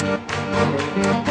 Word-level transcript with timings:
שלום 0.00 1.29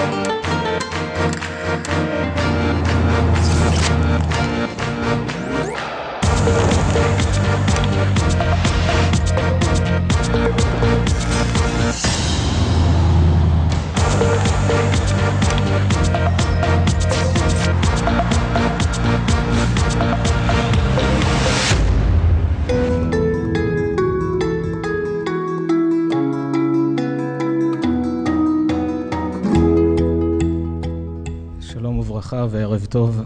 טוב, 32.89 33.21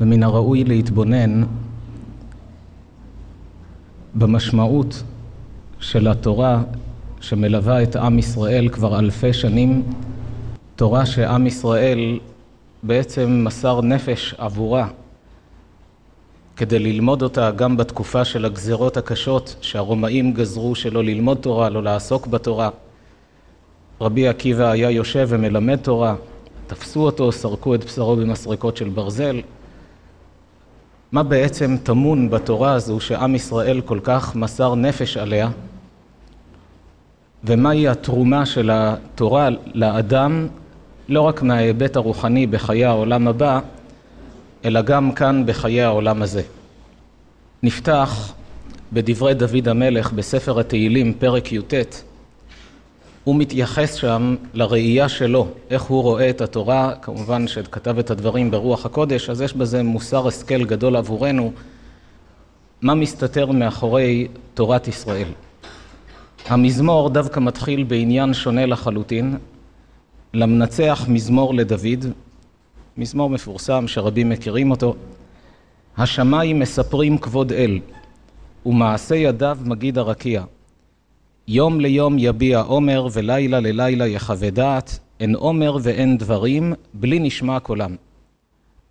ומן 0.00 0.22
הראוי 0.22 0.64
להתבונן 0.64 1.42
במשמעות 4.14 5.02
של 5.80 6.08
התורה 6.08 6.62
שמלווה 7.20 7.82
את 7.82 7.96
עם 7.96 8.18
ישראל 8.18 8.68
כבר 8.68 8.98
אלפי 8.98 9.32
שנים, 9.32 9.82
תורה 10.76 11.06
שעם 11.06 11.46
ישראל 11.46 12.18
בעצם 12.82 13.44
מסר 13.44 13.80
נפש 13.80 14.34
עבורה 14.38 14.88
כדי 16.56 16.78
ללמוד 16.78 17.22
אותה 17.22 17.50
גם 17.50 17.76
בתקופה 17.76 18.24
של 18.24 18.44
הגזרות 18.44 18.96
הקשות 18.96 19.56
שהרומאים 19.60 20.32
גזרו 20.32 20.74
שלא 20.74 21.04
ללמוד 21.04 21.38
תורה, 21.38 21.68
לא 21.68 21.82
לעסוק 21.82 22.26
בתורה. 22.26 22.70
רבי 24.00 24.28
עקיבא 24.28 24.70
היה 24.70 24.90
יושב 24.90 25.26
ומלמד 25.30 25.76
תורה, 25.76 26.14
תפסו 26.70 27.00
אותו, 27.00 27.32
סרקו 27.32 27.74
את 27.74 27.84
בשרו 27.84 28.16
במסרקות 28.16 28.76
של 28.76 28.88
ברזל. 28.88 29.40
מה 31.12 31.22
בעצם 31.22 31.76
טמון 31.82 32.30
בתורה 32.30 32.72
הזו 32.72 33.00
שעם 33.00 33.34
ישראל 33.34 33.80
כל 33.80 33.98
כך 34.02 34.36
מסר 34.36 34.74
נפש 34.74 35.16
עליה? 35.16 35.50
ומהי 37.44 37.88
התרומה 37.88 38.46
של 38.46 38.70
התורה 38.72 39.48
לאדם, 39.74 40.48
לא 41.08 41.20
רק 41.20 41.42
מההיבט 41.42 41.96
הרוחני 41.96 42.46
בחיי 42.46 42.84
העולם 42.84 43.28
הבא, 43.28 43.60
אלא 44.64 44.82
גם 44.82 45.12
כאן 45.12 45.42
בחיי 45.46 45.82
העולם 45.82 46.22
הזה. 46.22 46.42
נפתח 47.62 48.32
בדברי 48.92 49.34
דוד 49.34 49.68
המלך 49.68 50.12
בספר 50.12 50.60
התהילים, 50.60 51.14
פרק 51.18 51.52
י"ט. 51.52 51.74
הוא 53.24 53.36
מתייחס 53.36 53.94
שם 53.94 54.36
לראייה 54.54 55.08
שלו, 55.08 55.48
איך 55.70 55.82
הוא 55.82 56.02
רואה 56.02 56.30
את 56.30 56.40
התורה, 56.40 56.94
כמובן 57.02 57.48
שכתב 57.48 57.98
את 57.98 58.10
הדברים 58.10 58.50
ברוח 58.50 58.86
הקודש, 58.86 59.30
אז 59.30 59.40
יש 59.40 59.54
בזה 59.54 59.82
מוסר 59.82 60.28
השכל 60.28 60.64
גדול 60.64 60.96
עבורנו, 60.96 61.52
מה 62.82 62.94
מסתתר 62.94 63.52
מאחורי 63.52 64.28
תורת 64.54 64.88
ישראל. 64.88 65.28
המזמור 66.46 67.10
דווקא 67.10 67.40
מתחיל 67.40 67.84
בעניין 67.84 68.34
שונה 68.34 68.66
לחלוטין, 68.66 69.36
למנצח 70.34 71.04
מזמור 71.08 71.54
לדוד, 71.54 72.04
מזמור 72.96 73.30
מפורסם 73.30 73.88
שרבים 73.88 74.28
מכירים 74.28 74.70
אותו, 74.70 74.94
השמיים 75.96 76.58
מספרים 76.58 77.18
כבוד 77.18 77.52
אל, 77.52 77.78
ומעשה 78.66 79.14
ידיו 79.14 79.58
מגיד 79.64 79.98
הרקיע. 79.98 80.44
יום 81.48 81.80
ליום 81.80 82.16
יביע 82.18 82.60
עומר 82.60 83.06
ולילה 83.12 83.60
ללילה 83.60 84.06
יחווה 84.06 84.50
דעת, 84.50 84.98
אין 85.20 85.34
עומר 85.34 85.76
ואין 85.82 86.18
דברים, 86.18 86.72
בלי 86.94 87.18
נשמע 87.18 87.60
קולם. 87.60 87.96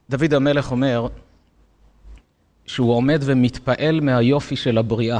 דוד 0.09 0.33
המלך 0.33 0.71
אומר 0.71 1.07
שהוא 2.65 2.93
עומד 2.93 3.19
ומתפעל 3.21 4.01
מהיופי 4.01 4.55
של 4.55 4.77
הבריאה. 4.77 5.19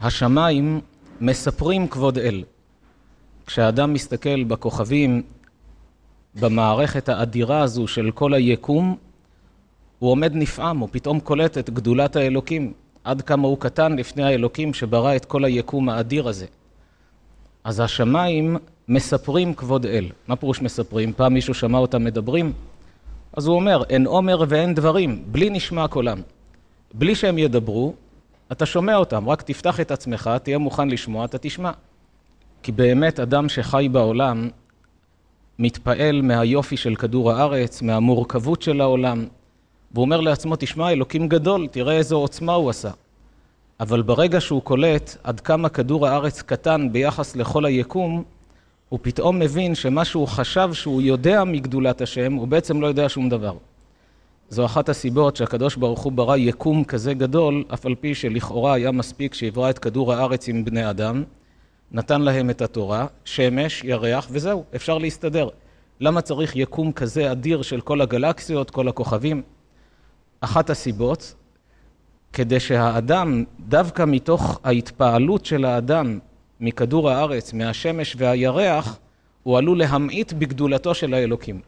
השמיים 0.00 0.80
מספרים 1.20 1.88
כבוד 1.88 2.18
אל. 2.18 2.44
כשאדם 3.46 3.92
מסתכל 3.92 4.44
בכוכבים, 4.44 5.22
במערכת 6.40 7.08
האדירה 7.08 7.60
הזו 7.60 7.86
של 7.86 8.10
כל 8.10 8.34
היקום, 8.34 8.96
הוא 9.98 10.10
עומד 10.10 10.32
נפעם, 10.34 10.78
הוא 10.78 10.88
פתאום 10.92 11.20
קולט 11.20 11.58
את 11.58 11.70
גדולת 11.70 12.16
האלוקים. 12.16 12.72
עד 13.08 13.22
כמה 13.22 13.48
הוא 13.48 13.58
קטן 13.58 13.96
לפני 13.96 14.24
האלוקים 14.24 14.74
שברא 14.74 15.16
את 15.16 15.24
כל 15.24 15.44
היקום 15.44 15.88
האדיר 15.88 16.28
הזה. 16.28 16.46
אז 17.64 17.80
השמיים 17.80 18.56
מספרים 18.88 19.54
כבוד 19.54 19.86
אל. 19.86 20.04
מה 20.28 20.36
פירוש 20.36 20.62
מספרים? 20.62 21.12
פעם 21.12 21.34
מישהו 21.34 21.54
שמע 21.54 21.78
אותם 21.78 22.04
מדברים? 22.04 22.52
אז 23.32 23.46
הוא 23.46 23.56
אומר, 23.56 23.82
אין 23.88 24.06
עומר 24.06 24.44
ואין 24.48 24.74
דברים, 24.74 25.22
בלי 25.26 25.50
נשמע 25.50 25.88
קולם. 25.88 26.20
בלי 26.94 27.14
שהם 27.14 27.38
ידברו, 27.38 27.94
אתה 28.52 28.66
שומע 28.66 28.96
אותם, 28.96 29.28
רק 29.28 29.42
תפתח 29.42 29.80
את 29.80 29.90
עצמך, 29.90 30.30
תהיה 30.42 30.58
מוכן 30.58 30.88
לשמוע, 30.88 31.24
אתה 31.24 31.38
תשמע. 31.38 31.70
כי 32.62 32.72
באמת 32.72 33.20
אדם 33.20 33.48
שחי 33.48 33.88
בעולם 33.92 34.48
מתפעל 35.58 36.22
מהיופי 36.22 36.76
של 36.76 36.94
כדור 36.94 37.32
הארץ, 37.32 37.82
מהמורכבות 37.82 38.62
של 38.62 38.80
העולם, 38.80 39.26
והוא 39.92 40.02
אומר 40.04 40.20
לעצמו, 40.20 40.56
תשמע, 40.58 40.90
אלוקים 40.90 41.28
גדול, 41.28 41.66
תראה 41.66 41.96
איזו 41.96 42.16
עוצמה 42.16 42.52
הוא 42.52 42.70
עשה. 42.70 42.90
אבל 43.80 44.02
ברגע 44.02 44.40
שהוא 44.40 44.62
קולט 44.62 45.16
עד 45.24 45.40
כמה 45.40 45.68
כדור 45.68 46.06
הארץ 46.06 46.42
קטן 46.42 46.88
ביחס 46.92 47.36
לכל 47.36 47.64
היקום, 47.64 48.24
הוא 48.88 48.98
פתאום 49.02 49.38
מבין 49.38 49.74
שמה 49.74 50.04
שהוא 50.04 50.28
חשב 50.28 50.70
שהוא 50.72 51.02
יודע 51.02 51.44
מגדולת 51.44 52.00
השם, 52.00 52.32
הוא 52.32 52.48
בעצם 52.48 52.80
לא 52.80 52.86
יודע 52.86 53.08
שום 53.08 53.28
דבר. 53.28 53.56
זו 54.50 54.64
אחת 54.64 54.88
הסיבות 54.88 55.36
שהקדוש 55.36 55.76
ברוך 55.76 56.00
הוא 56.00 56.12
ברא 56.12 56.36
יקום 56.36 56.84
כזה 56.84 57.14
גדול, 57.14 57.64
אף 57.74 57.86
על 57.86 57.94
פי 57.94 58.14
שלכאורה 58.14 58.74
היה 58.74 58.90
מספיק 58.90 59.34
שיברא 59.34 59.70
את 59.70 59.78
כדור 59.78 60.12
הארץ 60.12 60.48
עם 60.48 60.64
בני 60.64 60.90
אדם, 60.90 61.24
נתן 61.92 62.20
להם 62.20 62.50
את 62.50 62.62
התורה, 62.62 63.06
שמש, 63.24 63.84
ירח, 63.84 64.28
וזהו, 64.30 64.64
אפשר 64.76 64.98
להסתדר. 64.98 65.48
למה 66.00 66.20
צריך 66.20 66.56
יקום 66.56 66.92
כזה 66.92 67.32
אדיר 67.32 67.62
של 67.62 67.80
כל 67.80 68.00
הגלקסיות, 68.00 68.70
כל 68.70 68.88
הכוכבים? 68.88 69.42
אחת 70.40 70.70
הסיבות, 70.70 71.34
כדי 72.32 72.60
שהאדם, 72.60 73.44
דווקא 73.60 74.04
מתוך 74.06 74.60
ההתפעלות 74.64 75.44
של 75.46 75.64
האדם 75.64 76.18
מכדור 76.60 77.10
הארץ, 77.10 77.52
מהשמש 77.52 78.16
והירח, 78.18 78.98
הוא 79.42 79.58
עלול 79.58 79.78
להמעיט 79.78 80.32
בגדולתו 80.32 80.94
של 80.94 81.14
האלוקים. 81.14 81.60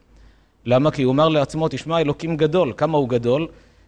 למה? 0.65 0.91
כי 0.91 1.03
הוא 1.03 1.11
אומר 1.11 1.29
לעצמו, 1.29 1.67
תשמע, 1.67 1.99
אלוקים 1.99 2.37
גדול. 2.37 2.73
כמה 2.77 2.97
הוא 2.97 3.09
גדול? 3.09 3.47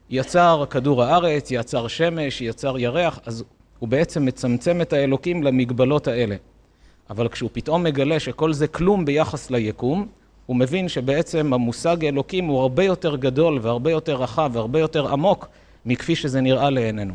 יצר 0.10 0.66
כדור 0.70 1.04
הארץ, 1.04 1.52
יצר 1.52 1.88
שמש, 1.88 2.42
יצר 2.42 2.80
ירח, 2.80 3.20
אז 3.26 3.44
הוא 3.80 3.90
בעצם 3.90 4.26
מצמצם 4.26 4.82
את 4.82 4.94
האלוקים 4.94 5.44
למגבלות 5.44 6.08
האלה. 6.08 6.36
אבל 7.10 7.28
כשהוא 7.28 7.50
פתאום 7.54 7.84
מגלה 7.84 8.20
שכל 8.20 8.54
זה 8.54 8.68
כלום 8.68 9.06
ביחס 9.06 9.52
ליקום, 9.52 10.08
הוא 10.46 10.56
מבין 10.56 10.90
שבעצם 10.90 11.54
המושג 11.54 12.06
אלוקים 12.06 12.46
הוא 12.46 12.62
הרבה 12.62 12.84
יותר 12.84 13.16
גדול 13.16 13.60
והרבה 13.62 13.92
יותר 13.92 14.16
רחב 14.16 14.52
והרבה 14.54 14.80
יותר 14.80 15.08
עמוק 15.08 15.48
מכפי 15.86 16.16
שזה 16.16 16.42
נראה 16.42 16.70
לעינינו. 16.70 17.14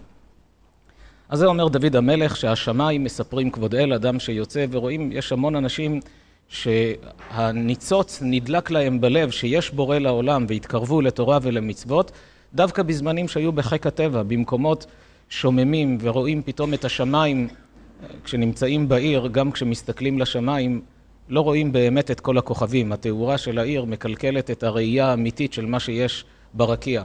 אז 1.28 1.38
זה 1.38 1.46
אומר 1.46 1.68
דוד 1.68 1.96
המלך 1.96 2.36
שהשמיים 2.36 3.04
מספרים 3.04 3.50
כבוד 3.50 3.74
אל, 3.74 3.92
אדם 3.92 4.20
שיוצא 4.20 4.66
ורואים, 4.70 5.12
יש 5.12 5.32
המון 5.32 5.56
אנשים 5.56 6.00
שהניצוץ 6.48 8.18
נדלק 8.22 8.70
להם 8.70 9.00
בלב 9.00 9.30
שיש 9.30 9.70
בורא 9.70 9.98
לעולם 9.98 10.46
והתקרבו 10.48 11.00
לתורה 11.00 11.38
ולמצוות, 11.42 12.12
דווקא 12.54 12.82
בזמנים 12.82 13.28
שהיו 13.28 13.52
בחיק 13.52 13.86
הטבע, 13.86 14.22
במקומות 14.22 14.86
שוממים 15.28 15.98
ורואים 16.00 16.42
פתאום 16.42 16.74
את 16.74 16.84
השמיים 16.84 17.48
כשנמצאים 18.24 18.88
בעיר, 18.88 19.26
גם 19.26 19.52
כשמסתכלים 19.52 20.18
לשמיים, 20.18 20.80
לא 21.28 21.40
רואים 21.40 21.72
באמת 21.72 22.10
את 22.10 22.20
כל 22.20 22.38
הכוכבים. 22.38 22.92
התאורה 22.92 23.38
של 23.38 23.58
העיר 23.58 23.84
מקלקלת 23.84 24.50
את 24.50 24.62
הראייה 24.62 25.06
האמיתית 25.06 25.52
של 25.52 25.66
מה 25.66 25.80
שיש 25.80 26.24
ברקיע. 26.54 27.02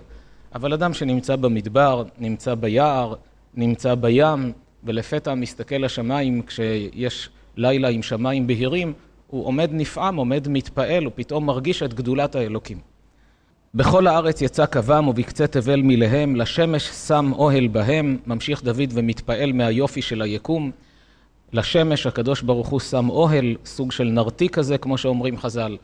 אבל 0.56 0.74
אדם 0.74 0.94
שנמצא 0.94 1.36
במדבר, 1.36 2.04
נמצא 2.18 2.56
ביער, 2.56 3.14
נמצא 3.56 3.96
בים, 3.96 4.52
ולפתע 4.84 5.34
מסתכל 5.34 5.76
לשמיים 5.76 6.42
כשיש 6.42 7.30
לילה 7.58 7.90
עם 7.90 8.04
שמיים 8.04 8.48
בהירים, 8.48 8.94
הוא 9.28 9.46
עומד 9.46 9.70
נפעם, 9.72 10.16
עומד 10.16 10.48
מתפעל, 10.48 11.04
הוא 11.04 11.12
פתאום 11.16 11.46
מרגיש 11.46 11.84
את 11.84 11.94
גדולת 11.94 12.36
האלוקים. 12.36 12.78
בכל 13.76 14.08
הארץ 14.08 14.42
יצא 14.42 14.66
קבם 14.66 15.08
ובקצה 15.08 15.48
תבל 15.48 15.82
מלהם, 15.82 16.36
לשמש 16.36 16.84
שם 16.84 17.32
אוהל 17.36 17.68
בהם, 17.68 18.18
ממשיך 18.28 18.64
דוד 18.64 18.90
ומתפעל 18.94 19.54
מהיופי 19.54 20.02
של 20.02 20.22
היקום. 20.22 20.72
לשמש 21.54 22.08
הקדוש 22.08 22.42
ברוך 22.42 22.68
הוא 22.68 22.80
שם 22.80 23.10
אוהל, 23.10 23.56
סוג 23.66 23.92
של 23.92 24.04
נרתיק 24.04 24.56
כזה, 24.56 24.78
כמו 24.78 24.98
שאומרים 24.98 25.38
חז"ל, 25.38 25.78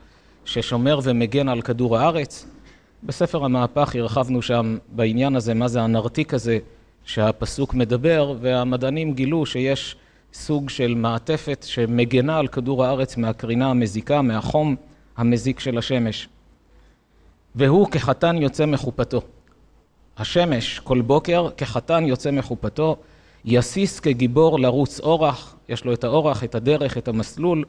ששומר 0.44 1.00
ומגן 1.02 1.48
על 1.48 1.62
כדור 1.62 1.98
הארץ. 1.98 2.46
בספר 3.02 3.44
המהפך 3.44 3.96
הרחבנו 3.96 4.42
שם 4.42 4.78
בעניין 4.88 5.36
הזה, 5.36 5.54
מה 5.54 5.68
זה 5.68 5.82
הנרתיק 5.82 6.34
הזה 6.34 6.58
שהפסוק 7.04 7.74
מדבר, 7.74 8.34
והמדענים 8.40 9.14
גילו 9.14 9.46
שיש 9.46 9.96
סוג 10.32 10.70
של 10.70 10.94
מעטפת 10.94 11.64
שמגנה 11.68 12.38
על 12.38 12.48
כדור 12.48 12.84
הארץ 12.84 13.16
מהקרינה 13.16 13.70
המזיקה, 13.70 14.22
מהחום 14.22 14.76
המזיק 15.16 15.60
של 15.60 15.78
השמש. 15.78 16.28
והוא 17.54 17.90
כחתן 17.90 18.36
יוצא 18.36 18.66
מחופתו. 18.66 19.22
השמש 20.16 20.78
כל 20.78 21.00
בוקר 21.00 21.48
כחתן 21.56 22.04
יוצא 22.06 22.30
מחופתו, 22.30 22.96
יסיס 23.44 24.00
כגיבור 24.00 24.60
לרוץ 24.60 25.00
אורח, 25.00 25.56
יש 25.68 25.84
לו 25.84 25.92
את 25.92 26.04
האורח, 26.04 26.44
את 26.44 26.54
הדרך, 26.54 26.98
את 26.98 27.08
המסלול, 27.08 27.64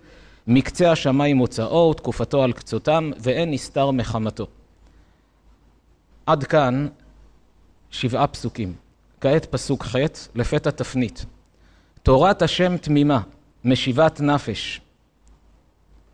מקצה 0.47 0.91
השמיים 0.91 1.38
מוצאו 1.38 1.89
ותקופתו 1.91 2.44
על 2.44 2.53
קצותם, 2.53 3.12
ואין 3.19 3.51
נסתר 3.51 3.91
מחמתו. 3.91 4.47
עד 6.25 6.44
כאן 6.44 6.88
שבעה 7.91 8.27
פסוקים. 8.27 8.73
כעת 9.21 9.45
פסוק 9.45 9.83
ח', 9.83 9.95
לפתע 10.35 10.71
תפנית. 10.71 11.25
תורת 12.03 12.41
השם 12.41 12.77
תמימה, 12.77 13.21
משיבת 13.65 14.21
נפש. 14.21 14.81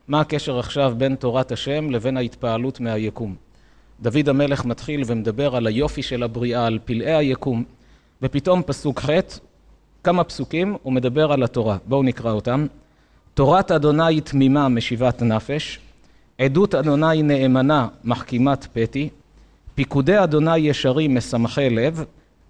מה 0.07 0.21
הקשר 0.21 0.59
עכשיו 0.59 0.93
בין 0.97 1.15
תורת 1.15 1.51
השם 1.51 1.89
לבין 1.89 2.17
ההתפעלות 2.17 2.79
מהיקום? 2.79 3.35
דוד 4.01 4.29
המלך 4.29 4.65
מתחיל 4.65 5.03
ומדבר 5.05 5.55
על 5.55 5.67
היופי 5.67 6.03
של 6.03 6.23
הבריאה, 6.23 6.65
על 6.65 6.79
פלאי 6.85 7.15
היקום, 7.15 7.63
ופתאום 8.21 8.63
פסוק 8.63 8.99
ח', 8.99 9.09
כמה 10.03 10.23
פסוקים, 10.23 10.77
הוא 10.83 10.93
מדבר 10.93 11.31
על 11.31 11.43
התורה. 11.43 11.77
בואו 11.85 12.03
נקרא 12.03 12.31
אותם. 12.31 12.67
תורת 13.33 13.71
אדוני 13.71 14.21
תמימה 14.21 14.69
משיבת 14.69 15.21
נפש, 15.21 15.79
עדות 16.37 16.75
אדוני 16.75 17.23
נאמנה 17.23 17.87
מחכימת 18.03 18.67
פתי, 18.73 19.09
פיקודי 19.75 20.23
אדוני 20.23 20.57
ישרים 20.57 21.15
משמחי 21.15 21.69
לב, 21.69 22.03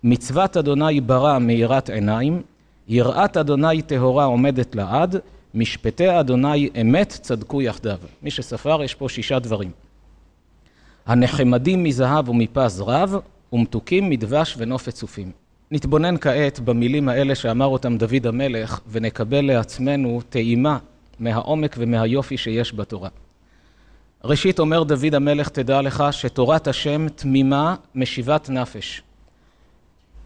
מצוות 0.03 0.57
אדוני 0.57 1.01
ברא 1.01 1.39
מאירת 1.39 1.89
עיניים, 1.89 2.41
יראת 2.88 3.38
אדוני 3.38 3.81
טהורה 3.81 4.25
עומדת 4.25 4.75
לעד, 4.75 5.15
משפטי 5.53 6.19
אדוני 6.19 6.69
אמת 6.81 7.09
צדקו 7.09 7.61
יחדיו. 7.61 7.97
מי 8.21 8.31
שספר, 8.31 8.83
יש 8.83 8.95
פה 8.95 9.09
שישה 9.09 9.39
דברים. 9.39 9.71
הנחמדים 11.05 11.83
מזהב 11.83 12.29
ומפז 12.29 12.81
רב, 12.81 13.15
ומתוקים 13.53 14.09
מדבש 14.09 14.55
ונופת 14.57 14.94
צופים. 14.94 15.31
נתבונן 15.72 16.18
כעת 16.18 16.60
במילים 16.60 17.10
האלה 17.10 17.36
שאמר 17.36 17.66
אותם 17.66 17.98
דוד 17.98 18.28
המלך, 18.28 18.80
ונקבל 18.92 19.46
לעצמנו 19.46 20.22
טעימה 20.30 20.78
מהעומק 21.19 21.75
ומהיופי 21.80 22.38
שיש 22.38 22.74
בתורה. 22.74 23.10
ראשית 24.24 24.60
אומר 24.60 24.84
דוד 24.84 25.16
המלך, 25.16 25.50
תדע 25.50 25.81
לך 25.81 26.04
שתורת 26.12 26.68
השם 26.68 27.10
תמימה 27.10 27.75
משיבת 27.96 28.50
נפש. 28.50 29.02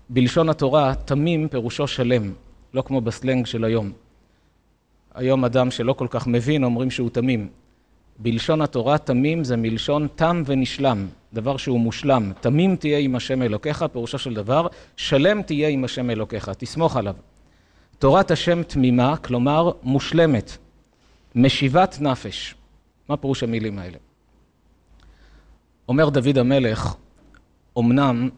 בלשון 0.09 0.49
התורה, 0.49 0.95
תמים 0.95 1.47
פירושו 1.47 1.87
שלם, 1.87 2.33
לא 2.73 2.81
כמו 2.81 3.01
בסלנג 3.01 3.45
של 3.45 3.63
היום. 3.63 3.91
היום 5.15 5.45
אדם 5.45 5.71
שלא 5.71 5.93
כל 5.93 6.07
כך 6.09 6.27
מבין 6.27 6.63
אומרים 6.63 6.91
שהוא 6.91 7.09
תמים. 7.09 7.47
בלשון 8.21 8.61
התורה 8.61 8.97
תמים 8.97 9.43
זה 9.43 9.57
מלשון 9.57 10.07
תם 10.15 10.43
ונשלם, 10.45 11.07
דבר 11.33 11.57
שהוא 11.57 11.79
מושלם. 11.79 12.31
תמים 12.41 12.75
תהיה 12.75 12.99
עם 12.99 13.15
השם 13.15 13.41
אלוקיך, 13.41 13.85
פירושו 13.91 14.19
של 14.19 14.33
דבר, 14.33 14.67
שלם 14.97 15.41
תהיה 15.41 15.69
עם 15.69 15.83
השם 15.83 16.09
אלוקיך, 16.09 16.49
תסמוך 16.49 16.97
עליו. 16.97 17.15
תורת 17.99 18.31
השם 18.31 18.63
תמימה, 18.63 19.17
כלומר 19.17 19.71
מושלמת, 19.83 20.57
משיבת 21.35 21.97
נפש. 22.01 22.55
מה 23.09 23.17
פירוש 23.17 23.43
המילים 23.43 23.79
האלה? 23.79 23.97
אומר 25.87 26.09
דוד 26.09 26.37
המלך, 26.37 26.95
אמנם 27.79 28.29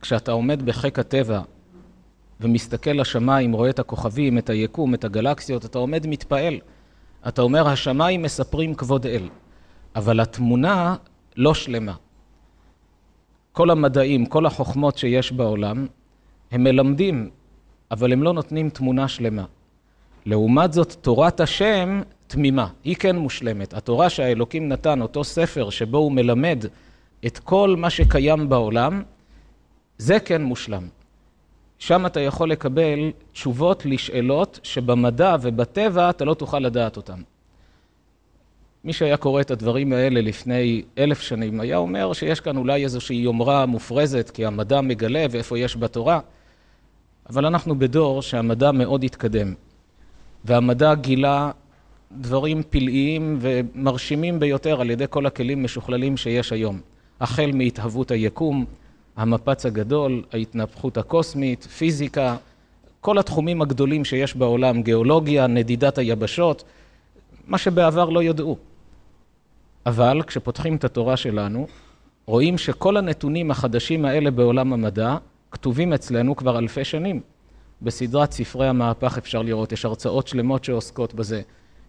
כשאתה 0.00 0.32
עומד 0.32 0.62
בחיק 0.62 0.98
הטבע 0.98 1.40
ומסתכל 2.40 2.90
לשמיים, 2.90 3.52
רואה 3.52 3.70
את 3.70 3.78
הכוכבים, 3.78 4.38
את 4.38 4.50
היקום, 4.50 4.94
את 4.94 5.04
הגלקסיות, 5.04 5.64
אתה 5.64 5.78
עומד 5.78 6.06
מתפעל. 6.06 6.58
אתה 7.28 7.42
אומר, 7.42 7.68
השמיים 7.68 8.22
מספרים 8.22 8.74
כבוד 8.74 9.06
אל, 9.06 9.28
אבל 9.96 10.20
התמונה 10.20 10.96
לא 11.36 11.54
שלמה. 11.54 11.94
כל 13.52 13.70
המדעים, 13.70 14.26
כל 14.26 14.46
החוכמות 14.46 14.98
שיש 14.98 15.32
בעולם, 15.32 15.86
הם 16.50 16.64
מלמדים, 16.64 17.30
אבל 17.90 18.12
הם 18.12 18.22
לא 18.22 18.32
נותנים 18.32 18.70
תמונה 18.70 19.08
שלמה. 19.08 19.44
לעומת 20.26 20.72
זאת, 20.72 20.92
תורת 20.92 21.40
השם 21.40 22.02
תמימה, 22.26 22.66
היא 22.84 22.96
כן 22.96 23.16
מושלמת. 23.16 23.74
התורה 23.74 24.10
שהאלוקים 24.10 24.68
נתן, 24.68 25.02
אותו 25.02 25.24
ספר 25.24 25.70
שבו 25.70 25.98
הוא 25.98 26.12
מלמד 26.12 26.64
את 27.26 27.38
כל 27.38 27.74
מה 27.78 27.90
שקיים 27.90 28.48
בעולם, 28.48 29.02
זה 29.98 30.20
כן 30.20 30.42
מושלם. 30.42 30.88
שם 31.80 32.06
אתה 32.06 32.20
יכול 32.20 32.50
לקבל 32.50 33.10
תשובות 33.32 33.86
לשאלות 33.86 34.60
שבמדע 34.62 35.36
ובטבע 35.40 36.10
אתה 36.10 36.24
לא 36.24 36.34
תוכל 36.34 36.58
לדעת 36.58 36.96
אותן. 36.96 37.20
מי 38.84 38.92
שהיה 38.92 39.16
קורא 39.16 39.40
את 39.40 39.50
הדברים 39.50 39.92
האלה 39.92 40.20
לפני 40.20 40.82
אלף 40.98 41.20
שנים, 41.20 41.60
היה 41.60 41.76
אומר 41.76 42.12
שיש 42.12 42.40
כאן 42.40 42.56
אולי 42.56 42.84
איזושהי 42.84 43.16
יומרה 43.16 43.66
מופרזת, 43.66 44.30
כי 44.34 44.46
המדע 44.46 44.80
מגלה 44.80 45.26
ואיפה 45.30 45.58
יש 45.58 45.76
בתורה, 45.76 46.20
אבל 47.30 47.46
אנחנו 47.46 47.78
בדור 47.78 48.22
שהמדע 48.22 48.72
מאוד 48.72 49.04
התקדם, 49.04 49.54
והמדע 50.44 50.94
גילה 50.94 51.50
דברים 52.12 52.62
פלאיים 52.70 53.38
ומרשימים 53.40 54.40
ביותר 54.40 54.80
על 54.80 54.90
ידי 54.90 55.04
כל 55.10 55.26
הכלים 55.26 55.64
משוכללים 55.64 56.16
שיש 56.16 56.52
היום, 56.52 56.80
החל 57.20 57.50
מהתהוות 57.54 58.10
היקום, 58.10 58.64
המפץ 59.20 59.66
הגדול, 59.66 60.22
ההתנפחות 60.32 60.98
הקוסמית, 60.98 61.64
פיזיקה, 61.64 62.36
כל 63.00 63.18
התחומים 63.18 63.62
הגדולים 63.62 64.04
שיש 64.04 64.36
בעולם, 64.36 64.82
גיאולוגיה, 64.82 65.46
נדידת 65.46 65.98
היבשות, 65.98 66.64
מה 67.46 67.58
שבעבר 67.58 68.08
לא 68.08 68.22
ידעו. 68.22 68.56
אבל 69.86 70.22
כשפותחים 70.26 70.76
את 70.76 70.84
התורה 70.84 71.16
שלנו, 71.16 71.66
רואים 72.26 72.58
שכל 72.58 72.96
הנתונים 72.96 73.50
החדשים 73.50 74.04
האלה 74.04 74.30
בעולם 74.30 74.72
המדע 74.72 75.16
כתובים 75.50 75.92
אצלנו 75.92 76.36
כבר 76.36 76.58
אלפי 76.58 76.84
שנים. 76.84 77.20
בסדרת 77.82 78.32
ספרי 78.32 78.68
המהפך 78.68 79.18
אפשר 79.18 79.42
לראות, 79.42 79.72
יש 79.72 79.84
הרצאות 79.84 80.28
שלמות 80.28 80.64
שעוסקות 80.64 81.14
בזה. 81.14 81.42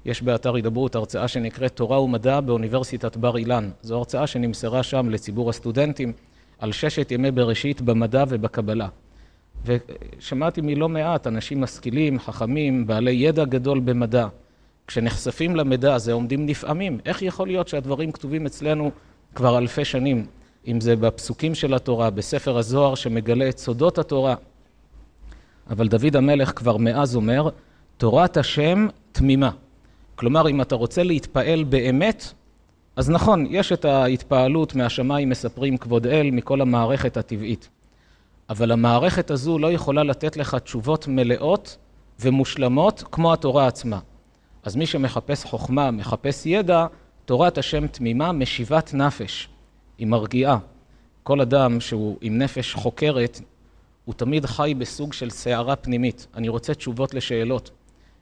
יש 0.06 0.22
באתר 0.22 0.56
הידברות 0.56 0.96
הרצאה 0.96 1.28
שנקראת 1.28 1.76
תורה 1.76 2.02
ומדע 2.02 2.40
באוניברסיטת 2.40 3.18
בר 3.18 3.38
אילן. 3.38 3.70
זו 3.82 3.98
הרצאה 3.98 4.28
שנמסרה 4.28 4.84
שם 4.84 5.10
לציבור 5.10 5.50
הסטודנטים. 5.50 6.14
על 6.62 6.72
ששת 6.72 7.12
ימי 7.12 7.32
בראשית 7.32 7.82
במדע 7.82 8.24
ובקבלה. 8.30 8.88
ושמעתי 9.66 10.62
מלא 10.62 10.90
מעט 10.90 11.28
אנשים 11.28 11.62
משכילים, 11.62 12.20
חכמים, 12.20 12.88
בעלי 12.88 13.12
ידע 13.12 13.46
גדול 13.46 13.80
במדע. 13.80 14.28
כשנחשפים 14.88 15.56
למידע 15.56 15.94
הזה 15.94 16.14
עומדים 16.14 16.46
נפעמים. 16.46 17.00
איך 17.06 17.22
יכול 17.22 17.48
להיות 17.48 17.68
שהדברים 17.68 18.12
כתובים 18.12 18.46
אצלנו 18.46 18.92
כבר 19.36 19.58
אלפי 19.58 19.86
שנים, 19.86 20.26
אם 20.68 20.82
זה 20.82 20.96
בפסוקים 20.96 21.56
של 21.56 21.74
התורה, 21.74 22.10
בספר 22.10 22.58
הזוהר 22.58 22.96
שמגלה 22.96 23.50
את 23.50 23.58
סודות 23.58 23.98
התורה. 23.98 24.36
אבל 25.70 25.88
דוד 25.88 26.16
המלך 26.16 26.52
כבר 26.56 26.78
מאז 26.78 27.16
אומר, 27.16 27.50
תורת 27.98 28.38
השם 28.38 28.88
תמימה. 29.12 29.52
כלומר, 30.16 30.50
אם 30.50 30.62
אתה 30.62 30.76
רוצה 30.76 31.04
להתפעל 31.04 31.64
באמת, 31.64 32.34
אז 33.02 33.10
נכון, 33.10 33.46
יש 33.50 33.72
את 33.72 33.86
ההתפעלות 33.86 34.76
מהשמיים 34.76 35.30
מספרים 35.30 35.78
כבוד 35.78 36.08
אל 36.08 36.32
מכל 36.32 36.62
המערכת 36.62 37.18
הטבעית. 37.18 37.70
אבל 38.50 38.72
המערכת 38.72 39.32
הזו 39.32 39.60
לא 39.60 39.72
יכולה 39.72 40.04
לתת 40.04 40.38
לך 40.38 40.56
תשובות 40.56 41.08
מלאות 41.08 41.78
ומושלמות 42.20 43.04
כמו 43.12 43.34
התורה 43.34 43.68
עצמה. 43.68 44.00
אז 44.64 44.76
מי 44.76 44.86
שמחפש 44.86 45.46
חוכמה, 45.46 45.92
מחפש 45.92 46.46
ידע, 46.46 46.86
תורת 47.26 47.58
השם 47.58 47.88
תמימה, 47.88 48.32
משיבת 48.32 48.94
נפש. 48.94 49.50
היא 49.98 50.08
מרגיעה. 50.08 50.58
כל 51.24 51.42
אדם 51.42 51.80
שהוא 51.80 52.18
עם 52.22 52.38
נפש 52.38 52.74
חוקרת, 52.74 53.42
הוא 54.06 54.16
תמיד 54.16 54.46
חי 54.46 54.74
בסוג 54.78 55.14
של 55.14 55.30
סערה 55.30 55.76
פנימית. 55.76 56.28
אני 56.36 56.50
רוצה 56.50 56.74
תשובות 56.74 57.14
לשאלות. 57.14 57.72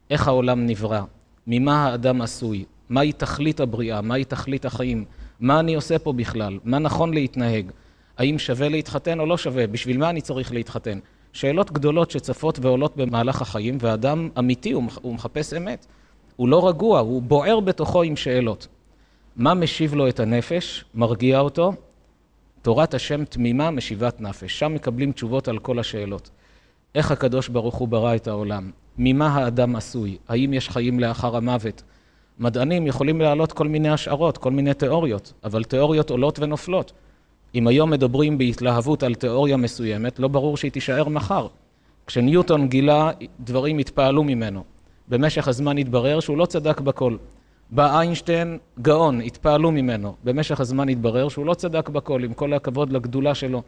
איך 0.09 0.27
העולם 0.27 0.65
נברא? 0.65 1.01
ממה 1.48 1.86
האדם 1.86 2.21
עשוי? 2.21 2.65
מהי 2.89 3.12
תכלית 3.12 3.60
הבריאה, 3.60 4.01
מהי 4.01 4.25
תכלית 4.25 4.65
החיים, 4.65 5.05
מה 5.39 5.60
אני 5.60 5.75
עושה 5.75 6.00
פה 6.00 6.13
בכלל, 6.13 6.60
מה 6.63 6.79
נכון 6.79 7.13
להתנהג, 7.13 7.72
האם 8.17 8.39
שווה 8.39 8.69
להתחתן 8.69 9.19
או 9.19 9.25
לא 9.25 9.38
שווה, 9.38 9.67
בשביל 9.67 9.98
מה 9.98 10.10
אני 10.10 10.22
צריך 10.22 10.51
להתחתן. 10.51 11.00
שאלות 11.34 11.72
גדולות 11.72 12.12
שצפות 12.12 12.60
ועולות 12.62 12.98
במהלך 12.98 13.41
החיים, 13.41 13.77
ואדם 13.81 14.29
אמיתי, 14.39 14.72
הוא 14.72 15.13
מחפש 15.13 15.53
אמת. 15.53 15.86
הוא 16.36 16.50
לא 16.50 16.67
רגוע, 16.67 17.00
הוא 17.00 17.22
בוער 17.22 17.60
בתוכו 17.60 18.03
עם 18.03 18.15
שאלות. 18.15 18.67
מה 19.36 19.53
משיב 19.53 19.93
לו 19.93 20.08
את 20.10 20.19
הנפש, 20.19 20.86
מרגיע 20.96 21.39
אותו? 21.39 21.74
תורת 22.62 22.93
השם 22.93 23.25
תמימה 23.25 23.72
משיבת 23.72 24.22
נפש. 24.22 24.60
שם 24.60 24.74
מקבלים 24.74 25.12
תשובות 25.12 25.48
על 25.48 25.60
כל 25.60 25.79
השאלות. 25.79 26.29
איך 26.96 27.12
הקדוש 27.12 27.48
ברוך 27.50 27.75
הוא 27.75 27.88
ברא 27.88 28.15
את 28.15 28.27
העולם? 28.27 28.72
ממה 28.98 29.27
האדם 29.27 29.75
עשוי? 29.75 30.17
האם 30.27 30.53
יש 30.53 30.69
חיים 30.69 31.00
לאחר 31.00 31.36
המוות? 31.36 31.84
מדענים 32.39 32.88
יכולים 32.88 33.22
להעלות 33.22 33.51
כל 33.51 33.67
מיני 33.67 33.89
השערות, 33.89 34.38
כל 34.38 34.51
מיני 34.51 34.74
תיאוריות, 34.74 35.34
אבל 35.43 35.63
תיאוריות 35.63 36.10
עולות 36.10 36.39
ונופלות. 36.39 36.91
אם 37.55 37.67
היום 37.67 37.89
מדברים 37.89 38.38
בהתלהבות 38.38 39.03
על 39.03 39.15
תיאוריה 39.15 39.58
מסוימת, 39.58 40.19
לא 40.19 40.27
ברור 40.27 40.58
שהיא 40.58 40.72
תישאר 40.72 41.10
מחר. 41.10 41.48
כשניוטון 42.08 42.67
גילה, 42.67 43.12
דברים 43.39 43.77
התפעלו 43.77 44.24
ממנו. 44.24 44.63
במשך 45.08 45.48
הזמן 45.48 45.77
התברר 45.77 46.19
שהוא 46.19 46.38
לא 46.38 46.46
צדק 46.46 46.81
בכל. 46.81 47.15
בא 47.72 48.00
איינשטיין, 48.00 48.58
גאון, 48.81 49.22
התפעלו 49.22 49.72
ממנו. 49.72 50.15
במשך 50.24 50.60
הזמן 50.60 50.89
התברר 50.89 51.29
שהוא 51.29 51.46
לא 51.46 51.53
צדק 51.53 51.89
בכל, 51.89 52.24
עם 52.24 52.34
כל 52.34 52.53
הכבוד 52.53 52.91
לגדולה 52.91 53.36
שלו. 53.36 53.62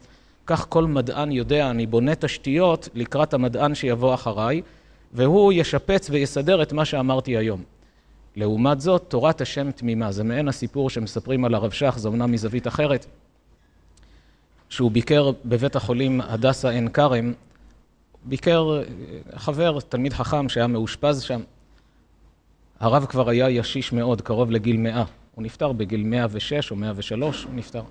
כך 0.46 0.66
כל 0.68 0.86
מדען 0.86 1.32
יודע, 1.32 1.70
אני 1.70 1.86
בונה 1.86 2.14
תשתיות 2.14 2.88
לקראת 2.94 3.34
המדען 3.34 3.74
שיבוא 3.74 4.14
אחריי, 4.14 4.62
והוא 5.12 5.52
ישפץ 5.52 6.10
ויסדר 6.10 6.62
את 6.62 6.72
מה 6.72 6.84
שאמרתי 6.84 7.36
היום. 7.36 7.62
לעומת 8.36 8.80
זאת, 8.80 9.04
תורת 9.08 9.40
השם 9.40 9.70
תמימה. 9.70 10.12
זה 10.12 10.24
מעין 10.24 10.48
הסיפור 10.48 10.90
שמספרים 10.90 11.44
על 11.44 11.54
הרב 11.54 11.70
שך, 11.70 11.94
זה 11.98 12.08
אומנם 12.08 12.32
מזווית 12.32 12.66
אחרת, 12.66 13.06
שהוא 14.68 14.90
ביקר 14.90 15.30
בבית 15.44 15.76
החולים 15.76 16.20
הדסה 16.20 16.70
עין 16.70 16.88
כרם, 16.88 17.32
ביקר 18.24 18.82
חבר, 19.34 19.80
תלמיד 19.80 20.12
חכם 20.12 20.48
שהיה 20.48 20.66
מאושפז 20.66 21.22
שם. 21.22 21.40
הרב 22.80 23.06
כבר 23.06 23.28
היה 23.28 23.50
ישיש 23.50 23.92
מאוד, 23.92 24.20
קרוב 24.20 24.50
לגיל 24.50 24.76
מאה. 24.76 25.04
הוא 25.34 25.44
נפטר 25.44 25.72
בגיל 25.72 26.04
מאה 26.04 26.26
ושש 26.30 26.70
או 26.70 26.76
מאה 26.76 26.92
ושלוש, 26.96 27.44
הוא 27.44 27.54
נפטר. 27.54 27.82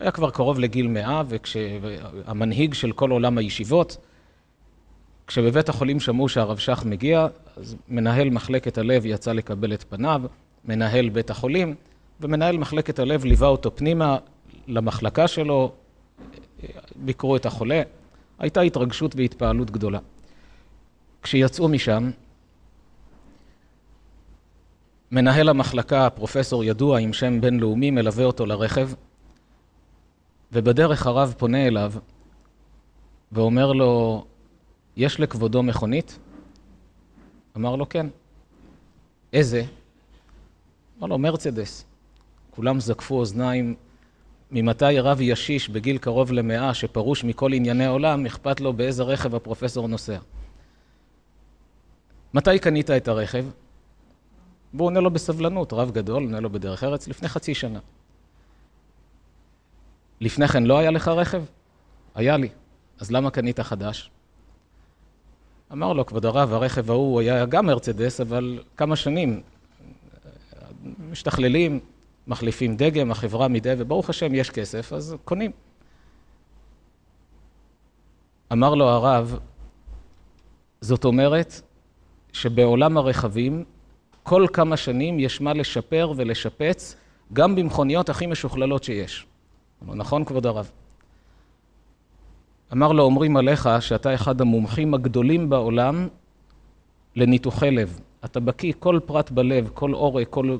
היה 0.00 0.10
כבר 0.10 0.30
קרוב 0.30 0.58
לגיל 0.58 0.88
מאה, 0.88 1.22
וכשהמנהיג 1.28 2.74
של 2.74 2.92
כל 2.92 3.10
עולם 3.10 3.38
הישיבות, 3.38 3.96
כשבבית 5.28 5.68
החולים 5.68 6.00
שמעו 6.00 6.28
שהרב 6.28 6.58
שך 6.58 6.82
מגיע, 6.86 7.26
אז 7.56 7.76
מנהל 7.88 8.30
מחלקת 8.30 8.78
הלב 8.78 9.06
יצא 9.06 9.32
לקבל 9.32 9.74
את 9.74 9.84
פניו, 9.88 10.22
מנהל 10.64 11.08
בית 11.08 11.30
החולים, 11.30 11.74
ומנהל 12.20 12.58
מחלקת 12.58 12.98
הלב 12.98 13.24
ליווה 13.24 13.48
אותו 13.48 13.76
פנימה 13.76 14.16
למחלקה 14.66 15.28
שלו, 15.28 15.72
ביקרו 16.96 17.36
את 17.36 17.46
החולה. 17.46 17.82
הייתה 18.38 18.60
התרגשות 18.60 19.16
והתפעלות 19.16 19.70
גדולה. 19.70 19.98
כשיצאו 21.22 21.68
משם, 21.68 22.10
מנהל 25.10 25.48
המחלקה, 25.48 26.10
פרופסור 26.10 26.64
ידוע 26.64 26.98
עם 26.98 27.12
שם 27.12 27.40
בינלאומי, 27.40 27.90
מלווה 27.90 28.24
אותו 28.24 28.46
לרכב, 28.46 28.90
ובדרך 30.52 31.06
הרב 31.06 31.34
פונה 31.38 31.66
אליו 31.66 31.92
ואומר 33.32 33.72
לו, 33.72 34.24
יש 34.98 35.20
לכבודו 35.20 35.62
מכונית? 35.62 36.18
אמר 37.56 37.76
לו, 37.76 37.88
כן. 37.88 38.06
איזה? 39.32 39.64
אמר 40.98 41.06
לו, 41.06 41.18
מרצדס. 41.18 41.84
כולם 42.50 42.80
זקפו 42.80 43.14
אוזניים. 43.14 43.74
ממתי 44.50 44.98
רב 44.98 45.20
ישיש 45.20 45.68
בגיל 45.68 45.98
קרוב 45.98 46.32
למאה, 46.32 46.74
שפרוש 46.74 47.24
מכל 47.24 47.52
ענייני 47.52 47.86
עולם, 47.86 48.26
אכפת 48.26 48.60
לו 48.60 48.72
באיזה 48.72 49.02
רכב 49.02 49.34
הפרופסור 49.34 49.88
נוסע? 49.88 50.18
מתי 52.34 52.58
קנית 52.58 52.90
את 52.90 53.08
הרכב? 53.08 53.44
והוא 54.74 54.86
עונה 54.86 55.00
לו 55.00 55.10
בסבלנות, 55.10 55.72
רב 55.72 55.90
גדול, 55.90 56.22
עונה 56.22 56.40
לו 56.40 56.50
בדרך 56.50 56.84
ארץ, 56.84 57.08
לפני 57.08 57.28
חצי 57.28 57.54
שנה. 57.54 57.80
לפני 60.20 60.48
כן 60.48 60.64
לא 60.64 60.78
היה 60.78 60.90
לך 60.90 61.08
רכב? 61.08 61.42
היה 62.14 62.36
לי. 62.36 62.48
אז 63.00 63.10
למה 63.10 63.30
קנית 63.30 63.60
חדש? 63.60 64.10
אמר 65.72 65.92
לו, 65.92 66.06
כבוד 66.06 66.26
הרב, 66.26 66.52
הרכב 66.52 66.90
ההוא 66.90 67.20
היה 67.20 67.46
גם 67.46 67.66
מרצדס, 67.66 68.20
אבל 68.20 68.62
כמה 68.76 68.96
שנים 68.96 69.42
משתכללים, 71.10 71.80
מחליפים 72.26 72.76
דגם, 72.76 73.10
החברה 73.10 73.48
מדי, 73.48 73.74
וברוך 73.78 74.10
השם 74.10 74.34
יש 74.34 74.50
כסף, 74.50 74.92
אז 74.92 75.16
קונים. 75.24 75.50
אמר 78.52 78.74
לו 78.74 78.88
הרב, 78.88 79.38
זאת 80.80 81.04
אומרת 81.04 81.60
שבעולם 82.32 82.96
הרכבים, 82.96 83.64
כל 84.22 84.46
כמה 84.52 84.76
שנים 84.76 85.20
יש 85.20 85.40
מה 85.40 85.52
לשפר 85.52 86.12
ולשפץ, 86.16 86.96
גם 87.32 87.56
במכוניות 87.56 88.08
הכי 88.08 88.26
משוכללות 88.26 88.84
שיש. 88.84 89.26
נכון, 89.82 90.24
כבוד 90.24 90.46
הרב? 90.46 90.70
אמר 92.72 92.92
לו, 92.92 93.02
אומרים 93.02 93.36
עליך 93.36 93.68
שאתה 93.80 94.14
אחד 94.14 94.40
המומחים 94.40 94.94
הגדולים 94.94 95.50
בעולם 95.50 96.08
לניתוחי 97.16 97.70
לב. 97.70 98.00
אתה 98.24 98.40
בקיא 98.40 98.72
כל 98.78 99.00
פרט 99.06 99.30
בלב, 99.30 99.70
כל 99.74 99.92
עורק, 99.92 100.28
כל... 100.30 100.58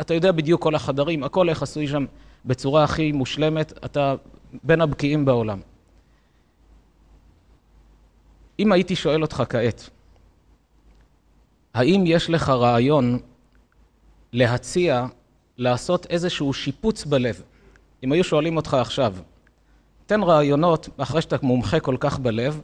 אתה 0.00 0.14
יודע 0.14 0.32
בדיוק 0.32 0.62
כל 0.62 0.74
החדרים, 0.74 1.24
הכל 1.24 1.48
איך 1.48 1.62
עשוי 1.62 1.88
שם 1.88 2.04
בצורה 2.44 2.84
הכי 2.84 3.12
מושלמת, 3.12 3.72
אתה 3.84 4.14
בין 4.62 4.80
הבקיאים 4.80 5.24
בעולם. 5.24 5.60
אם 8.58 8.72
הייתי 8.72 8.96
שואל 8.96 9.22
אותך 9.22 9.42
כעת, 9.48 9.90
האם 11.74 12.04
יש 12.06 12.30
לך 12.30 12.48
רעיון 12.48 13.18
להציע 14.32 15.06
לעשות 15.58 16.06
איזשהו 16.06 16.52
שיפוץ 16.52 17.04
בלב? 17.04 17.42
אם 18.04 18.12
היו 18.12 18.24
שואלים 18.24 18.56
אותך 18.56 18.74
עכשיו, 18.74 19.14
תן 20.06 20.22
רעיונות, 20.22 20.88
אחרי 20.96 21.22
שאתה 21.22 21.36
מומחה 21.42 21.80
כל 21.80 21.96
כך 22.00 22.18
בלב, 22.18 22.60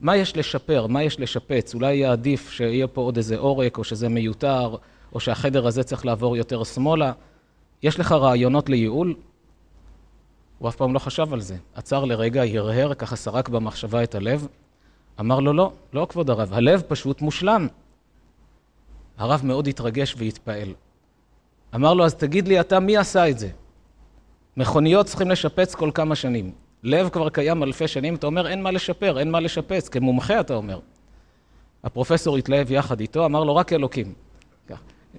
מה 0.00 0.16
יש 0.16 0.36
לשפר, 0.36 0.86
מה 0.86 1.02
יש 1.02 1.20
לשפץ, 1.20 1.74
אולי 1.74 1.94
יהיה 1.94 2.12
עדיף 2.12 2.50
שיהיה 2.50 2.86
פה 2.86 3.00
עוד 3.00 3.16
איזה 3.16 3.38
עורק, 3.38 3.78
או 3.78 3.84
שזה 3.84 4.08
מיותר, 4.08 4.76
או 5.12 5.20
שהחדר 5.20 5.66
הזה 5.66 5.82
צריך 5.82 6.06
לעבור 6.06 6.36
יותר 6.36 6.64
שמאלה. 6.64 7.12
יש 7.82 8.00
לך 8.00 8.12
רעיונות 8.12 8.68
לייעול? 8.68 9.14
הוא 10.58 10.68
אף 10.68 10.76
פעם 10.76 10.94
לא 10.94 10.98
חשב 10.98 11.32
על 11.32 11.40
זה. 11.40 11.56
עצר 11.74 12.04
לרגע, 12.04 12.42
הרהר, 12.42 12.94
ככה 12.94 13.16
סרק 13.16 13.48
במחשבה 13.48 14.02
את 14.02 14.14
הלב. 14.14 14.46
אמר 15.20 15.40
לו, 15.40 15.52
לא, 15.52 15.72
לא 15.92 16.06
כבוד 16.08 16.30
הרב, 16.30 16.52
הלב 16.52 16.82
פשוט 16.88 17.22
מושלם. 17.22 17.68
הרב 19.18 19.40
מאוד 19.44 19.68
התרגש 19.68 20.14
והתפעל. 20.18 20.74
אמר 21.74 21.94
לו, 21.94 22.04
אז 22.04 22.14
תגיד 22.14 22.48
לי 22.48 22.60
אתה, 22.60 22.80
מי 22.80 22.96
עשה 22.96 23.28
את 23.28 23.38
זה? 23.38 23.48
מכוניות 24.56 25.06
צריכים 25.06 25.30
לשפץ 25.30 25.74
כל 25.74 25.90
כמה 25.94 26.14
שנים. 26.14 26.65
לב 26.86 27.08
כבר 27.08 27.28
קיים 27.28 27.62
אלפי 27.62 27.88
שנים, 27.88 28.14
אתה 28.14 28.26
אומר, 28.26 28.48
אין 28.48 28.62
מה 28.62 28.70
לשפר, 28.70 29.18
אין 29.18 29.30
מה 29.30 29.40
לשפץ. 29.40 29.88
כמומחה 29.88 30.40
אתה 30.40 30.54
אומר. 30.54 30.78
הפרופסור 31.84 32.36
התלהב 32.36 32.70
יחד 32.70 33.00
איתו, 33.00 33.26
אמר 33.26 33.44
לו, 33.44 33.56
רק 33.56 33.72
אלוקים. 33.72 34.12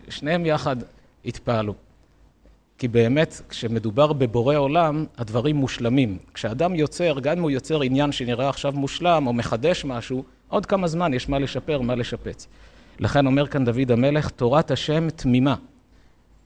שניהם 0.09 0.45
יחד 0.45 0.75
התפעלו. 1.25 1.73
כי 2.77 2.87
באמת, 2.87 3.41
כשמדובר 3.49 4.13
בבורא 4.13 4.55
עולם, 4.55 5.05
הדברים 5.17 5.55
מושלמים. 5.55 6.17
כשאדם 6.33 6.75
יוצר, 6.75 7.19
גם 7.19 7.37
אם 7.37 7.43
הוא 7.43 7.51
יוצר 7.51 7.81
עניין 7.81 8.11
שנראה 8.11 8.49
עכשיו 8.49 8.71
מושלם, 8.71 9.27
או 9.27 9.33
מחדש 9.33 9.85
משהו, 9.85 10.23
עוד 10.47 10.65
כמה 10.65 10.87
זמן 10.87 11.13
יש 11.13 11.29
מה 11.29 11.39
לשפר, 11.39 11.81
מה 11.81 11.95
לשפץ. 11.95 12.47
לכן 12.99 13.25
אומר 13.25 13.47
כאן 13.47 13.65
דוד 13.65 13.91
המלך, 13.91 14.29
תורת 14.29 14.71
השם 14.71 15.09
תמימה. 15.09 15.55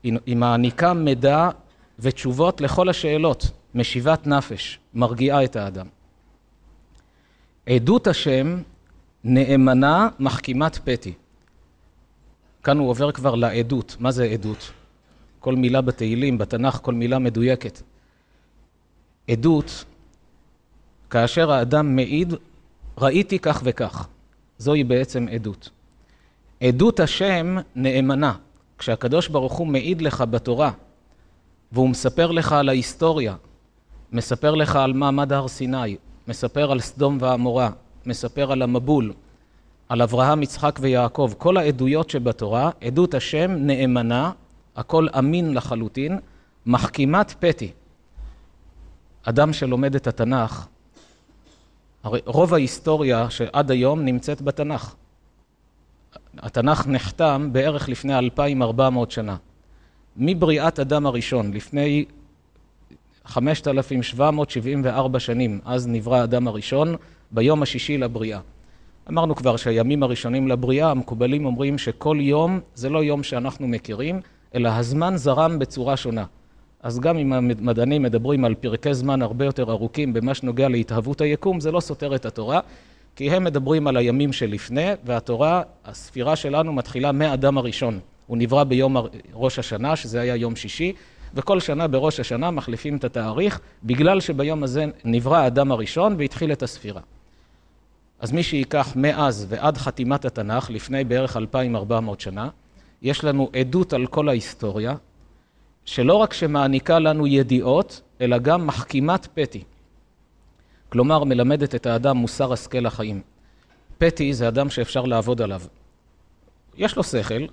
היא 0.03 0.35
מעניקה 0.35 0.93
מידע 0.93 1.49
ותשובות 1.99 2.61
לכל 2.61 2.89
השאלות, 2.89 3.51
משיבת 3.75 4.27
נפש, 4.27 4.79
מרגיעה 4.93 5.43
את 5.43 5.55
האדם. 5.55 5.87
עדות 7.65 8.07
השם 8.07 8.61
נאמנה 9.23 10.09
מחכימת 10.19 10.75
פתי. 10.75 11.13
כאן 12.63 12.77
הוא 12.77 12.89
עובר 12.89 13.11
כבר 13.11 13.35
לעדות. 13.35 13.95
מה 13.99 14.11
זה 14.11 14.23
עדות? 14.23 14.71
כל 15.39 15.55
מילה 15.55 15.81
בתהילים, 15.81 16.37
בתנ"ך, 16.37 16.79
כל 16.81 16.93
מילה 16.93 17.19
מדויקת. 17.19 17.81
עדות, 19.29 19.85
כאשר 21.09 21.51
האדם 21.51 21.95
מעיד, 21.95 22.33
ראיתי 22.97 23.39
כך 23.39 23.61
וכך. 23.63 24.07
זוהי 24.57 24.83
בעצם 24.83 25.27
עדות. 25.27 25.69
עדות 26.61 26.99
השם 26.99 27.57
נאמנה. 27.75 28.33
כשהקדוש 28.77 29.27
ברוך 29.27 29.53
הוא 29.53 29.67
מעיד 29.67 30.01
לך 30.01 30.23
בתורה, 30.29 30.71
והוא 31.71 31.89
מספר 31.89 32.31
לך 32.31 32.51
על 32.51 32.69
ההיסטוריה, 32.69 33.35
מספר 34.11 34.55
לך 34.55 34.75
על 34.75 34.93
מעמד 34.93 35.33
הר 35.33 35.47
סיני, 35.47 35.97
מספר 36.27 36.71
על 36.71 36.79
סדום 36.79 37.17
ועמורה, 37.21 37.69
מספר 38.05 38.51
על 38.51 38.61
המבול, 38.61 39.13
על 39.89 40.01
אברהם, 40.01 40.43
יצחק 40.43 40.79
ויעקב, 40.81 41.33
כל 41.37 41.57
העדויות 41.57 42.09
שבתורה, 42.09 42.69
עדות 42.81 43.13
השם 43.13 43.51
נאמנה, 43.51 44.31
הכל 44.75 45.07
אמין 45.17 45.53
לחלוטין, 45.53 46.19
מחכימת 46.65 47.35
פתי. 47.39 47.71
אדם 49.23 49.53
שלומד 49.53 49.95
את 49.95 50.07
התנ"ך, 50.07 50.67
הרי 52.03 52.19
רוב 52.25 52.53
ההיסטוריה 52.53 53.29
שעד 53.29 53.71
היום 53.71 54.01
נמצאת 54.01 54.41
בתנ"ך. 54.41 54.95
התנ"ך 56.37 56.87
נחתם 56.87 57.49
בערך 57.51 57.89
לפני 57.89 58.17
2,400 58.17 59.11
שנה. 59.11 59.35
מבריאת 60.17 60.79
אדם 60.79 61.05
הראשון, 61.05 61.53
לפני 61.53 62.05
5,774 63.25 65.19
שנים, 65.19 65.59
אז 65.65 65.87
נברא 65.87 66.17
האדם 66.17 66.47
הראשון, 66.47 66.95
ביום 67.31 67.63
השישי 67.63 67.97
לבריאה. 67.97 68.39
אמרנו 69.09 69.35
כבר 69.35 69.57
שהימים 69.57 70.03
הראשונים 70.03 70.47
לבריאה, 70.47 70.91
המקובלים 70.91 71.45
אומרים 71.45 71.77
שכל 71.77 72.17
יום 72.19 72.59
זה 72.75 72.89
לא 72.89 73.03
יום 73.03 73.23
שאנחנו 73.23 73.67
מכירים, 73.67 74.19
אלא 74.55 74.69
הזמן 74.69 75.17
זרם 75.17 75.59
בצורה 75.59 75.97
שונה. 75.97 76.25
אז 76.83 76.99
גם 76.99 77.17
אם 77.17 77.33
המדענים 77.33 78.01
מדברים 78.01 78.45
על 78.45 78.55
פרקי 78.55 78.93
זמן 78.93 79.21
הרבה 79.21 79.45
יותר 79.45 79.71
ארוכים 79.71 80.13
במה 80.13 80.33
שנוגע 80.33 80.69
להתהוות 80.69 81.21
היקום, 81.21 81.59
זה 81.59 81.71
לא 81.71 81.79
סותר 81.79 82.15
את 82.15 82.25
התורה. 82.25 82.59
כי 83.15 83.31
הם 83.31 83.43
מדברים 83.43 83.87
על 83.87 83.97
הימים 83.97 84.33
שלפני, 84.33 84.89
והתורה, 85.05 85.61
הספירה 85.85 86.35
שלנו 86.35 86.73
מתחילה 86.73 87.11
מאדם 87.11 87.57
הראשון. 87.57 87.99
הוא 88.27 88.37
נברא 88.37 88.63
ביום 88.63 88.97
ראש 89.33 89.59
השנה, 89.59 89.95
שזה 89.95 90.21
היה 90.21 90.35
יום 90.35 90.55
שישי, 90.55 90.93
וכל 91.33 91.59
שנה 91.59 91.87
בראש 91.87 92.19
השנה 92.19 92.51
מחליפים 92.51 92.97
את 92.97 93.03
התאריך, 93.03 93.59
בגלל 93.83 94.19
שביום 94.19 94.63
הזה 94.63 94.85
נברא 95.03 95.37
האדם 95.37 95.71
הראשון 95.71 96.15
והתחיל 96.17 96.51
את 96.51 96.63
הספירה. 96.63 97.01
אז 98.19 98.31
מי 98.31 98.43
שייקח 98.43 98.93
מאז 98.95 99.45
ועד 99.49 99.77
חתימת 99.77 100.25
התנ"ך, 100.25 100.69
לפני 100.69 101.03
בערך 101.03 101.37
2,400 101.37 102.19
שנה, 102.19 102.49
יש 103.01 103.23
לנו 103.23 103.49
עדות 103.59 103.93
על 103.93 104.07
כל 104.07 104.29
ההיסטוריה, 104.29 104.95
שלא 105.85 106.15
רק 106.15 106.33
שמעניקה 106.33 106.99
לנו 106.99 107.27
ידיעות, 107.27 108.01
אלא 108.21 108.37
גם 108.37 108.67
מחכימת 108.67 109.27
פתי. 109.33 109.63
כלומר, 110.89 111.23
מלמדת 111.23 111.75
את 111.75 111.85
האדם 111.85 112.17
מוסר 112.17 112.53
השכל 112.53 112.77
לחיים. 112.77 113.21
פתי 113.97 114.33
זה 114.33 114.47
אדם 114.47 114.69
שאפשר 114.69 115.05
לעבוד 115.05 115.41
עליו. 115.41 115.61
יש 116.77 116.95
לו 116.95 117.03
שכל, 117.03 117.45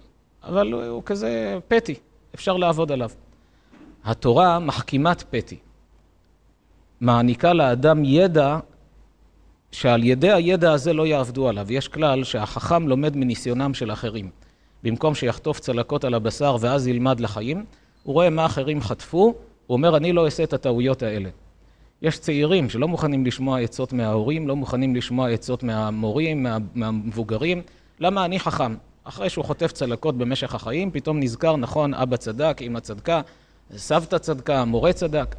אבל 0.43 0.73
הוא 0.73 1.03
כזה 1.07 1.59
פתי, 1.69 1.95
אפשר 2.35 2.57
לעבוד 2.57 2.93
עליו. 2.93 3.11
התורה 4.09 4.59
מחכימת 4.59 5.25
פתי. 5.31 5.59
מעניקה 7.01 7.53
לאדם 7.53 8.05
ידע 8.05 8.59
שעל 9.73 10.05
ידי 10.05 10.33
הידע 10.33 10.73
הזה 10.73 10.93
לא 10.93 11.07
יעבדו 11.07 11.49
עליו. 11.49 11.73
יש 11.73 11.89
כלל 11.89 12.25
שהחכם 12.25 12.89
לומד 12.89 13.17
מניסיונם 13.17 13.75
של 13.75 13.93
אחרים. 13.93 14.31
במקום 14.83 15.15
שיחטוף 15.15 15.61
צלקות 15.61 16.05
על 16.05 16.15
הבשר 16.15 16.57
ואז 16.61 16.87
ילמד 16.87 17.21
לחיים, 17.21 17.65
הוא 18.03 18.15
רואה 18.15 18.31
מה 18.31 18.47
אחרים 18.47 18.81
חטפו, 18.81 19.35
הוא 19.67 19.77
אומר, 19.77 19.97
אני 19.97 20.13
לא 20.13 20.25
אעשה 20.25 20.43
את 20.43 20.53
הטעויות 20.53 21.03
האלה. 21.03 21.29
יש 22.03 22.19
צעירים 22.19 22.71
שלא 22.71 22.89
מוכנים 22.89 23.27
לשמוע 23.27 23.61
עצות 23.61 23.93
מההורים, 23.93 24.49
לא 24.49 24.57
מוכנים 24.57 24.97
לשמוע 24.97 25.29
עצות 25.29 25.63
מהמורים, 25.63 26.43
מה, 26.43 26.57
מהמבוגרים. 26.75 27.63
למה 28.01 28.25
אני 28.25 28.41
חכם? 28.41 28.75
אחרי 29.05 29.31
שהוא 29.31 29.45
חוטף 29.45 29.73
צלקות 29.73 30.19
במשך 30.19 30.55
החיים, 30.55 30.91
פתאום 30.91 31.21
נזכר, 31.21 31.57
נכון, 31.57 31.95
אבא 31.95 32.17
צדק, 32.17 32.59
אמא 32.63 32.81
צדקה, 32.81 33.21
סבתא 33.77 34.19
צדקה, 34.19 34.65
מורה 34.65 34.93
צדק. 34.93 35.35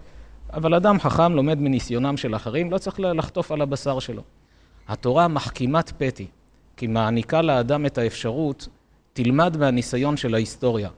אבל 0.53 0.73
אדם 0.73 0.99
חכם 0.99 1.33
לומד 1.33 1.59
מניסיונם 1.59 2.17
של 2.17 2.35
אחרים, 2.35 2.71
לא 2.71 2.77
צריך 2.77 2.99
לחטוף 2.99 3.51
על 3.51 3.61
הבשר 3.61 3.99
שלו. 3.99 4.21
התורה 4.87 5.27
מחכימת 5.27 5.93
פתי, 5.97 6.27
כי 6.77 6.87
מעניקה 6.87 7.41
לאדם 7.41 7.85
את 7.85 7.97
האפשרות, 7.97 8.67
תלמד 9.13 9.57
מהניסיון 9.57 10.17
של 10.17 10.33
ההיסטוריה. 10.33 10.89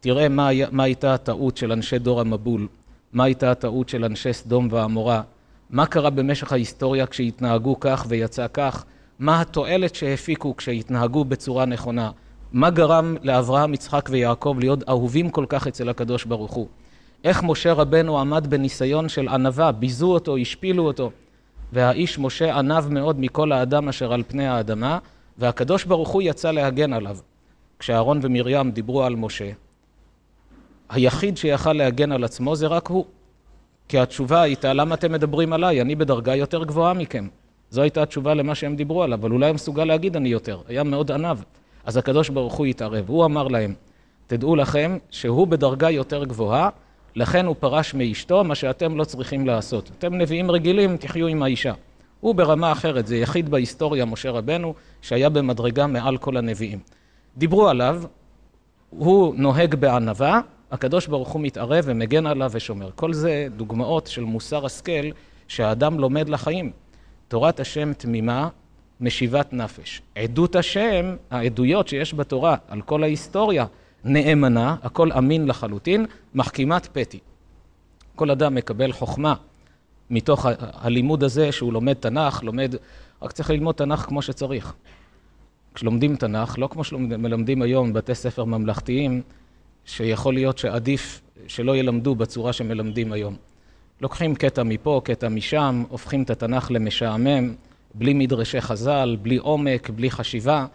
תראה 0.00 0.28
מה, 0.28 0.48
מה 0.70 0.82
הייתה 0.82 1.14
הטעות 1.14 1.56
של 1.56 1.72
אנשי 1.72 1.98
דור 1.98 2.20
המבול, 2.20 2.68
מה 3.12 3.24
הייתה 3.24 3.50
הטעות 3.50 3.88
של 3.88 4.04
אנשי 4.04 4.32
סדום 4.32 4.68
ועמורה, 4.70 5.22
מה 5.70 5.86
קרה 5.86 6.10
במשך 6.10 6.52
ההיסטוריה 6.52 7.06
כשהתנהגו 7.06 7.80
כך 7.80 8.06
ויצא 8.08 8.46
כך, 8.52 8.84
מה 9.18 9.40
התועלת 9.40 9.94
שהפיקו 9.94 10.56
כשהתנהגו 10.56 11.24
בצורה 11.24 11.64
נכונה, 11.64 12.10
מה 12.52 12.70
גרם 12.70 13.16
לאברהם, 13.22 13.74
יצחק 13.74 14.08
ויעקב 14.12 14.56
להיות 14.60 14.88
אהובים 14.88 15.30
כל 15.30 15.46
כך 15.48 15.66
אצל 15.66 15.88
הקדוש 15.88 16.24
ברוך 16.24 16.52
הוא. 16.52 16.68
איך 17.24 17.42
משה 17.42 17.72
רבנו 17.72 18.20
עמד 18.20 18.46
בניסיון 18.46 19.08
של 19.08 19.28
ענווה, 19.28 19.72
ביזו 19.72 20.12
אותו, 20.12 20.36
השפילו 20.36 20.86
אותו. 20.86 21.10
והאיש 21.72 22.18
משה 22.18 22.58
ענב 22.58 22.88
מאוד 22.88 23.20
מכל 23.20 23.52
האדם 23.52 23.88
אשר 23.88 24.12
על 24.12 24.22
פני 24.28 24.46
האדמה, 24.46 24.98
והקדוש 25.38 25.84
ברוך 25.84 26.08
הוא 26.08 26.22
יצא 26.22 26.50
להגן 26.50 26.92
עליו. 26.92 27.16
כשאהרון 27.78 28.18
ומרים 28.22 28.70
דיברו 28.70 29.02
על 29.02 29.16
משה, 29.16 29.50
היחיד 30.88 31.36
שיכל 31.36 31.72
להגן 31.72 32.12
על 32.12 32.24
עצמו 32.24 32.56
זה 32.56 32.66
רק 32.66 32.88
הוא. 32.88 33.04
כי 33.88 33.98
התשובה 33.98 34.42
הייתה, 34.42 34.72
למה 34.72 34.94
אתם 34.94 35.12
מדברים 35.12 35.52
עליי? 35.52 35.80
אני 35.80 35.94
בדרגה 35.94 36.36
יותר 36.36 36.64
גבוהה 36.64 36.94
מכם. 36.94 37.28
זו 37.70 37.82
הייתה 37.82 38.02
התשובה 38.02 38.34
למה 38.34 38.54
שהם 38.54 38.76
דיברו 38.76 39.02
עליו, 39.02 39.18
אבל 39.18 39.30
אולי 39.30 39.46
הוא 39.46 39.54
מסוגל 39.54 39.84
להגיד 39.84 40.16
אני 40.16 40.28
יותר. 40.28 40.60
היה 40.68 40.82
מאוד 40.82 41.10
ענב. 41.10 41.38
אז 41.84 41.96
הקדוש 41.96 42.28
ברוך 42.28 42.54
הוא 42.54 42.66
התערב. 42.66 43.04
הוא 43.08 43.24
אמר 43.24 43.48
להם, 43.48 43.74
תדעו 44.26 44.56
לכם 44.56 44.98
שהוא 45.10 45.46
בדרגה 45.46 45.90
יותר 45.90 46.24
גבוהה, 46.24 46.68
לכן 47.16 47.46
הוא 47.46 47.56
פרש 47.60 47.94
מאשתו, 47.94 48.44
מה 48.44 48.54
שאתם 48.54 48.96
לא 48.96 49.04
צריכים 49.04 49.46
לעשות. 49.46 49.90
אתם 49.98 50.14
נביאים 50.14 50.50
רגילים, 50.50 50.96
תחיו 50.96 51.26
עם 51.26 51.42
האישה. 51.42 51.72
הוא 52.20 52.34
ברמה 52.34 52.72
אחרת, 52.72 53.06
זה 53.06 53.16
יחיד 53.16 53.48
בהיסטוריה, 53.48 54.04
משה 54.04 54.30
רבנו, 54.30 54.74
שהיה 55.02 55.28
במדרגה 55.28 55.86
מעל 55.86 56.16
כל 56.16 56.36
הנביאים. 56.36 56.78
דיברו 57.36 57.68
עליו, 57.68 58.02
הוא 58.90 59.34
נוהג 59.36 59.74
בענווה, 59.74 60.40
הקדוש 60.70 61.06
ברוך 61.06 61.28
הוא 61.28 61.42
מתערב 61.42 61.84
ומגן 61.86 62.26
עליו 62.26 62.50
ושומר. 62.54 62.90
כל 62.94 63.12
זה 63.12 63.46
דוגמאות 63.56 64.06
של 64.06 64.24
מוסר 64.24 64.66
השכל 64.66 65.10
שהאדם 65.48 65.98
לומד 65.98 66.28
לחיים. 66.28 66.72
תורת 67.28 67.60
השם 67.60 67.92
תמימה, 67.92 68.48
משיבת 69.02 69.52
נפש. 69.52 70.02
עדות 70.16 70.56
השם, 70.56 71.16
העדויות 71.30 71.88
שיש 71.88 72.14
בתורה 72.14 72.56
על 72.68 72.82
כל 72.82 73.02
ההיסטוריה, 73.02 73.66
נאמנה, 74.04 74.76
הכל 74.82 75.12
אמין 75.12 75.46
לחלוטין, 75.46 76.06
מחכימת 76.34 76.86
פתי. 76.92 77.18
כל 78.16 78.30
אדם 78.30 78.54
מקבל 78.54 78.92
חוכמה 78.92 79.34
מתוך 80.10 80.46
הלימוד 80.58 81.24
הזה 81.24 81.52
שהוא 81.52 81.72
לומד 81.72 81.92
תנ"ך, 81.92 82.42
לומד, 82.42 82.74
רק 83.22 83.32
צריך 83.32 83.50
ללמוד 83.50 83.74
תנ"ך 83.74 84.00
כמו 84.00 84.22
שצריך. 84.22 84.74
כשלומדים 85.74 86.16
תנ"ך, 86.16 86.58
לא 86.58 86.66
כמו 86.66 86.84
שמלמדים 86.84 87.62
היום 87.62 87.92
בבתי 87.92 88.14
ספר 88.14 88.44
ממלכתיים, 88.44 89.22
שיכול 89.84 90.34
להיות 90.34 90.58
שעדיף 90.58 91.20
שלא 91.46 91.76
ילמדו 91.76 92.14
בצורה 92.14 92.52
שמלמדים 92.52 93.12
היום. 93.12 93.36
לוקחים 94.00 94.34
קטע 94.34 94.62
מפה, 94.62 95.00
קטע 95.04 95.28
משם, 95.28 95.84
הופכים 95.88 96.22
את 96.22 96.30
התנ"ך 96.30 96.70
למשעמם, 96.70 97.54
בלי 97.94 98.14
מדרשי 98.14 98.60
חז"ל, 98.60 99.16
בלי 99.22 99.36
עומק, 99.36 99.90
בלי 99.90 100.10
חשיבה, 100.10 100.66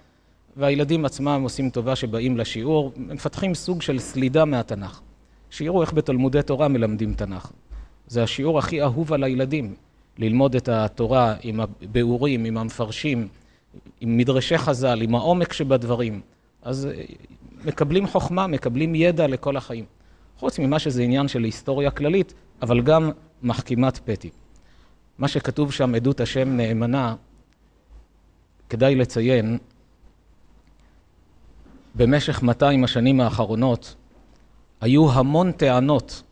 והילדים 0.57 1.05
עצמם 1.05 1.39
עושים 1.43 1.69
טובה 1.69 1.95
שבאים 1.95 2.37
לשיעור, 2.37 2.91
מפתחים 2.97 3.55
סוג 3.55 3.81
של 3.81 3.99
סלידה 3.99 4.45
מהתנ"ך. 4.45 5.01
שיראו 5.49 5.81
איך 5.81 5.93
בתלמודי 5.93 6.41
תורה 6.41 6.67
מלמדים 6.67 7.13
תנ"ך. 7.13 7.51
זה 8.07 8.23
השיעור 8.23 8.59
הכי 8.59 8.81
אהוב 8.81 9.13
על 9.13 9.23
הילדים, 9.23 9.75
ללמוד 10.17 10.55
את 10.55 10.69
התורה 10.69 11.35
עם 11.41 11.59
הביאורים, 11.59 12.45
עם 12.45 12.57
המפרשים, 12.57 13.27
עם 14.01 14.17
מדרשי 14.17 14.57
חז"ל, 14.57 15.01
עם 15.01 15.15
העומק 15.15 15.53
שבדברים. 15.53 16.21
אז 16.61 16.89
מקבלים 17.65 18.07
חוכמה, 18.07 18.47
מקבלים 18.47 18.95
ידע 18.95 19.27
לכל 19.27 19.57
החיים. 19.57 19.85
חוץ 20.37 20.59
ממה 20.59 20.79
שזה 20.79 21.03
עניין 21.03 21.27
של 21.27 21.43
היסטוריה 21.43 21.91
כללית, 21.91 22.33
אבל 22.61 22.81
גם 22.81 23.11
מחכימת 23.43 23.97
פתי. 23.97 24.29
מה 25.17 25.27
שכתוב 25.27 25.71
שם, 25.71 25.95
עדות 25.95 26.19
השם 26.19 26.49
נאמנה, 26.49 27.15
כדאי 28.69 28.95
לציין, 28.95 29.57
במשך 31.95 32.43
200 32.43 32.83
השנים 32.83 33.21
האחרונות 33.21 33.95
היו 34.81 35.11
המון 35.11 35.51
טענות 35.51 36.23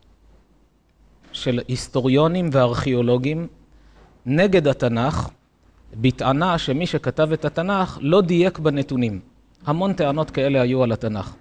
של 1.32 1.60
היסטוריונים 1.67 2.50
וארכיאולוגים 2.52 3.48
נגד 4.26 4.67
התנ"ך, 4.67 5.30
בטענה 6.02 6.58
שמי 6.58 6.88
שכתב 6.88 7.32
את 7.34 7.45
התנ"ך 7.45 7.98
לא 8.02 8.21
דייק 8.21 8.60
בנתונים. 8.60 9.19
המון 9.65 9.93
טענות 9.93 10.32
כאלה 10.32 10.62
היו 10.62 10.84
על 10.84 10.91
התנ"ך. 10.91 11.34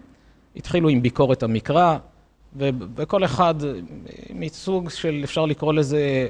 התחילו 0.57 0.89
עם 0.89 1.03
ביקורת 1.03 1.43
המקרא, 1.43 1.99
וכל 2.97 3.25
אחד 3.25 3.55
מסוג 4.35 4.91
של, 4.91 5.21
אפשר 5.25 5.47
לקרוא 5.47 5.73
לזה, 5.73 6.29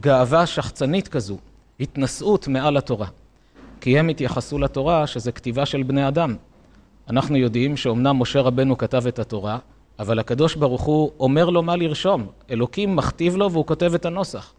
גאווה 0.00 0.46
שחצנית 0.46 1.08
כזו, 1.08 1.36
התנשאות 1.80 2.48
מעל 2.48 2.76
התורה. 2.76 3.06
כי 3.80 3.98
הם 3.98 4.08
התייחסו 4.08 4.58
לתורה 4.58 5.06
שזה 5.06 5.32
כתיבה 5.32 5.66
של 5.66 5.82
בני 5.82 6.08
אדם. 6.08 6.36
אנחנו 7.10 7.36
יודעים 7.36 7.76
שאומנם 7.76 8.16
משה 8.18 8.40
רבנו 8.40 8.78
כתב 8.78 9.06
את 9.06 9.18
התורה, 9.18 9.58
אבל 9.98 10.18
הקדוש 10.18 10.54
ברוך 10.54 10.82
הוא 10.82 11.10
אומר 11.20 11.50
לו 11.50 11.62
מה 11.62 11.76
לרשום. 11.76 12.26
אלוקים 12.50 12.96
מכתיב 12.96 13.36
לו 13.36 13.52
והוא 13.52 13.66
כותב 13.66 13.94
את 13.94 14.04
הנוסח. 14.04 14.52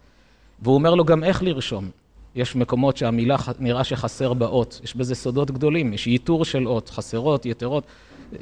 והוא 0.61 0.75
אומר 0.75 0.95
לו 0.95 1.05
גם 1.05 1.23
איך 1.23 1.43
לרשום. 1.43 1.89
יש 2.35 2.55
מקומות 2.55 2.97
שהמילה 2.97 3.35
נראה 3.59 3.83
שחסר 3.83 4.33
באות, 4.33 4.79
יש 4.83 4.95
בזה 4.95 5.15
סודות 5.15 5.51
גדולים, 5.51 5.93
יש 5.93 6.07
ייתור 6.07 6.45
של 6.45 6.67
אות, 6.67 6.89
חסרות, 6.89 7.45
יתרות, 7.45 7.83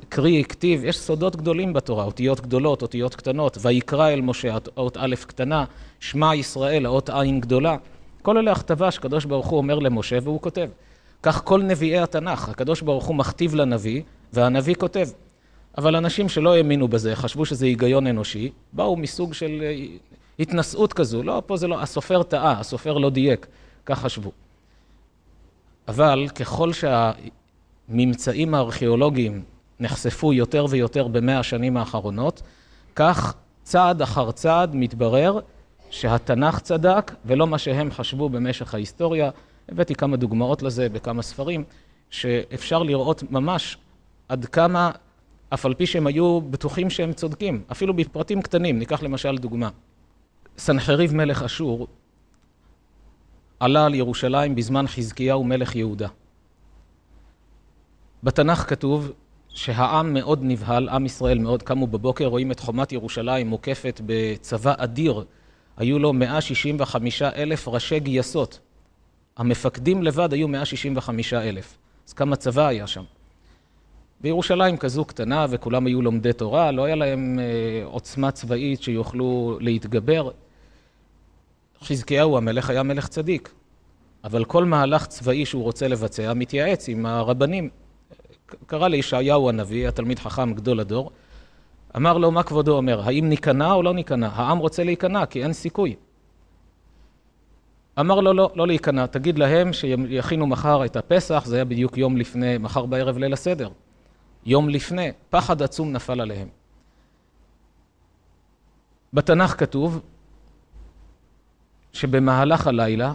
קרי, 0.10 0.44
כתיב, 0.44 0.86
יש 0.86 1.00
סודות 1.00 1.36
גדולים 1.36 1.74
בתורה, 1.74 2.04
אותיות 2.04 2.42
גדולות, 2.42 2.82
אותיות 2.82 3.16
קטנות, 3.16 3.58
ויקרא 3.62 4.10
אל 4.10 4.22
משה, 4.22 4.58
אות 4.78 4.98
א' 4.98 5.16
קטנה, 5.28 5.66
שמע 6.00 6.36
ישראל, 6.36 6.86
האות 6.86 7.10
עין 7.10 7.42
גדולה. 7.42 7.78
כל 8.22 8.38
אלה 8.38 8.52
הכתבה 8.52 8.92
שקדוש 8.92 9.26
ברוך 9.26 9.48
הוא 9.48 9.58
אומר 9.58 9.80
למשה 9.80 10.18
והוא 10.24 10.42
כותב. 10.42 10.70
כך 11.24 11.42
כל 11.44 11.62
נביאי 11.62 12.00
התנ"ך, 12.00 12.50
הקדוש 12.50 12.82
ברוך 12.82 13.06
הוא 13.06 13.16
מכתיב 13.16 13.56
לנביא, 13.56 14.02
והנביא 14.34 14.76
כותב. 14.76 15.10
אבל 15.78 15.96
אנשים 15.96 16.30
שלא 16.30 16.56
האמינו 16.56 16.88
בזה, 16.88 17.16
חשבו 17.16 17.46
שזה 17.46 17.66
היגיון 17.66 18.08
אנושי, 18.08 18.52
באו 18.74 18.96
מסוג 18.98 19.34
של 19.34 19.62
אה, 19.62 19.86
התנשאות 20.40 20.94
כזו. 20.94 21.24
לא, 21.24 21.42
פה 21.46 21.58
זה 21.58 21.68
לא, 21.68 21.82
הסופר 21.82 22.24
טעה, 22.24 22.60
הסופר 22.60 22.98
לא 22.98 23.10
דייק. 23.10 23.48
כך 23.86 24.00
חשבו. 24.00 24.32
אבל 25.88 26.28
ככל 26.36 26.72
שהממצאים 26.74 28.54
הארכיאולוגיים 28.54 29.44
נחשפו 29.80 30.34
יותר 30.34 30.66
ויותר 30.70 31.08
במאה 31.08 31.40
השנים 31.40 31.78
האחרונות, 31.78 32.42
כך 32.96 33.34
צעד 33.64 34.02
אחר 34.02 34.32
צעד 34.32 34.76
מתברר 34.76 35.40
שהתנ"ך 35.90 36.60
צדק 36.60 37.12
ולא 37.26 37.48
מה 37.48 37.58
שהם 37.58 37.92
חשבו 37.92 38.30
במשך 38.30 38.74
ההיסטוריה, 38.74 39.30
הבאתי 39.70 39.96
כמה 39.96 40.18
דוגמאות 40.18 40.62
לזה 40.62 40.90
בכמה 40.90 41.22
ספרים, 41.22 41.64
שאפשר 42.10 42.84
לראות 42.84 43.24
ממש 43.32 43.78
עד 44.30 44.46
כמה, 44.46 44.92
אף 45.54 45.66
על 45.66 45.74
פי 45.74 45.86
שהם 45.86 46.08
היו 46.08 46.42
בטוחים 46.42 46.90
שהם 46.90 47.14
צודקים, 47.14 47.64
אפילו 47.72 47.94
בפרטים 47.94 48.42
קטנים, 48.42 48.80
ניקח 48.80 49.04
למשל 49.04 49.38
דוגמה. 49.38 49.70
סנחריב 50.58 51.16
מלך 51.16 51.44
אשור 51.44 51.88
עלה 53.60 53.86
על 53.86 53.96
ירושלים 53.96 54.56
בזמן 54.56 54.88
חזקיהו 54.88 55.44
מלך 55.44 55.76
יהודה. 55.76 56.08
בתנ"ך 58.24 58.70
כתוב 58.70 59.12
שהעם 59.54 60.14
מאוד 60.14 60.40
נבהל, 60.44 60.90
עם 60.90 61.06
ישראל 61.06 61.40
מאוד 61.40 61.64
קמו 61.64 61.88
בבוקר, 61.88 62.26
רואים 62.26 62.52
את 62.52 62.60
חומת 62.60 62.92
ירושלים 62.92 63.48
מוקפת 63.48 64.02
בצבא 64.06 64.74
אדיר, 64.78 65.24
היו 65.78 66.00
לו 66.00 66.14
165 66.14 67.22
אלף 67.22 67.68
ראשי 67.68 68.00
גייסות. 68.00 68.60
המפקדים 69.38 70.04
לבד 70.04 70.34
היו 70.34 70.48
165 70.48 71.34
אלף. 71.34 71.78
אז 72.08 72.14
כמה 72.14 72.36
צבא 72.36 72.68
היה 72.68 72.88
שם. 72.88 73.04
בירושלים 74.22 74.78
כזו 74.78 75.06
קטנה 75.06 75.46
וכולם 75.50 75.86
היו 75.86 76.02
לומדי 76.02 76.34
תורה, 76.34 76.72
לא 76.72 76.84
היה 76.84 76.96
להם 76.96 77.40
אה, 77.40 77.86
עוצמה 77.86 78.32
צבאית 78.32 78.82
שיוכלו 78.82 79.58
להתגבר. 79.62 80.32
חזקיהו 81.82 82.38
המלך 82.38 82.70
היה 82.70 82.84
מלך 82.84 83.08
צדיק, 83.08 83.54
אבל 84.24 84.46
כל 84.46 84.66
מהלך 84.66 85.08
צבאי 85.08 85.46
שהוא 85.46 85.64
רוצה 85.64 85.88
לבצע 85.88 86.34
מתייעץ 86.34 86.90
עם 86.90 87.06
הרבנים. 87.06 87.70
קרא 88.68 88.88
לישעיהו 88.88 89.50
הנביא, 89.50 89.88
התלמיד 89.88 90.20
חכם 90.20 90.54
גדול 90.54 90.80
הדור, 90.80 91.12
אמר 91.96 92.18
לו, 92.18 92.32
מה 92.32 92.44
כבודו 92.44 92.78
אומר, 92.78 93.02
האם 93.02 93.30
ניכנע 93.30 93.72
או 93.72 93.84
לא 93.84 93.94
ניכנע? 93.94 94.30
העם 94.34 94.58
רוצה 94.58 94.84
להיכנע, 94.84 95.26
כי 95.26 95.44
אין 95.44 95.54
סיכוי. 95.54 95.96
אמר 98.00 98.20
לו, 98.20 98.34
לא, 98.34 98.52
לא 98.56 98.68
להיכנע, 98.68 99.06
תגיד 99.06 99.40
להם 99.40 99.74
שיכינו 99.74 100.48
מחר 100.48 100.86
את 100.86 100.96
הפסח, 100.96 101.44
זה 101.46 101.56
היה 101.56 101.66
בדיוק 101.66 101.98
יום 101.98 102.18
לפני, 102.18 102.58
מחר 102.58 102.86
בערב 102.86 103.18
ליל 103.18 103.34
הסדר. 103.34 103.70
יום 104.46 104.70
לפני, 104.70 105.12
פחד 105.30 105.62
עצום 105.62 105.92
נפל 105.92 106.22
עליהם. 106.22 106.48
בתנ"ך 109.14 109.60
כתוב 109.60 110.02
שבמהלך 111.94 112.68
הלילה, 112.68 113.14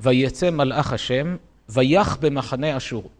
ויצא 0.00 0.50
מלאך 0.50 0.92
השם, 0.92 1.36
ויח 1.68 2.16
במחנה 2.20 2.76
אשור. 2.76 3.10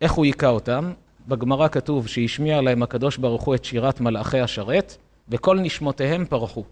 איך 0.00 0.12
הוא 0.12 0.24
היכה 0.24 0.48
אותם? 0.48 0.92
בגמרא 1.28 1.68
כתוב 1.68 2.06
שהשמיע 2.06 2.60
להם 2.60 2.82
הקדוש 2.82 3.16
ברוך 3.16 3.42
הוא 3.42 3.54
את 3.54 3.64
שירת 3.64 4.00
מלאכי 4.00 4.40
השרת, 4.40 4.96
וכל 5.28 5.58
נשמותיהם 5.58 6.24
פרחו. 6.24 6.64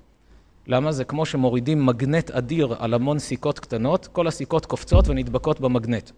למה? 0.66 0.92
זה 0.92 1.04
כמו 1.04 1.26
שמורידים 1.26 1.86
מגנט 1.86 2.30
אדיר 2.30 2.74
על 2.78 2.94
המון 2.94 3.18
סיכות 3.18 3.58
קטנות, 3.58 4.06
כל 4.06 4.26
הסיכות 4.26 4.66
קופצות 4.66 5.08
ונדבקות 5.08 5.60
במגנט. 5.60 6.10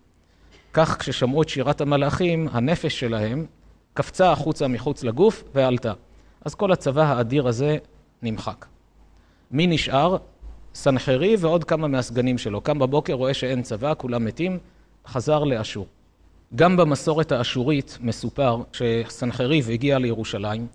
כך 0.72 0.98
כששמעו 0.98 1.42
את 1.42 1.48
שירת 1.48 1.80
המלאכים, 1.80 2.48
הנפש 2.52 3.00
שלהם 3.00 3.46
קפצה 3.94 4.32
החוצה 4.32 4.68
מחוץ 4.68 5.04
לגוף 5.04 5.44
ועלתה. 5.54 5.92
אז 6.44 6.54
כל 6.54 6.72
הצבא 6.72 7.02
האדיר 7.02 7.48
הזה 7.48 7.76
נמחק. 8.22 8.66
מי 9.50 9.66
נשאר? 9.66 10.16
סנחרי 10.74 11.36
ועוד 11.38 11.64
כמה 11.64 11.88
מהסגנים 11.88 12.38
שלו. 12.38 12.60
קם 12.60 12.78
בבוקר, 12.78 13.12
רואה 13.12 13.34
שאין 13.34 13.62
צבא, 13.62 13.92
כולם 13.98 14.24
מתים, 14.24 14.58
חזר 15.06 15.44
לאשור. 15.44 15.86
גם 16.54 16.76
במסורת 16.76 17.32
האשורית 17.32 17.98
מסופר 18.00 18.62
שסנחריב 18.72 19.70
הגיע 19.70 19.98
לירושלים 19.98 20.66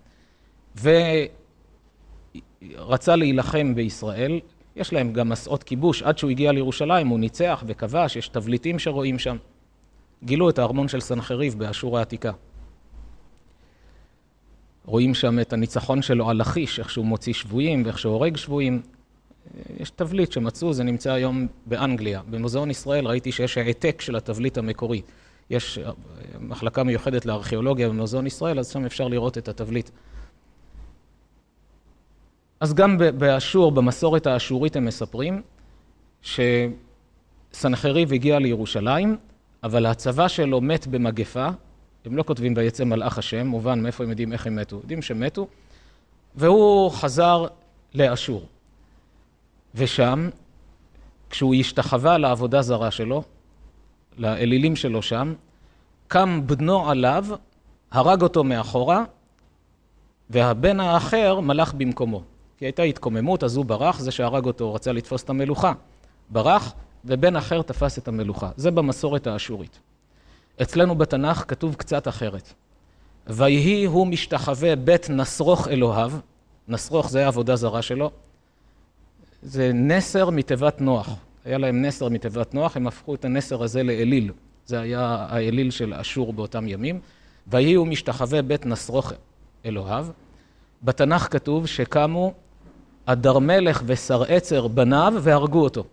ורצה 2.75 3.15
להילחם 3.15 3.75
בישראל. 3.75 4.39
יש 4.75 4.93
להם 4.93 5.13
גם 5.13 5.29
מסעות 5.29 5.63
כיבוש. 5.63 6.03
עד 6.03 6.17
שהוא 6.17 6.31
הגיע 6.31 6.51
לירושלים 6.51 7.07
הוא 7.07 7.19
ניצח 7.19 7.63
וכבש, 7.67 8.15
יש 8.15 8.27
תבליטים 8.27 8.79
שרואים 8.79 9.19
שם. 9.19 9.37
גילו 10.23 10.49
את 10.49 10.59
הארמון 10.59 10.87
של 10.87 10.99
סנחריב 10.99 11.55
באשור 11.59 11.97
העתיקה. 11.97 12.31
רואים 14.85 15.13
שם 15.13 15.39
את 15.39 15.53
הניצחון 15.53 16.01
שלו 16.01 16.29
על 16.29 16.37
לכיש, 16.37 16.79
איך 16.79 16.89
שהוא 16.89 17.05
מוציא 17.05 17.33
שבויים 17.33 17.83
ואיך 17.85 17.99
שהוא 17.99 18.13
הורג 18.13 18.37
שבויים. 18.37 18.81
יש 19.79 19.89
תבליט 19.89 20.31
שמצאו, 20.31 20.73
זה 20.73 20.83
נמצא 20.83 21.11
היום 21.11 21.47
באנגליה. 21.65 22.21
במוזיאון 22.29 22.71
ישראל 22.71 23.07
ראיתי 23.07 23.31
שיש 23.31 23.57
העתק 23.57 24.01
של 24.01 24.15
התבליט 24.15 24.57
המקורי. 24.57 25.01
יש 25.49 25.77
אה, 25.77 25.91
מחלקה 26.39 26.83
מיוחדת 26.83 27.25
לארכיאולוגיה 27.25 27.89
במוזיאון 27.89 28.27
ישראל, 28.27 28.59
אז 28.59 28.69
שם 28.69 28.85
אפשר 28.85 29.07
לראות 29.07 29.37
את 29.37 29.47
התבליט. 29.47 29.89
אז 32.59 32.73
גם 32.73 32.97
באשור, 32.97 33.71
במסורת 33.71 34.27
האשורית 34.27 34.75
הם 34.75 34.85
מספרים 34.85 35.41
שסנחריב 37.51 38.13
הגיע 38.13 38.39
לירושלים, 38.39 39.17
אבל 39.63 39.85
הצבא 39.85 40.27
שלו 40.27 40.61
מת 40.61 40.87
במגפה, 40.87 41.47
הם 42.05 42.17
לא 42.17 42.23
כותבים 42.23 42.53
ויצא 42.57 42.83
מלאך 42.83 43.17
השם, 43.17 43.47
מובן 43.47 43.79
מאיפה 43.83 44.03
הם 44.03 44.09
יודעים 44.09 44.33
איך 44.33 44.47
הם 44.47 44.55
מתו, 44.55 44.75
יודעים 44.75 45.01
שמתו, 45.01 45.47
והוא 46.35 46.91
חזר 46.91 47.47
לאשור. 47.93 48.47
ושם, 49.75 50.29
כשהוא 51.29 51.55
השתחווה 51.55 52.17
לעבודה 52.17 52.61
זרה 52.61 52.91
שלו, 52.91 53.23
לאלילים 54.17 54.75
שלו 54.75 55.01
שם, 55.01 55.33
קם 56.07 56.41
בנו 56.45 56.89
עליו, 56.89 57.25
הרג 57.91 58.21
אותו 58.21 58.43
מאחורה, 58.43 59.03
והבן 60.29 60.79
האחר 60.79 61.39
מלך 61.39 61.73
במקומו. 61.73 62.23
כי 62.57 62.65
הייתה 62.65 62.83
התקוממות, 62.83 63.43
אז 63.43 63.55
הוא 63.55 63.65
ברח, 63.65 63.99
זה 63.99 64.11
שהרג 64.11 64.45
אותו 64.45 64.73
רצה 64.73 64.91
לתפוס 64.91 65.23
את 65.23 65.29
המלוכה. 65.29 65.73
ברח, 66.29 66.73
ובן 67.05 67.35
אחר 67.35 67.61
תפס 67.61 67.97
את 67.97 68.07
המלוכה. 68.07 68.49
זה 68.57 68.71
במסורת 68.71 69.27
האשורית. 69.27 69.79
אצלנו 70.61 70.95
בתנ"ך 70.95 71.45
כתוב 71.47 71.75
קצת 71.75 72.07
אחרת. 72.07 72.53
ויהי 73.27 73.85
הוא 73.85 74.07
משתחווה 74.07 74.75
בית 74.75 75.09
נסרוך 75.09 75.67
אלוהיו, 75.67 76.11
נסרוך 76.67 77.09
זה 77.09 77.25
העבודה 77.25 77.55
זרה 77.55 77.81
שלו, 77.81 78.11
זה 79.41 79.71
נסר 79.73 80.29
מתיבת 80.29 80.81
נוח. 80.81 81.09
היה 81.45 81.57
להם 81.57 81.81
נסר 81.81 82.09
מתיבת 82.09 82.53
נוח, 82.53 82.77
הם 82.77 82.87
הפכו 82.87 83.15
את 83.15 83.25
הנסר 83.25 83.63
הזה 83.63 83.83
לאליל. 83.83 84.31
זה 84.65 84.79
היה 84.79 85.25
האליל 85.29 85.71
של 85.71 85.93
אשור 85.93 86.33
באותם 86.33 86.67
ימים. 86.67 86.99
ויהי 87.47 87.73
הוא 87.73 87.87
משתחווה 87.87 88.41
בית 88.41 88.65
נסרוך 88.65 89.13
אלוהיו. 89.65 90.07
בתנ"ך 90.83 91.27
כתוב 91.31 91.65
שקמו 91.65 92.33
אדר 93.05 93.39
מלך 93.39 93.83
ושר 93.85 94.23
עצר 94.23 94.67
בניו 94.67 95.13
והרגו 95.21 95.63
אותו. 95.63 95.83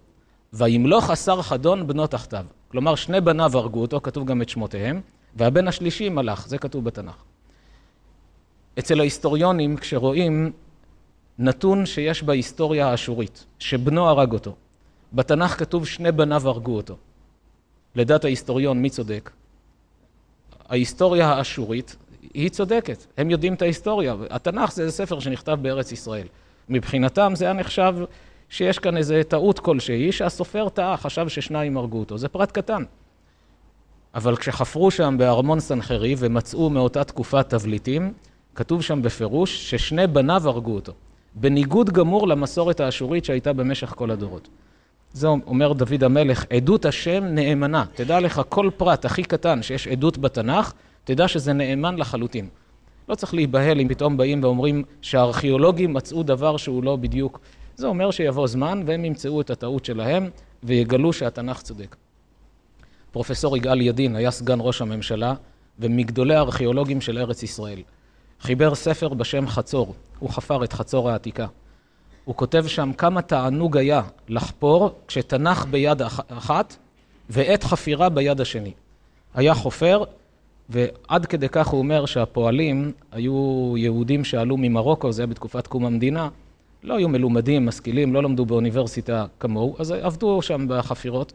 וימלוך 0.53 1.11
השר 1.11 1.43
חדון 1.43 1.87
בנו 1.87 2.07
תחתיו. 2.07 2.47
כלומר, 2.69 2.95
שני 2.95 3.21
בניו 3.21 3.51
הרגו 3.55 3.81
אותו, 3.81 4.01
כתוב 4.01 4.27
גם 4.27 4.43
את 4.43 4.49
שמותיהם, 4.49 5.01
והבן 5.37 5.69
השלישי 5.69 6.09
מלך, 6.09 6.49
זה 6.49 6.59
כתוב 6.59 6.85
בתנ"ך. 6.85 7.15
אצל 8.79 9.01
ההיסטוריונים, 9.01 9.77
כשרואים 9.77 10.53
נתון 11.38 11.87
שיש 11.87 12.23
בהיסטוריה 12.23 12.88
האשורית, 12.88 13.47
שבנו 13.59 14.09
הרג 14.09 14.33
אותו, 14.33 14.55
בתנ"ך 15.12 15.59
כתוב 15.59 15.87
שני 15.87 16.12
בניו 16.12 16.48
הרגו 16.48 16.77
אותו. 16.77 16.96
לדעת 17.94 18.25
ההיסטוריון, 18.25 18.83
מי 18.83 18.90
צודק? 18.90 19.31
ההיסטוריה 20.68 21.29
האשורית 21.29 21.96
היא 22.35 22.48
צודקת, 22.48 23.07
הם 23.16 23.31
יודעים 23.31 23.55
את 23.55 23.62
ההיסטוריה. 23.62 24.14
התנ"ך 24.31 24.72
זה 24.72 24.90
ספר 24.90 25.20
שנכתב 25.20 25.59
בארץ 25.62 25.92
ישראל. 25.92 26.27
מבחינתם 26.68 27.33
זה 27.37 27.44
היה 27.44 27.55
נחשב 27.55 27.94
שיש 28.48 28.79
כאן 28.79 28.96
איזו 28.96 29.14
טעות 29.29 29.59
כלשהי, 29.59 30.12
שהסופר 30.12 30.68
טעה, 30.68 30.96
חשב 30.96 31.29
ששניים 31.29 31.77
הרגו 31.77 31.98
אותו. 31.98 32.18
זה 32.18 32.29
פרט 32.29 32.53
קטן. 32.53 32.83
אבל 34.14 34.37
כשחפרו 34.37 34.90
שם 34.90 35.14
בארמון 35.18 35.61
סנחרי 35.61 36.14
ומצאו 36.18 36.70
מאותה 36.70 37.05
תקופה 37.05 37.42
תבליטים, 37.42 38.12
כתוב 38.55 38.83
שם 38.83 39.03
בפירוש 39.03 39.70
ששני 39.70 40.07
בניו 40.07 40.48
הרגו 40.48 40.75
אותו. 40.75 40.92
בניגוד 41.35 41.90
גמור 41.90 42.29
למסורת 42.29 42.81
האשורית 42.81 43.25
שהייתה 43.25 43.53
במשך 43.53 43.92
כל 43.96 44.11
הדורות. 44.11 44.48
זה 45.12 45.29
אומר 45.29 45.72
דוד 45.72 46.05
המלך, 46.05 46.44
עדות 46.51 46.85
השם 46.85 47.25
נאמנה. 47.25 47.85
תדע 47.94 48.20
לך 48.20 48.42
כל 48.48 48.70
פרט 48.77 49.05
הכי 49.05 49.22
קטן 49.22 49.62
שיש 49.62 49.88
עדות 49.88 50.18
בתנ"ך, 50.18 50.72
תדע 51.05 51.29
שזה 51.29 51.53
נאמן 51.53 51.96
לחלוטין. 51.96 52.48
לא 53.09 53.14
צריך 53.14 53.35
להיבהל 53.35 53.81
אם 53.81 53.88
פתאום 53.88 54.16
באים 54.16 54.44
ואומרים 54.44 54.83
שהארכיאולוגים 55.03 55.94
מצאו 55.94 56.22
דבר 56.22 56.57
שהוא 56.57 56.85
לא 56.85 56.96
בדיוק. 56.96 57.40
זה 57.77 57.87
אומר 57.87 58.11
שיבוא 58.11 58.46
זמן 58.46 58.83
והם 58.87 59.05
ימצאו 59.05 59.40
את 59.40 59.51
הטעות 59.51 59.85
שלהם 59.85 60.31
ויגלו 60.62 61.12
שהתנ"ך 61.12 61.62
צודק. 61.62 61.96
פרופסור 63.12 63.57
יגאל 63.57 63.81
ידין 63.81 64.16
היה 64.16 64.31
סגן 64.31 64.59
ראש 64.61 64.83
הממשלה 64.83 65.35
ומגדולי 65.79 66.35
הארכיאולוגים 66.35 67.01
של 67.01 67.18
ארץ 67.18 67.42
ישראל. 67.42 67.83
חיבר 68.40 68.75
ספר 68.75 69.09
בשם 69.09 69.48
חצור, 69.48 69.94
הוא 70.18 70.31
חפר 70.31 70.64
את 70.64 70.72
חצור 70.72 71.11
העתיקה. 71.11 71.46
הוא 72.24 72.35
כותב 72.37 72.64
שם 72.66 72.92
כמה 72.92 73.22
תענוג 73.22 73.76
היה 73.76 74.02
לחפור 74.28 74.90
כשתנ"ך 75.08 75.66
ביד 75.70 76.02
אחת 76.28 76.76
ועת 77.30 77.64
חפירה 77.64 78.08
ביד 78.08 78.40
השני. 78.40 78.72
היה 79.35 79.54
חופר, 79.54 80.04
ועד 80.68 81.26
כדי 81.26 81.48
כך 81.48 81.68
הוא 81.68 81.78
אומר 81.78 82.06
שהפועלים 82.06 82.92
היו 83.12 83.74
יהודים 83.76 84.24
שעלו 84.24 84.56
ממרוקו, 84.56 85.12
זה 85.12 85.22
היה 85.22 85.26
בתקופת 85.26 85.66
קום 85.66 85.87
המדינה, 85.87 86.28
לא 86.82 86.96
היו 86.96 87.08
מלומדים, 87.08 87.66
משכילים, 87.66 88.14
לא 88.14 88.22
למדו 88.22 88.46
באוניברסיטה 88.46 89.26
כמוהו, 89.40 89.76
אז 89.78 89.90
עבדו 89.90 90.42
שם 90.42 90.66
בחפירות. 90.68 91.32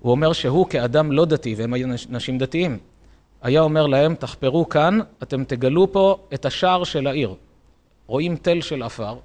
הוא 0.00 0.10
אומר 0.10 0.32
שהוא 0.32 0.66
כאדם 0.66 1.12
לא 1.12 1.24
דתי, 1.24 1.54
והם 1.54 1.74
היו 1.74 1.88
נשים 2.08 2.38
דתיים, 2.38 2.78
היה 3.42 3.60
אומר 3.60 3.86
להם, 3.86 4.14
תחפרו 4.14 4.68
כאן, 4.68 4.98
אתם 5.22 5.44
תגלו 5.44 5.92
פה 5.92 6.16
את 6.34 6.46
השער 6.46 6.84
של 6.84 7.06
העיר. 7.06 7.34
רואים 8.06 8.36
תל 8.36 8.60
של 8.60 8.82
עפר, 8.82 9.16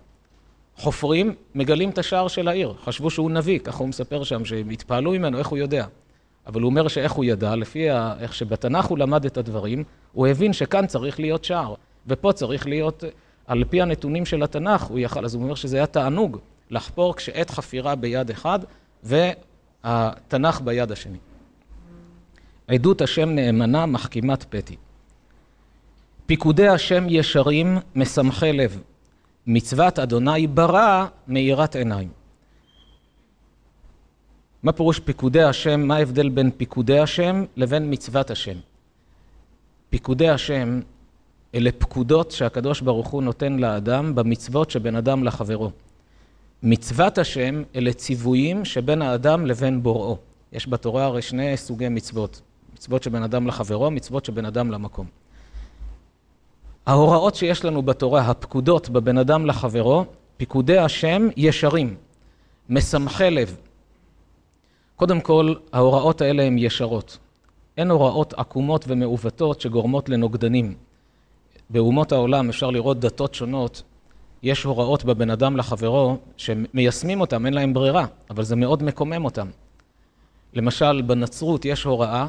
חופרים, 0.79 1.35
מגלים 1.55 1.89
את 1.89 1.97
השער 1.97 2.27
של 2.27 2.47
העיר. 2.47 2.73
חשבו 2.83 3.09
שהוא 3.09 3.31
נביא, 3.31 3.59
ככה 3.59 3.77
הוא 3.77 3.89
מספר 3.89 4.23
שם, 4.23 4.45
שהם 4.45 4.69
התפעלו 4.69 5.11
ממנו, 5.11 5.37
איך 5.37 5.47
הוא 5.47 5.57
יודע. 5.57 5.85
אבל 6.47 6.61
הוא 6.61 6.69
אומר 6.69 6.87
שאיך 6.87 7.11
הוא 7.11 7.25
ידע, 7.25 7.55
לפי 7.55 7.91
איך 8.19 8.33
שבתנ"ך 8.35 8.85
הוא 8.85 8.97
למד 8.97 9.25
את 9.25 9.37
הדברים, 9.37 9.83
הוא 10.13 10.27
הבין 10.27 10.53
שכאן 10.53 10.87
צריך 10.87 11.19
להיות 11.19 11.43
שער, 11.43 11.73
ופה 12.07 12.33
צריך 12.33 12.67
להיות, 12.67 13.03
על 13.47 13.63
פי 13.63 13.81
הנתונים 13.81 14.25
של 14.25 14.43
התנ"ך, 14.43 14.83
הוא 14.83 14.99
יכל, 14.99 15.25
אז 15.25 15.35
הוא 15.35 15.43
אומר 15.43 15.55
שזה 15.55 15.77
היה 15.77 15.85
תענוג 15.85 16.37
לחפור 16.69 17.15
כשעת 17.15 17.49
חפירה 17.49 17.95
ביד 17.95 18.29
אחד, 18.29 18.59
והתנ"ך 19.03 20.61
ביד 20.61 20.91
השני. 20.91 21.17
עדות 22.67 23.01
השם 23.01 23.29
נאמנה, 23.29 23.85
מחכימת 23.85 24.45
פתי. 24.49 24.75
פיקודי 26.25 26.67
השם 26.67 27.05
ישרים, 27.09 27.77
משמחי 27.95 28.53
לב. 28.53 28.81
מצוות 29.51 29.99
אדוני 29.99 30.47
ברא, 30.47 31.05
מאירת 31.27 31.75
עיניים. 31.75 32.09
מה 34.63 34.71
פירוש 34.71 34.99
פיקודי 34.99 35.43
השם? 35.43 35.81
מה 35.81 35.95
ההבדל 35.95 36.29
בין 36.29 36.51
פיקודי 36.57 36.99
השם 36.99 37.45
לבין 37.55 37.93
מצוות 37.93 38.31
השם? 38.31 38.57
פיקודי 39.89 40.29
השם 40.29 40.79
אלה 41.55 41.71
פקודות 41.77 42.31
שהקדוש 42.31 42.81
ברוך 42.81 43.07
הוא 43.07 43.23
נותן 43.23 43.53
לאדם 43.53 44.15
במצוות 44.15 44.71
שבין 44.71 44.95
אדם 44.95 45.23
לחברו. 45.23 45.71
מצוות 46.63 47.17
השם 47.17 47.63
אלה 47.75 47.93
ציוויים 47.93 48.65
שבין 48.65 49.01
האדם 49.01 49.45
לבין 49.45 49.83
בוראו. 49.83 50.17
יש 50.51 50.67
בתורה 50.67 51.05
הרי 51.05 51.21
שני 51.21 51.57
סוגי 51.57 51.89
מצוות. 51.89 52.41
מצוות 52.73 53.03
שבין 53.03 53.23
אדם 53.23 53.47
לחברו, 53.47 53.91
מצוות 53.91 54.25
שבין 54.25 54.45
אדם 54.45 54.71
למקום. 54.71 55.05
ההוראות 56.89 57.35
שיש 57.35 57.65
לנו 57.65 57.81
בתורה, 57.81 58.21
הפקודות 58.21 58.89
בבין 58.89 59.17
אדם 59.17 59.45
לחברו, 59.45 60.05
פיקודי 60.37 60.77
השם 60.77 61.27
ישרים, 61.37 61.95
משמחי 62.69 63.29
לב. 63.31 63.57
קודם 64.95 65.21
כל, 65.21 65.53
ההוראות 65.73 66.21
האלה 66.21 66.43
הן 66.43 66.57
ישרות. 66.57 67.17
אין 67.77 67.91
הוראות 67.91 68.33
עקומות 68.33 68.85
ומעוותות 68.87 69.61
שגורמות 69.61 70.09
לנוגדנים. 70.09 70.75
באומות 71.69 72.11
העולם 72.11 72.49
אפשר 72.49 72.69
לראות 72.69 72.99
דתות 72.99 73.33
שונות, 73.33 73.83
יש 74.43 74.63
הוראות 74.63 75.03
בבין 75.03 75.29
אדם 75.29 75.57
לחברו 75.57 76.17
שמיישמים 76.37 77.21
אותם, 77.21 77.45
אין 77.45 77.53
להם 77.53 77.73
ברירה, 77.73 78.05
אבל 78.29 78.43
זה 78.43 78.55
מאוד 78.55 78.83
מקומם 78.83 79.25
אותם. 79.25 79.47
למשל, 80.53 81.01
בנצרות 81.01 81.65
יש 81.65 81.83
הוראה, 81.83 82.27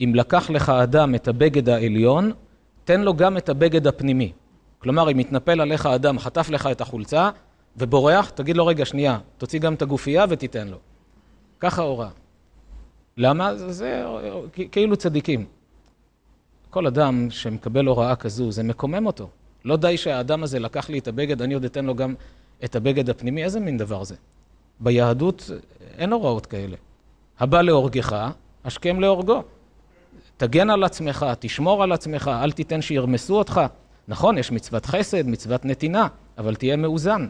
אם 0.00 0.12
לקח 0.14 0.50
לך 0.50 0.68
אדם 0.68 1.14
את 1.14 1.28
הבגד 1.28 1.68
העליון, 1.68 2.32
תן 2.84 3.00
לו 3.00 3.14
גם 3.14 3.36
את 3.36 3.48
הבגד 3.48 3.86
הפנימי. 3.86 4.32
כלומר, 4.78 5.10
אם 5.10 5.16
מתנפל 5.16 5.60
עליך 5.60 5.86
אדם, 5.86 6.18
חטף 6.18 6.50
לך 6.50 6.66
את 6.66 6.80
החולצה 6.80 7.30
ובורח, 7.76 8.30
תגיד 8.30 8.56
לו, 8.56 8.66
רגע, 8.66 8.84
שנייה, 8.84 9.18
תוציא 9.38 9.58
גם 9.58 9.74
את 9.74 9.82
הגופייה 9.82 10.24
ותיתן 10.28 10.68
לו. 10.68 10.76
ככה 11.60 11.82
הוראה. 11.82 12.08
למה? 13.16 13.56
זה, 13.56 14.04
כאילו 14.72 14.96
צדיקים. 14.96 15.46
כל 16.70 16.86
אדם 16.86 17.30
שמקבל 17.30 17.86
הוראה 17.86 18.16
כזו, 18.16 18.50
זה 18.50 18.62
מקומם 18.62 19.06
אותו. 19.06 19.28
לא 19.64 19.76
די 19.76 19.96
שהאדם 19.96 20.42
הזה 20.42 20.58
לקח 20.58 20.90
לי 20.90 20.98
את 20.98 21.08
הבגד, 21.08 21.42
אני 21.42 21.54
עוד 21.54 21.64
אתן 21.64 21.84
לו 21.84 21.94
גם 21.94 22.14
את 22.64 22.76
הבגד 22.76 23.10
הפנימי, 23.10 23.44
איזה 23.44 23.60
מין 23.60 23.76
דבר 23.76 24.04
זה? 24.04 24.14
ביהדות 24.80 25.50
אין 25.98 26.12
הוראות 26.12 26.46
כאלה. 26.46 26.76
הבא 27.38 27.62
להורגך, 27.62 28.32
השכם 28.64 29.00
להורגו. 29.00 29.42
תגן 30.36 30.70
על 30.70 30.84
עצמך, 30.84 31.26
תשמור 31.38 31.82
על 31.82 31.92
עצמך, 31.92 32.30
אל 32.42 32.52
תיתן 32.52 32.82
שירמסו 32.82 33.38
אותך. 33.38 33.60
נכון, 34.08 34.38
יש 34.38 34.52
מצוות 34.52 34.86
חסד, 34.86 35.26
מצוות 35.26 35.64
נתינה, 35.64 36.06
אבל 36.38 36.54
תהיה 36.54 36.76
מאוזן. 36.76 37.28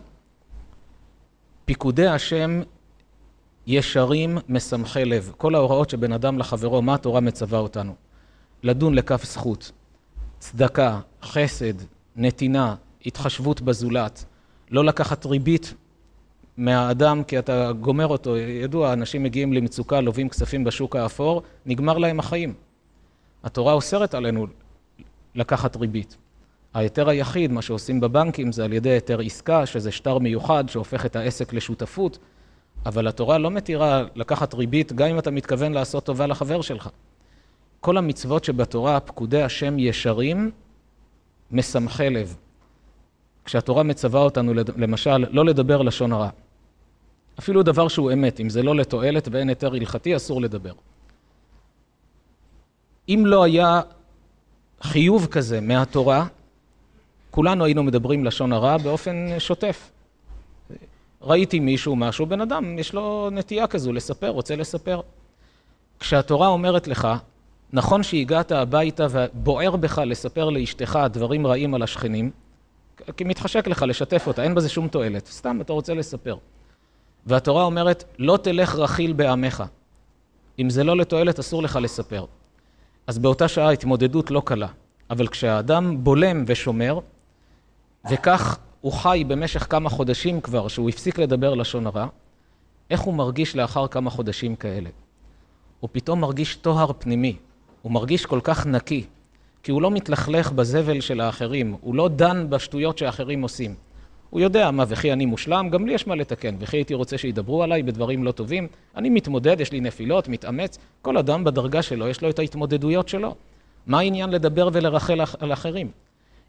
פיקודי 1.65 2.07
השם 2.07 2.61
ישרים, 3.67 4.39
משמחי 4.49 5.05
לב. 5.05 5.33
כל 5.37 5.55
ההוראות 5.55 5.91
שבין 5.91 6.13
אדם 6.13 6.39
לחברו, 6.39 6.83
מה 6.83 6.95
התורה 6.95 7.21
מצווה 7.21 7.59
אותנו? 7.59 7.95
לדון 8.63 8.95
לכף 8.95 9.25
זכות, 9.25 9.73
צדקה, 10.39 11.01
חסד, 11.23 11.75
נתינה, 12.17 12.75
התחשבות 13.07 13.61
בזולת, 13.61 14.25
לא 14.71 14.85
לקחת 14.85 15.27
ריבית 15.27 15.75
מהאדם 16.57 17.25
כי 17.25 17.39
אתה 17.39 17.73
גומר 17.73 18.07
אותו. 18.07 18.37
ידוע, 18.37 18.93
אנשים 18.93 19.23
מגיעים 19.23 19.53
למצוקה, 19.53 20.01
לווים 20.01 20.29
כספים 20.29 20.65
בשוק 20.65 20.97
האפור, 20.97 21.43
נגמר 21.67 21.99
להם 21.99 22.19
החיים. 22.19 22.55
התורה 23.45 23.73
אוסרת 23.73 24.15
עלינו 24.15 24.47
לקחת 25.35 25.77
ריבית. 25.77 26.17
ההיתר 26.75 27.09
היחיד, 27.09 27.53
מה 27.53 27.63
שעושים 27.63 28.01
בבנקים, 28.01 28.53
זה 28.53 28.65
על 28.65 28.73
ידי 28.73 28.91
היתר 28.91 29.21
עסקה, 29.21 29.67
שזה 29.67 29.93
שטר 29.93 30.19
מיוחד 30.19 30.69
שהופך 30.69 31.07
את 31.07 31.17
העסק 31.17 31.53
לשותפות, 31.53 32.19
אבל 32.87 33.09
התורה 33.09 33.39
לא 33.39 33.51
מתירה 33.51 34.05
לקחת 34.15 34.55
ריבית 34.55 34.93
גם 34.93 35.09
אם 35.09 35.19
אתה 35.19 35.31
מתכוון 35.31 35.73
לעשות 35.73 36.05
טובה 36.05 36.27
לחבר 36.27 36.61
שלך. 36.61 36.89
כל 37.81 37.97
המצוות 37.97 38.45
שבתורה, 38.45 39.01
פקודי 39.01 39.43
השם 39.43 39.79
ישרים, 39.79 40.51
משמחי 41.51 42.11
לב. 42.11 42.37
כשהתורה 43.45 43.83
מצווה 43.83 44.21
אותנו, 44.21 44.53
למשל, 44.77 45.25
לא 45.31 45.45
לדבר 45.45 45.83
לשון 45.83 46.13
הרע. 46.13 46.29
אפילו 47.39 47.63
דבר 47.63 47.89
שהוא 47.89 48.13
אמת, 48.13 48.41
אם 48.41 48.49
זה 48.49 48.63
לא 48.63 48.77
לתועלת 48.77 49.29
ואין 49.31 49.49
היתר 49.49 49.75
הלכתי, 49.75 50.17
אסור 50.17 50.41
לדבר. 50.41 50.73
אם 53.09 53.23
לא 53.27 53.45
היה 53.45 53.81
חיוב 54.83 55.27
כזה 55.27 55.61
מהתורה, 55.61 56.27
כולנו 57.31 57.65
היינו 57.65 57.83
מדברים 57.83 58.25
לשון 58.25 58.53
הרע 58.53 58.77
באופן 58.77 59.27
שוטף. 59.39 59.91
ראיתי 61.23 61.61
מישהו, 61.61 61.97
משהו, 61.97 62.27
בן 62.27 62.41
אדם, 62.41 62.79
יש 62.79 62.95
לו 62.95 63.29
נטייה 63.33 63.67
כזו 63.67 63.93
לספר, 63.93 64.29
רוצה 64.29 64.57
לספר. 64.57 65.01
כשהתורה 66.01 66.49
אומרת 66.49 66.89
לך, 66.89 67.09
נכון 67.73 68.03
שהגעת 68.03 68.53
הביתה 68.53 69.07
ובוער 69.11 69.77
בך 69.77 69.99
לספר 69.99 70.51
לאשתך 70.51 70.99
דברים 71.13 71.47
רעים 71.47 71.75
על 71.75 71.83
השכנים, 71.83 72.31
כי 73.17 73.25
מתחשק 73.25 73.67
לך 73.67 73.83
לשתף 73.83 74.27
אותה, 74.27 74.43
אין 74.43 74.55
בזה 74.55 74.69
שום 74.69 74.89
תועלת, 74.89 75.27
סתם 75.27 75.61
אתה 75.61 75.73
רוצה 75.73 75.95
לספר. 75.95 76.37
והתורה 77.27 77.63
אומרת, 77.65 78.05
לא 78.19 78.37
תלך 78.43 78.75
רכיל 78.75 79.13
בעמך. 79.13 79.65
אם 80.59 80.71
זה 80.71 80.85
לא 80.85 80.97
לתועלת, 80.97 81.39
אסור 81.39 81.63
לך 81.63 81.79
לספר. 81.83 82.25
אז 83.07 83.19
באותה 83.19 83.49
שעה 83.49 83.71
התמודדות 83.71 84.31
לא 84.31 84.43
קלה. 84.45 84.69
אבל 85.11 85.27
כשהאדם 85.29 86.05
בולם 86.05 86.45
ושומר, 86.47 86.99
וכך 88.11 88.59
הוא 88.81 88.93
חי 88.93 89.25
במשך 89.27 89.67
כמה 89.71 89.91
חודשים 89.91 90.41
כבר, 90.41 90.69
שהוא 90.69 90.89
הפסיק 90.89 91.19
לדבר 91.19 91.55
לשון 91.55 91.87
הרע, 91.87 92.07
איך 92.91 93.01
הוא 93.01 93.15
מרגיש 93.15 93.57
לאחר 93.57 93.87
כמה 93.87 94.11
חודשים 94.11 94.57
כאלה? 94.57 94.91
הוא 95.81 95.91
פתאום 95.93 96.21
מרגיש 96.21 96.57
טוהר 96.57 96.93
פנימי, 96.99 97.37
הוא 97.83 97.93
מרגיש 97.93 98.27
כל 98.27 98.41
כך 98.43 98.67
נקי, 98.67 99.05
כי 99.63 99.73
הוא 99.73 99.83
לא 99.83 99.91
מתלכלך 99.91 100.53
בזבל 100.53 101.01
של 101.01 101.21
האחרים, 101.21 101.77
הוא 101.81 101.95
לא 101.95 102.09
דן 102.09 102.51
בשטויות 102.51 102.99
שאחרים 102.99 103.43
עושים. 103.43 103.75
הוא 104.35 104.41
יודע 104.41 104.71
מה, 104.71 104.85
וכי 104.89 105.13
אני 105.13 105.27
מושלם, 105.27 105.69
גם 105.71 105.87
לי 105.87 105.95
יש 105.95 106.07
מה 106.07 106.15
לתקן, 106.15 106.55
וכי 106.59 106.77
הייתי 106.77 106.95
רוצה 106.95 107.19
שידברו 107.19 107.63
עליי 107.63 107.83
בדברים 107.83 108.25
לא 108.25 108.33
טובים. 108.33 108.69
אני 108.97 109.11
מתמודד, 109.11 109.61
יש 109.61 109.73
לי 109.73 109.81
נפילות, 109.81 110.29
מתאמץ, 110.29 110.79
כל 111.03 111.19
אדם 111.19 111.45
בדרגה 111.45 111.83
שלו, 111.83 112.09
יש 112.09 112.23
לו 112.23 112.31
את 112.31 112.39
ההתמודדויות 112.39 113.09
שלו. 113.09 113.35
מה 113.87 113.99
העניין 113.99 114.31
לדבר 114.31 114.69
ולרחל 114.73 115.21
על 115.39 115.53
אחרים? 115.53 115.91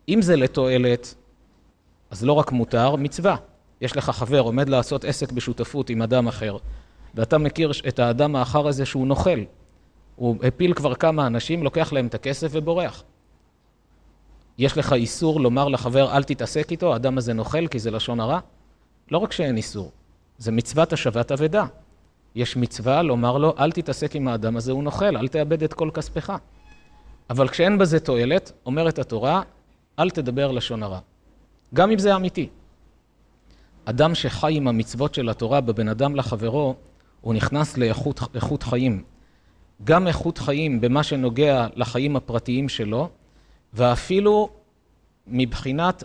אם 0.10 0.22
זה 0.22 0.36
לתועלת, 0.36 1.16
אז 2.12 2.26
לא 2.26 2.34
רק 2.34 2.52
מותר, 2.52 2.96
מצווה. 2.96 3.36
יש 3.82 3.98
לך 3.98 4.10
חבר, 4.10 4.40
עומד 4.40 4.70
לעשות 4.70 5.06
עסק 5.06 5.32
בשותפות 5.32 5.90
עם 5.90 6.02
אדם 6.02 6.28
אחר, 6.28 6.58
ואתה 7.16 7.38
מכיר 7.38 7.72
את 7.88 8.00
האדם 8.00 8.36
האחר 8.36 8.68
הזה 8.68 8.86
שהוא 8.86 9.08
נוכל. 9.08 9.40
הוא 10.16 10.36
הפיל 10.44 10.74
כבר 10.74 10.96
כמה 10.96 11.28
אנשים, 11.28 11.64
לוקח 11.64 11.94
להם 11.94 12.08
את 12.08 12.14
הכסף 12.14 12.48
ובורח. 12.52 13.04
יש 14.58 14.78
לך 14.78 14.94
איסור 14.94 15.42
לומר 15.42 15.68
לחבר, 15.68 16.12
אל 16.18 16.24
תתעסק 16.24 16.72
איתו, 16.72 16.94
האדם 16.94 17.18
הזה 17.18 17.34
נוכל 17.34 17.68
כי 17.68 17.80
זה 17.80 17.92
לשון 17.92 18.20
הרע? 18.20 18.40
לא 19.12 19.18
רק 19.18 19.32
שאין 19.32 19.58
איסור, 19.58 19.92
זה 20.38 20.52
מצוות 20.52 20.94
השבת 20.94 21.32
אבדה. 21.32 21.66
יש 22.36 22.58
מצווה 22.58 23.02
לומר 23.02 23.38
לו, 23.38 23.54
אל 23.60 23.72
תתעסק 23.72 24.16
עם 24.16 24.28
האדם 24.28 24.58
הזה, 24.58 24.72
הוא 24.72 24.84
נוכל, 24.84 25.18
אל 25.18 25.28
תאבד 25.28 25.64
את 25.64 25.74
כל 25.74 25.90
כספך. 25.94 26.34
אבל 27.30 27.48
כשאין 27.48 27.78
בזה 27.78 28.00
תועלת, 28.00 28.52
אומרת 28.66 29.00
התורה, 29.00 29.42
אל 30.00 30.10
תדבר 30.10 30.52
לשון 30.52 30.84
הרע. 30.84 31.00
גם 31.74 31.92
אם 31.92 32.00
זה 32.00 32.16
אמיתי. 32.16 32.50
אדם 33.86 34.16
שחי 34.16 34.54
עם 34.56 34.68
המצוות 34.68 35.14
של 35.14 35.30
התורה 35.30 35.62
בבן 35.62 35.88
אדם 35.88 36.16
לחברו, 36.16 36.76
הוא 37.22 37.34
נכנס 37.34 37.78
לאיכות 37.78 38.64
חיים. 38.64 39.04
גם 39.84 40.08
איכות 40.08 40.38
חיים 40.38 40.82
במה 40.82 41.04
שנוגע 41.04 41.68
לחיים 41.76 42.16
הפרטיים 42.16 42.70
שלו, 42.70 43.10
ואפילו 43.76 44.50
מבחינת 45.28 46.04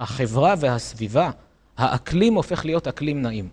החברה 0.00 0.54
והסביבה, 0.58 1.30
האקלים 1.76 2.34
הופך 2.34 2.64
להיות 2.64 2.88
אקלים 2.88 3.22
נעים. 3.22 3.48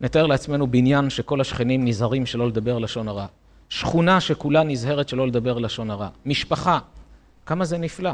נתאר 0.00 0.26
לעצמנו 0.26 0.66
בניין 0.66 1.10
שכל 1.10 1.40
השכנים 1.40 1.84
נזהרים 1.84 2.26
שלא 2.26 2.48
לדבר 2.48 2.78
לשון 2.78 3.08
הרע. 3.08 3.26
שכונה 3.68 4.20
שכולה 4.20 4.62
נזהרת 4.62 5.08
שלא 5.08 5.26
לדבר 5.26 5.58
לשון 5.58 5.90
הרע. 5.90 6.08
משפחה, 6.26 6.78
כמה 7.46 7.64
זה 7.64 7.78
נפלא. 7.78 8.12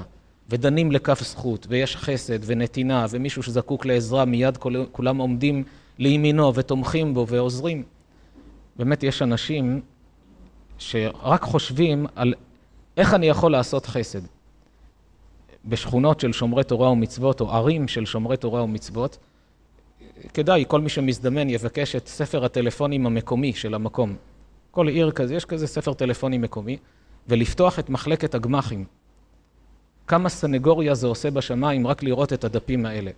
ודנים 0.49 0.92
לכף 0.92 1.23
זכות, 1.23 1.66
ויש 1.70 1.97
חסד 1.97 2.38
ונתינה, 2.47 3.07
ומישהו 3.11 3.42
שזקוק 3.42 3.87
לעזרה, 3.87 4.25
מיד 4.25 4.59
כולם 4.92 5.16
עומדים 5.16 5.64
לימינו 5.99 6.55
ותומכים 6.55 7.14
בו 7.14 7.27
ועוזרים. 7.29 7.83
באמת 8.77 9.03
יש 9.03 9.23
אנשים 9.23 9.81
שרק 10.79 11.42
חושבים 11.42 12.07
על 12.14 12.35
איך 12.97 13.15
אני 13.15 13.27
יכול 13.27 13.53
לעשות 13.53 13.87
חסד. 13.87 14.21
בשכונות 15.65 16.21
של 16.21 16.33
שומרי 16.33 16.65
תורה 16.65 16.91
ומצוות, 16.91 17.41
או 17.41 17.53
ערים 17.53 17.89
של 17.89 18.07
שומרי 18.07 18.37
תורה 18.37 18.63
ומצוות, 18.63 19.19
כדאי, 20.35 20.65
כל 20.69 20.81
מי 20.81 20.89
שמזדמן 20.89 21.51
יבקש 21.51 21.97
את 21.97 22.09
ספר 22.09 22.45
הטלפונים 22.45 23.07
המקומי 23.07 23.53
של 23.53 23.75
המקום. 23.75 24.17
כל 24.71 24.89
עיר 24.89 25.11
כזה, 25.11 25.35
יש 25.35 25.45
כזה 25.45 25.67
ספר 25.67 25.95
טלפוני 25.95 26.39
מקומי, 26.39 26.77
ולפתוח 27.29 27.79
את 27.79 27.91
מחלקת 27.91 28.35
הגמחים. 28.35 28.85
כמה 30.07 30.29
סנגוריה 30.29 30.95
זה 30.95 31.07
עושה 31.07 31.31
בשמיים 31.31 31.87
רק 31.87 32.03
לראות 32.03 32.33
את 32.33 32.45
הדפים 32.45 32.87
האלה. 32.87 33.11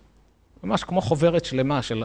ממש 0.63 0.83
כמו 0.83 1.01
חוברת 1.01 1.45
שלמה 1.45 1.81
של 1.81 2.03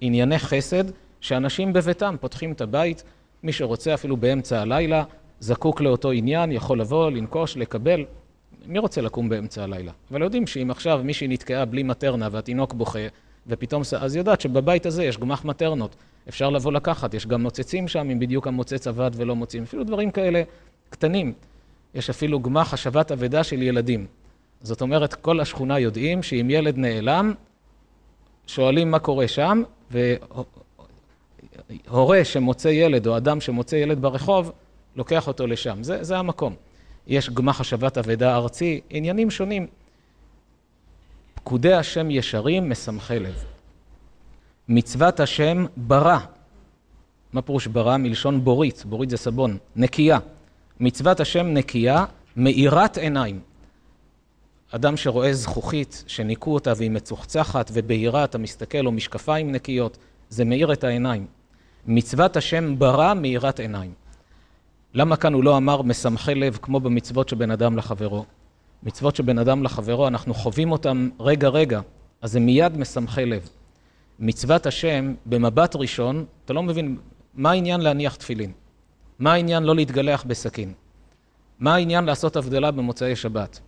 ענייני 0.00 0.38
חסד, 0.38 0.84
שאנשים 1.20 1.72
בביתם 1.72 2.16
פותחים 2.20 2.52
את 2.52 2.60
הבית, 2.60 3.02
מי 3.42 3.52
שרוצה 3.52 3.94
אפילו 3.94 4.16
באמצע 4.16 4.60
הלילה, 4.60 5.04
זקוק 5.40 5.80
לאותו 5.80 6.10
עניין, 6.10 6.52
יכול 6.52 6.80
לבוא, 6.80 7.10
לנקוש, 7.10 7.56
לקבל. 7.56 8.04
מי 8.66 8.78
רוצה 8.78 9.00
לקום 9.00 9.28
באמצע 9.28 9.62
הלילה? 9.62 9.92
אבל 10.10 10.22
יודעים 10.22 10.46
שאם 10.46 10.70
עכשיו 10.70 11.00
מישהי 11.04 11.28
נתקעה 11.28 11.64
בלי 11.64 11.82
מטרנה 11.82 12.28
והתינוק 12.32 12.74
בוכה, 12.74 12.98
ופתאום, 13.46 13.82
אז 14.00 14.16
יודעת 14.16 14.40
שבבית 14.40 14.86
הזה 14.86 15.04
יש 15.04 15.18
גמח 15.18 15.44
מטרנות, 15.44 15.96
אפשר 16.28 16.50
לבוא 16.50 16.72
לקחת, 16.72 17.14
יש 17.14 17.26
גם 17.26 17.42
מוצצים 17.42 17.88
שם, 17.88 18.10
אם 18.10 18.18
בדיוק 18.18 18.46
המוצץ 18.46 18.86
עבד 18.86 19.10
ולא 19.14 19.36
מוצאים, 19.36 19.62
אפילו 19.62 19.84
דברים 19.84 20.10
כאלה 20.10 20.42
קטנים. 20.90 21.32
יש 21.94 22.10
אפילו 22.10 22.40
גמח 22.40 22.74
השבת 22.74 23.12
אבדה 23.12 23.44
של 23.44 23.62
ילדים. 23.62 24.06
זאת 24.62 24.80
אומרת, 24.80 25.14
כל 25.14 25.40
השכונה 25.40 25.78
יודעים 25.78 26.22
שאם 26.22 26.46
ילד 26.50 26.78
נעלם, 26.78 27.34
שואלים 28.46 28.90
מה 28.90 28.98
קורה 28.98 29.28
שם, 29.28 29.62
והורה 31.88 32.24
שמוצא 32.24 32.68
ילד, 32.68 33.06
או 33.06 33.16
אדם 33.16 33.40
שמוצא 33.40 33.76
ילד 33.76 34.02
ברחוב, 34.02 34.52
לוקח 34.96 35.26
אותו 35.26 35.46
לשם. 35.46 35.82
זה, 35.82 36.04
זה 36.04 36.18
המקום. 36.18 36.54
יש 37.06 37.30
גמח 37.30 37.60
השבת 37.60 37.98
אבדה 37.98 38.36
ארצי, 38.36 38.80
עניינים 38.90 39.30
שונים. 39.30 39.66
פקודי 41.34 41.72
השם 41.72 42.10
ישרים, 42.10 42.70
משמחי 42.70 43.18
לב. 43.18 43.44
מצוות 44.68 45.20
השם 45.20 45.66
ברא. 45.76 46.18
מה 47.32 47.42
פירוש 47.42 47.66
ברא? 47.66 47.96
מלשון 47.96 48.44
בורית, 48.44 48.84
בורית 48.86 49.10
זה 49.10 49.16
סבון, 49.16 49.58
נקייה. 49.76 50.18
מצוות 50.80 51.20
השם 51.20 51.46
נקייה, 51.46 52.04
מאירת 52.36 52.98
עיניים. 52.98 53.40
אדם 54.70 54.96
שרואה 54.96 55.32
זכוכית 55.32 56.04
שניקו 56.06 56.54
אותה 56.54 56.72
והיא 56.76 56.90
מצוחצחת 56.90 57.70
ובהירה, 57.74 58.24
אתה 58.24 58.38
מסתכל, 58.38 58.86
או 58.86 58.92
משקפיים 58.92 59.52
נקיות, 59.52 59.98
זה 60.28 60.44
מאיר 60.44 60.72
את 60.72 60.84
העיניים. 60.84 61.26
מצוות 61.86 62.36
השם 62.36 62.78
ברא 62.78 63.14
מאירת 63.14 63.60
עיניים. 63.60 63.92
למה 64.96 65.16
כאן 65.16 65.34
הוא 65.34 65.44
לא 65.44 65.56
אמר 65.56 65.82
משמחי 65.82 66.34
לב 66.34 66.58
כמו 66.62 66.80
במצוות 66.80 67.28
שבין 67.28 67.50
אדם 67.50 67.76
לחברו? 67.76 68.24
מצוות 68.82 69.16
שבין 69.16 69.38
אדם 69.38 69.62
לחברו, 69.62 70.08
אנחנו 70.08 70.34
חווים 70.34 70.72
אותם 70.72 71.08
רגע 71.20 71.48
רגע, 71.48 71.80
אז 72.22 72.32
זה 72.32 72.40
מיד 72.40 72.76
משמחי 72.76 73.26
לב. 73.26 73.48
מצוות 74.18 74.66
השם, 74.66 75.14
במבט 75.26 75.76
ראשון, 75.76 76.24
אתה 76.44 76.52
לא 76.52 76.62
מבין 76.62 76.96
מה 77.34 77.50
העניין 77.50 77.80
להניח 77.80 78.14
תפילין. 78.14 78.52
מה 79.18 79.32
העניין 79.32 79.62
לא 79.62 79.74
להתגלח 79.74 80.24
בסכין? 80.26 80.72
מה 81.60 81.74
העניין 81.74 82.04
לעשות 82.04 82.36
הבדלה 82.36 82.70
במוצאי 82.70 83.16
שבת? 83.16 83.60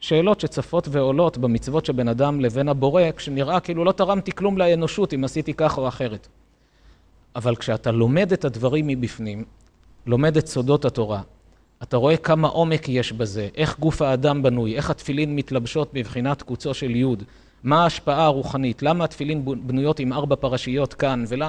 שאלות 0.00 0.40
שצפות 0.40 0.88
ועולות 0.90 1.38
במצוות 1.38 1.86
שבין 1.86 2.08
אדם 2.08 2.40
לבין 2.40 2.68
הבורא, 2.68 3.02
כשנראה 3.16 3.60
כאילו 3.60 3.84
לא 3.84 3.92
תרמתי 3.92 4.32
כלום 4.32 4.58
לאנושות 4.58 5.14
אם 5.14 5.24
עשיתי 5.24 5.54
כך 5.54 5.78
או 5.78 5.88
אחרת. 5.88 6.28
אבל 7.36 7.56
כשאתה 7.56 7.90
לומד 7.90 8.32
את 8.32 8.44
הדברים 8.44 8.86
מבפנים, 8.86 9.44
לומד 10.06 10.36
את 10.36 10.46
סודות 10.46 10.84
התורה, 10.84 11.22
אתה 11.82 11.96
רואה 11.96 12.16
כמה 12.16 12.48
עומק 12.48 12.88
יש 12.88 13.12
בזה, 13.12 13.48
איך 13.56 13.78
גוף 13.78 14.02
האדם 14.02 14.42
בנוי, 14.42 14.76
איך 14.76 14.90
התפילין 14.90 15.36
מתלבשות 15.36 15.90
בבחינת 15.92 16.42
קוצו 16.42 16.74
של 16.74 16.96
יוד, 16.96 17.22
מה 17.62 17.82
ההשפעה 17.82 18.24
הרוחנית, 18.24 18.82
למה 18.82 19.04
התפילין 19.04 19.44
בנויות 19.44 20.00
עם 20.00 20.12
ארבע 20.12 20.36
פרשיות 20.36 20.94
כאן 20.94 21.24
ולא... 21.28 21.46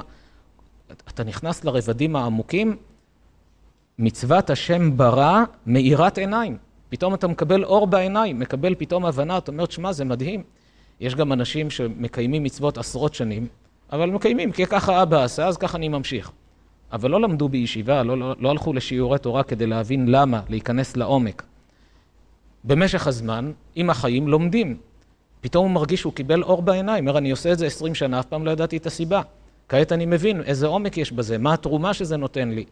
אתה 1.08 1.24
נכנס 1.24 1.64
לרבדים 1.64 2.16
העמוקים, 2.16 2.76
מצוות 4.00 4.50
השם 4.50 4.98
ברא 4.98 5.44
מאירת 5.66 6.18
עיניים. 6.18 6.58
פתאום 6.90 7.14
אתה 7.14 7.28
מקבל 7.28 7.64
אור 7.64 7.88
בעיניים, 7.88 8.40
מקבל 8.40 8.76
פתאום 8.76 9.06
הבנה, 9.06 9.38
אתה 9.38 9.52
אומר, 9.52 9.66
שמע, 9.70 9.92
זה 9.92 10.06
מדהים. 10.06 10.44
יש 11.00 11.16
גם 11.16 11.34
אנשים 11.34 11.70
שמקיימים 11.70 12.44
מצוות 12.44 12.78
עשרות 12.78 13.14
שנים, 13.14 13.48
אבל 13.92 14.10
מקיימים, 14.10 14.52
כי 14.52 14.66
ככה 14.66 15.02
אבא 15.02 15.24
עשה, 15.24 15.48
אז 15.48 15.58
ככה 15.58 15.78
אני 15.78 15.88
ממשיך. 15.88 16.32
אבל 16.92 17.12
לא 17.12 17.22
למדו 17.22 17.50
בישיבה, 17.50 18.04
לא, 18.04 18.18
לא, 18.18 18.36
לא 18.40 18.50
הלכו 18.50 18.74
לשיעורי 18.74 19.20
תורה 19.20 19.44
כדי 19.44 19.68
להבין 19.68 20.08
למה, 20.08 20.42
להיכנס 20.50 20.98
לעומק. 20.98 21.44
במשך 22.64 23.08
הזמן, 23.08 23.52
עם 23.76 23.90
החיים, 23.90 24.28
לומדים. 24.28 24.78
פתאום 25.42 25.66
הוא 25.66 25.74
מרגיש 25.74 26.00
שהוא 26.00 26.14
קיבל 26.14 26.44
אור 26.44 26.62
בעיניים, 26.62 27.08
אומר, 27.08 27.18
אני 27.18 27.32
עושה 27.32 27.52
את 27.52 27.58
זה 27.58 27.66
עשרים 27.66 27.96
שנה, 27.96 28.20
אף 28.20 28.26
פעם 28.26 28.46
לא 28.46 28.52
ידעתי 28.52 28.78
את 28.78 28.86
הסיבה. 28.86 29.22
כעת 29.70 29.92
אני 29.92 30.06
מבין 30.06 30.42
איזה 30.42 30.68
עומק 30.68 30.98
יש 30.98 31.12
בזה, 31.12 31.38
מה 31.38 31.54
התרומה 31.54 31.94
שזה 31.94 32.18
נותן 32.18 32.50
לי. 32.50 32.66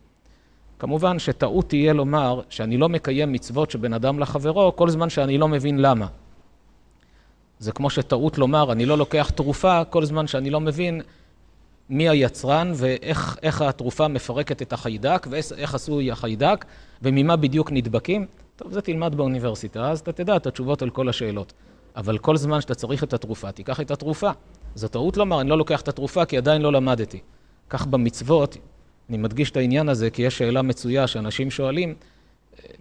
כמובן 0.79 1.19
שטעות 1.19 1.69
תהיה 1.69 1.93
לומר 1.93 2.41
שאני 2.49 2.77
לא 2.77 2.89
מקיים 2.89 3.31
מצוות 3.31 3.71
שבין 3.71 3.93
אדם 3.93 4.19
לחברו 4.19 4.75
כל 4.75 4.89
זמן 4.89 5.09
שאני 5.09 5.37
לא 5.37 5.47
מבין 5.47 5.81
למה. 5.81 6.07
זה 7.59 7.71
כמו 7.71 7.89
שטעות 7.89 8.37
לומר, 8.37 8.71
אני 8.71 8.85
לא 8.85 8.97
לוקח 8.97 9.31
תרופה 9.35 9.83
כל 9.83 10.05
זמן 10.05 10.27
שאני 10.27 10.49
לא 10.49 10.59
מבין 10.59 11.01
מי 11.89 12.09
היצרן 12.09 12.71
ואיך 12.75 13.61
התרופה 13.61 14.07
מפרקת 14.07 14.61
את 14.61 14.73
החיידק 14.73 15.27
ואיך 15.29 15.75
עשוי 15.75 16.11
החיידק 16.11 16.65
וממה 17.01 17.35
בדיוק 17.35 17.71
נדבקים. 17.71 18.25
טוב, 18.55 18.73
זה 18.73 18.81
תלמד 18.81 19.15
באוניברסיטה, 19.15 19.91
אז 19.91 19.99
אתה 19.99 20.11
תדע 20.11 20.35
את 20.35 20.47
התשובות 20.47 20.81
על 20.81 20.89
כל 20.89 21.09
השאלות. 21.09 21.53
אבל 21.95 22.17
כל 22.17 22.37
זמן 22.37 22.61
שאתה 22.61 22.75
צריך 22.75 23.03
את 23.03 23.13
התרופה, 23.13 23.51
תיקח 23.51 23.79
את 23.79 23.91
התרופה. 23.91 24.31
זו 24.75 24.87
טעות 24.87 25.17
לומר, 25.17 25.41
אני 25.41 25.49
לא 25.49 25.57
לוקח 25.57 25.81
את 25.81 25.87
התרופה 25.87 26.25
כי 26.25 26.37
עדיין 26.37 26.61
לא 26.61 26.71
למדתי. 26.71 27.19
כך 27.69 27.85
במצוות, 27.87 28.57
אני 29.09 29.17
מדגיש 29.17 29.51
את 29.51 29.57
העניין 29.57 29.89
הזה 29.89 30.09
כי 30.09 30.21
יש 30.21 30.37
שאלה 30.37 30.61
מצויה 30.61 31.07
שאנשים 31.07 31.51
שואלים, 31.51 31.95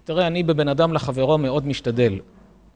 תראה, 0.05 0.27
אני 0.27 0.43
בבן 0.43 0.69
אדם 0.69 0.93
לחברו 0.93 1.38
מאוד 1.38 1.67
משתדל, 1.67 2.19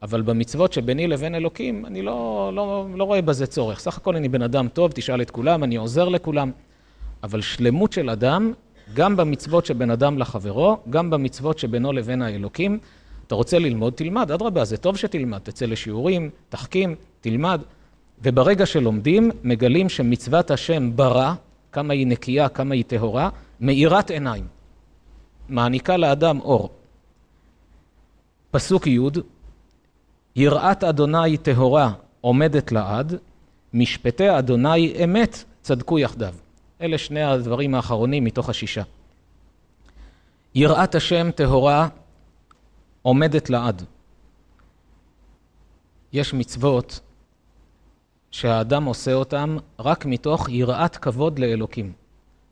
אבל 0.01 0.21
במצוות 0.21 0.73
שביני 0.73 1.07
לבין 1.07 1.35
אלוקים, 1.35 1.85
אני 1.85 2.01
לא, 2.01 2.51
לא, 2.53 2.85
לא 2.95 3.03
רואה 3.03 3.21
בזה 3.21 3.47
צורך. 3.47 3.79
סך 3.79 3.97
הכל 3.97 4.15
אני 4.15 4.29
בן 4.29 4.41
אדם 4.41 4.67
טוב, 4.67 4.91
תשאל 4.91 5.21
את 5.21 5.31
כולם, 5.31 5.63
אני 5.63 5.75
עוזר 5.75 6.09
לכולם. 6.09 6.51
אבל 7.23 7.41
שלמות 7.41 7.93
של 7.93 8.09
אדם, 8.09 8.53
גם 8.93 9.15
במצוות 9.15 9.65
שבין 9.65 9.91
אדם 9.91 10.17
לחברו, 10.17 10.77
גם 10.89 11.09
במצוות 11.09 11.59
שבינו 11.59 11.93
לבין 11.93 12.21
האלוקים, 12.21 12.79
אתה 13.27 13.35
רוצה 13.35 13.59
ללמוד, 13.59 13.93
תלמד, 13.93 14.31
אדרבה, 14.31 14.65
זה 14.65 14.77
טוב 14.77 14.97
שתלמד, 14.97 15.37
תצא 15.37 15.65
לשיעורים, 15.65 16.29
תחכים, 16.49 16.95
תלמד. 17.21 17.61
וברגע 18.23 18.65
שלומדים, 18.65 19.31
מגלים 19.43 19.89
שמצוות 19.89 20.51
השם 20.51 20.95
ברא, 20.95 21.33
כמה 21.71 21.93
היא 21.93 22.07
נקייה, 22.07 22.49
כמה 22.49 22.75
היא 22.75 22.83
טהורה, 22.83 23.29
מאירת 23.61 24.11
עיניים. 24.11 24.47
מעניקה 25.49 25.97
לאדם 25.97 26.39
אור. 26.39 26.69
פסוק 28.51 28.87
י' 28.87 28.99
יראת 30.37 30.83
אדוני 30.83 31.37
טהורה 31.37 31.91
עומדת 32.21 32.71
לעד, 32.71 33.15
משפטי 33.73 34.37
אדוני 34.39 35.03
אמת 35.03 35.43
צדקו 35.61 35.99
יחדיו. 35.99 36.33
אלה 36.81 36.97
שני 36.97 37.23
הדברים 37.23 37.75
האחרונים 37.75 38.23
מתוך 38.23 38.49
השישה. 38.49 38.83
יראת 40.55 40.95
השם 40.95 41.31
טהורה 41.31 41.87
עומדת 43.01 43.49
לעד. 43.49 43.83
יש 46.13 46.33
מצוות 46.33 46.99
שהאדם 48.31 48.85
עושה 48.85 49.13
אותן 49.13 49.57
רק 49.79 50.05
מתוך 50.05 50.49
יראת 50.49 50.95
כבוד 50.97 51.39
לאלוקים. 51.39 51.93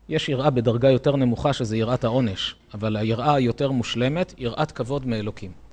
יש 0.08 0.28
יראה 0.28 0.50
בדרגה 0.50 0.90
יותר 0.90 1.16
נמוכה 1.16 1.52
שזה 1.52 1.76
יראת 1.76 2.04
העונש, 2.04 2.54
אבל 2.74 2.96
היראה 2.96 3.34
היותר 3.34 3.70
מושלמת, 3.70 4.34
יראת 4.38 4.72
כבוד 4.72 5.06
מאלוקים. 5.06 5.65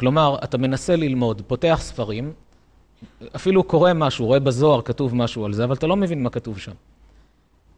כלומר, 0.00 0.36
אתה 0.44 0.58
מנסה 0.58 0.96
ללמוד, 0.96 1.42
פותח 1.46 1.78
ספרים, 1.82 2.32
אפילו 3.36 3.62
קורא 3.62 3.92
משהו, 3.94 4.26
רואה 4.26 4.40
בזוהר 4.40 4.82
כתוב 4.82 5.14
משהו 5.14 5.44
על 5.44 5.52
זה, 5.52 5.64
אבל 5.64 5.74
אתה 5.74 5.86
לא 5.86 5.96
מבין 5.96 6.22
מה 6.22 6.30
כתוב 6.30 6.58
שם. 6.58 6.72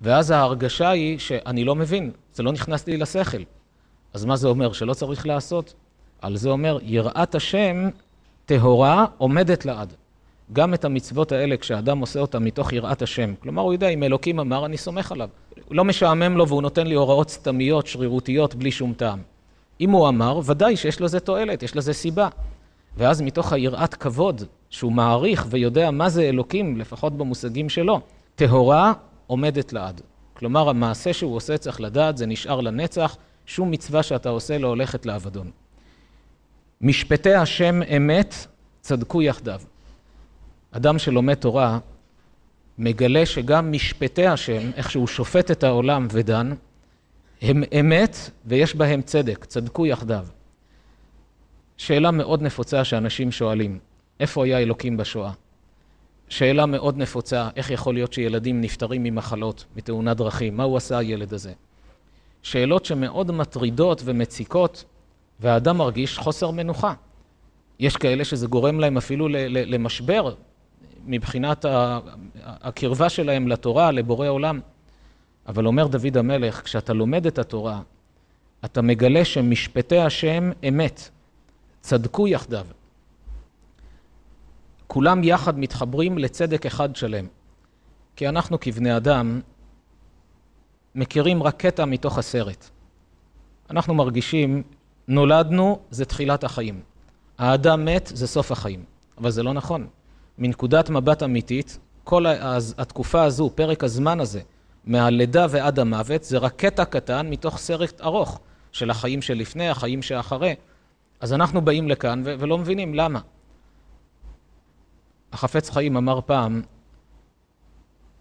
ואז 0.01 0.31
ההרגשה 0.31 0.89
היא 0.89 1.19
שאני 1.19 1.65
לא 1.65 1.75
מבין, 1.75 2.11
זה 2.35 2.43
לא 2.43 2.53
נכנס 2.53 2.87
לי 2.87 2.97
לשכל. 2.97 3.43
אז 4.15 4.25
מה 4.25 4.37
זה 4.37 4.49
אומר? 4.49 4.73
שלא 4.73 4.95
צריך 4.95 5.27
לעשות? 5.27 5.75
על 6.21 6.37
זה 6.37 6.49
אומר, 6.49 6.79
יראת 6.83 7.35
השם 7.35 7.89
טהורה 8.47 9.07
עומדת 9.19 9.65
לעד. 9.65 9.93
גם 10.53 10.75
את 10.75 10.85
המצוות 10.85 11.33
האלה, 11.33 11.57
כשאדם 11.57 11.99
עושה 11.99 12.21
אותם 12.21 12.45
מתוך 12.45 12.73
יראת 12.73 13.03
השם, 13.03 13.35
כלומר, 13.41 13.63
הוא 13.63 13.73
יודע, 13.73 13.89
אם 13.89 14.03
אלוקים 14.03 14.41
אמר, 14.41 14.67
אני 14.67 14.77
סומך 14.77 15.13
עליו. 15.13 15.29
לא 15.71 15.85
משעמם 15.85 16.37
לו 16.37 16.49
והוא 16.49 16.63
נותן 16.63 16.87
לי 16.87 16.95
הוראות 16.95 17.31
סתמיות, 17.31 17.87
שרירותיות, 17.87 18.55
בלי 18.55 18.71
שום 18.71 18.93
טעם. 18.93 19.32
אם 19.81 19.91
הוא 19.91 20.09
אמר, 20.09 20.41
ודאי 20.45 20.77
שיש 20.77 21.01
לזה 21.01 21.21
תועלת, 21.21 21.63
יש 21.63 21.77
לזה 21.77 21.93
סיבה. 21.93 22.29
ואז 22.97 23.23
מתוך 23.23 23.53
היראת 23.53 23.95
כבוד, 23.95 24.43
שהוא 24.71 24.93
מעריך 24.93 25.47
ויודע 25.51 25.91
מה 25.91 26.09
זה 26.09 26.23
אלוקים, 26.23 26.81
לפחות 26.81 27.17
במושגים 27.19 27.69
שלו, 27.69 28.01
טהורה 28.35 28.93
עומדת 29.27 29.73
לעד. 29.73 30.01
כלומר, 30.35 30.69
המעשה 30.69 31.13
שהוא 31.13 31.37
עושה 31.37 31.59
צריך 31.59 31.81
לדעת, 31.81 32.17
זה 32.17 32.27
נשאר 32.27 32.61
לנצח, 32.61 33.17
שום 33.47 33.71
מצווה 33.71 34.03
שאתה 34.03 34.29
עושה 34.29 34.59
לא 34.59 34.69
הולכת 34.69 35.07
לאבדון. 35.07 35.51
משפטי 36.81 37.35
השם 37.35 37.81
אמת, 37.97 38.35
צדקו 38.81 39.23
יחדיו. 39.23 39.61
אדם 40.71 40.99
שלומד 40.99 41.35
תורה, 41.35 41.79
מגלה 42.79 43.27
שגם 43.27 43.73
משפטי 43.73 44.27
השם, 44.27 44.71
איך 44.77 44.91
שהוא 44.91 45.07
שופט 45.07 45.51
את 45.51 45.65
העולם 45.65 46.09
ודן, 46.11 46.53
הם 47.43 47.63
אמת 47.81 48.17
ויש 48.47 48.77
בהם 48.77 49.03
צדק, 49.03 49.45
צדקו 49.45 49.87
יחדיו. 49.87 50.27
שאלה 51.77 52.11
מאוד 52.11 52.43
נפוצה 52.43 52.85
שאנשים 52.85 53.33
שואלים, 53.33 53.79
איפה 54.21 54.45
היה 54.45 54.59
אלוקים 54.59 54.97
בשואה? 54.97 55.33
שאלה 56.29 56.67
מאוד 56.67 56.99
נפוצה, 56.99 57.49
איך 57.57 57.71
יכול 57.71 57.95
להיות 57.95 58.13
שילדים 58.13 58.61
נפטרים 58.61 59.03
ממחלות, 59.03 59.65
מתאונת 59.77 60.17
דרכים? 60.17 60.57
מה 60.57 60.63
הוא 60.63 60.77
עשה 60.77 60.99
הילד 60.99 61.35
הזה? 61.35 61.53
שאלות 62.43 62.85
שמאוד 62.85 63.31
מטרידות 63.31 64.03
ומציקות, 64.05 64.85
והאדם 65.41 65.79
מרגיש 65.79 66.19
חוסר 66.19 66.51
מנוחה. 66.51 66.95
יש 67.79 67.97
כאלה 67.97 68.25
שזה 68.25 68.47
גורם 68.47 68.81
להם 68.81 68.97
אפילו 68.97 69.29
למשבר 69.49 70.35
מבחינת 71.07 71.65
הקרבה 72.43 73.09
שלהם 73.09 73.49
לתורה, 73.49 73.91
לבורא 73.91 74.29
עולם. 74.29 74.61
אבל 75.47 75.67
אומר 75.67 75.87
דוד 75.87 76.17
המלך, 76.17 76.63
כשאתה 76.65 76.93
לומד 76.93 77.27
את 77.27 77.39
התורה, 77.39 77.81
אתה 78.65 78.83
מגלה 78.83 79.25
שמשפטי 79.25 79.99
השם 79.99 80.51
אמת, 80.69 81.09
צדקו 81.81 82.29
יחדיו. 82.29 82.67
כולם 84.87 85.25
יחד 85.25 85.59
מתחברים 85.59 86.19
לצדק 86.19 86.67
אחד 86.67 86.97
שלם. 86.97 87.27
כי 88.17 88.29
אנחנו 88.29 88.61
כבני 88.61 88.97
אדם 88.97 89.41
מכירים 90.95 91.43
רק 91.43 91.57
קטע 91.57 91.85
מתוך 91.85 92.19
הסרט. 92.19 92.69
אנחנו 93.71 93.95
מרגישים, 93.95 94.63
נולדנו, 95.09 95.79
זה 95.91 96.05
תחילת 96.05 96.45
החיים. 96.45 96.81
האדם 97.39 97.85
מת, 97.85 98.11
זה 98.15 98.27
סוף 98.27 98.53
החיים. 98.53 98.85
אבל 99.19 99.31
זה 99.31 99.43
לא 99.43 99.53
נכון. 99.53 99.87
מנקודת 100.39 100.91
מבט 100.91 101.23
אמיתית, 101.23 101.79
כל 102.05 102.27
התקופה 102.79 103.23
הזו, 103.23 103.51
פרק 103.55 103.85
הזמן 103.85 104.21
הזה, 104.21 104.41
מהלידה 104.85 105.47
ועד 105.51 105.79
המוות, 105.79 106.25
זה 106.25 106.39
רק 106.39 106.57
קטע 106.57 106.85
קטן 106.85 107.31
מתוך 107.31 107.59
סרט 107.59 108.01
ארוך 108.01 108.41
של 108.73 108.91
החיים 108.91 109.23
שלפני, 109.23 109.69
החיים 109.69 110.03
שאחרי. 110.03 110.55
אז 111.21 111.33
אנחנו 111.33 111.61
באים 111.61 111.89
לכאן 111.89 112.23
ולא 112.25 112.59
מבינים 112.59 112.95
למה. 112.95 113.21
החפץ 115.33 115.71
חיים 115.71 115.97
אמר 115.97 116.21
פעם, 116.21 116.63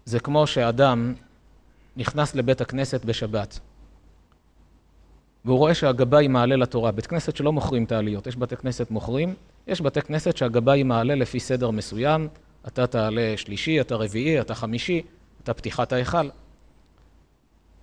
זה 0.04 0.20
כמו 0.20 0.46
שאדם 0.46 1.14
נכנס 1.96 2.34
לבית 2.34 2.60
הכנסת 2.60 3.04
בשבת, 3.04 3.58
והוא 5.44 5.58
רואה 5.58 5.74
שהגבאי 5.74 6.28
מעלה 6.28 6.56
לתורה. 6.56 6.92
בית 6.92 7.06
כנסת 7.06 7.36
שלא 7.36 7.52
מוכרים 7.52 7.84
את 7.84 7.92
העליות, 7.92 8.26
יש 8.26 8.36
בתי 8.36 8.56
כנסת 8.56 8.90
מוכרים, 8.90 9.34
יש 9.66 9.80
בתי 9.80 10.02
כנסת 10.02 10.36
שהגבאי 10.36 10.82
מעלה 10.82 11.14
לפי 11.14 11.40
סדר 11.40 11.70
מסוים, 11.70 12.28
אתה 12.66 12.86
תעלה 12.86 13.34
שלישי, 13.36 13.80
אתה 13.80 13.94
רביעי, 13.94 14.40
אתה 14.40 14.54
חמישי, 14.54 15.02
אתה 15.42 15.54
פתיחת 15.54 15.92
ההיכל. 15.92 16.28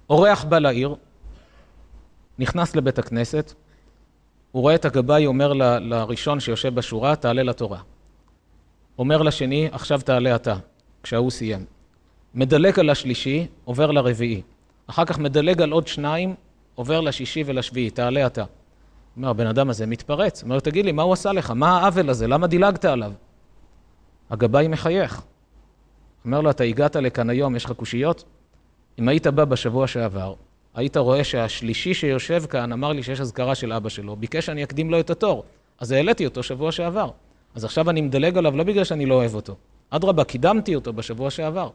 אורח 0.09 0.43
בא 0.43 0.59
לעיר, 0.59 0.95
נכנס 2.39 2.75
לבית 2.75 2.99
הכנסת, 2.99 3.53
הוא 4.51 4.61
רואה 4.61 4.75
את 4.75 4.85
הגבאי 4.85 5.25
אומר 5.25 5.53
ל, 5.53 5.63
לראשון 5.79 6.39
שיושב 6.39 6.75
בשורה, 6.75 7.15
תעלה 7.15 7.43
לתורה. 7.43 7.79
אומר 8.97 9.21
לשני, 9.21 9.69
עכשיו 9.71 10.01
תעלה 10.01 10.35
אתה, 10.35 10.55
כשההוא 11.03 11.31
סיים. 11.31 11.65
מדלג 12.33 12.79
על 12.79 12.89
השלישי, 12.89 13.47
עובר 13.65 13.91
לרביעי. 13.91 14.41
אחר 14.87 15.05
כך 15.05 15.19
מדלג 15.19 15.61
על 15.61 15.71
עוד 15.71 15.87
שניים, 15.87 16.35
עובר 16.75 17.01
לשישי 17.01 17.43
ולשביעי, 17.45 17.89
תעלה 17.89 18.27
אתה. 18.27 18.43
אומר, 19.17 19.29
הבן 19.29 19.47
אדם 19.47 19.69
הזה 19.69 19.85
מתפרץ. 19.85 20.43
אומר, 20.43 20.59
תגיד 20.59 20.85
לי, 20.85 20.91
מה 20.91 21.03
הוא 21.03 21.13
עשה 21.13 21.31
לך? 21.31 21.51
מה 21.51 21.79
העוול 21.79 22.09
הזה? 22.09 22.27
למה 22.27 22.47
דילגת 22.47 22.85
עליו? 22.85 23.11
הגבאי 24.29 24.67
מחייך. 24.67 25.21
אומר 26.25 26.41
לו, 26.41 26.49
אתה 26.49 26.63
הגעת 26.63 26.95
לכאן 26.95 27.29
היום, 27.29 27.55
יש 27.55 27.65
לך 27.65 27.71
קושיות? 27.71 28.23
אם 28.99 29.07
היית 29.07 29.27
בא 29.27 29.45
בשבוע 29.45 29.87
שעבר, 29.87 30.33
היית 30.75 30.97
רואה 30.97 31.23
שהשלישי 31.23 31.93
שיושב 31.93 32.43
כאן 32.49 32.71
אמר 32.71 32.91
לי 32.91 33.03
שיש 33.03 33.21
אזכרה 33.21 33.55
של 33.55 33.73
אבא 33.73 33.89
שלו, 33.89 34.15
ביקש 34.15 34.45
שאני 34.45 34.63
אקדים 34.63 34.91
לו 34.91 34.99
את 34.99 35.09
התור. 35.09 35.43
אז 35.79 35.91
העליתי 35.91 36.25
אותו 36.25 36.43
שבוע 36.43 36.71
שעבר. 36.71 37.09
אז 37.55 37.65
עכשיו 37.65 37.89
אני 37.89 38.01
מדלג 38.01 38.37
עליו 38.37 38.57
לא 38.57 38.63
בגלל 38.63 38.83
שאני 38.83 39.05
לא 39.05 39.15
אוהב 39.15 39.35
אותו. 39.35 39.55
אדרבה, 39.89 40.23
קידמתי 40.23 40.75
אותו 40.75 40.93
בשבוע 40.93 41.29
שעבר. 41.29 41.69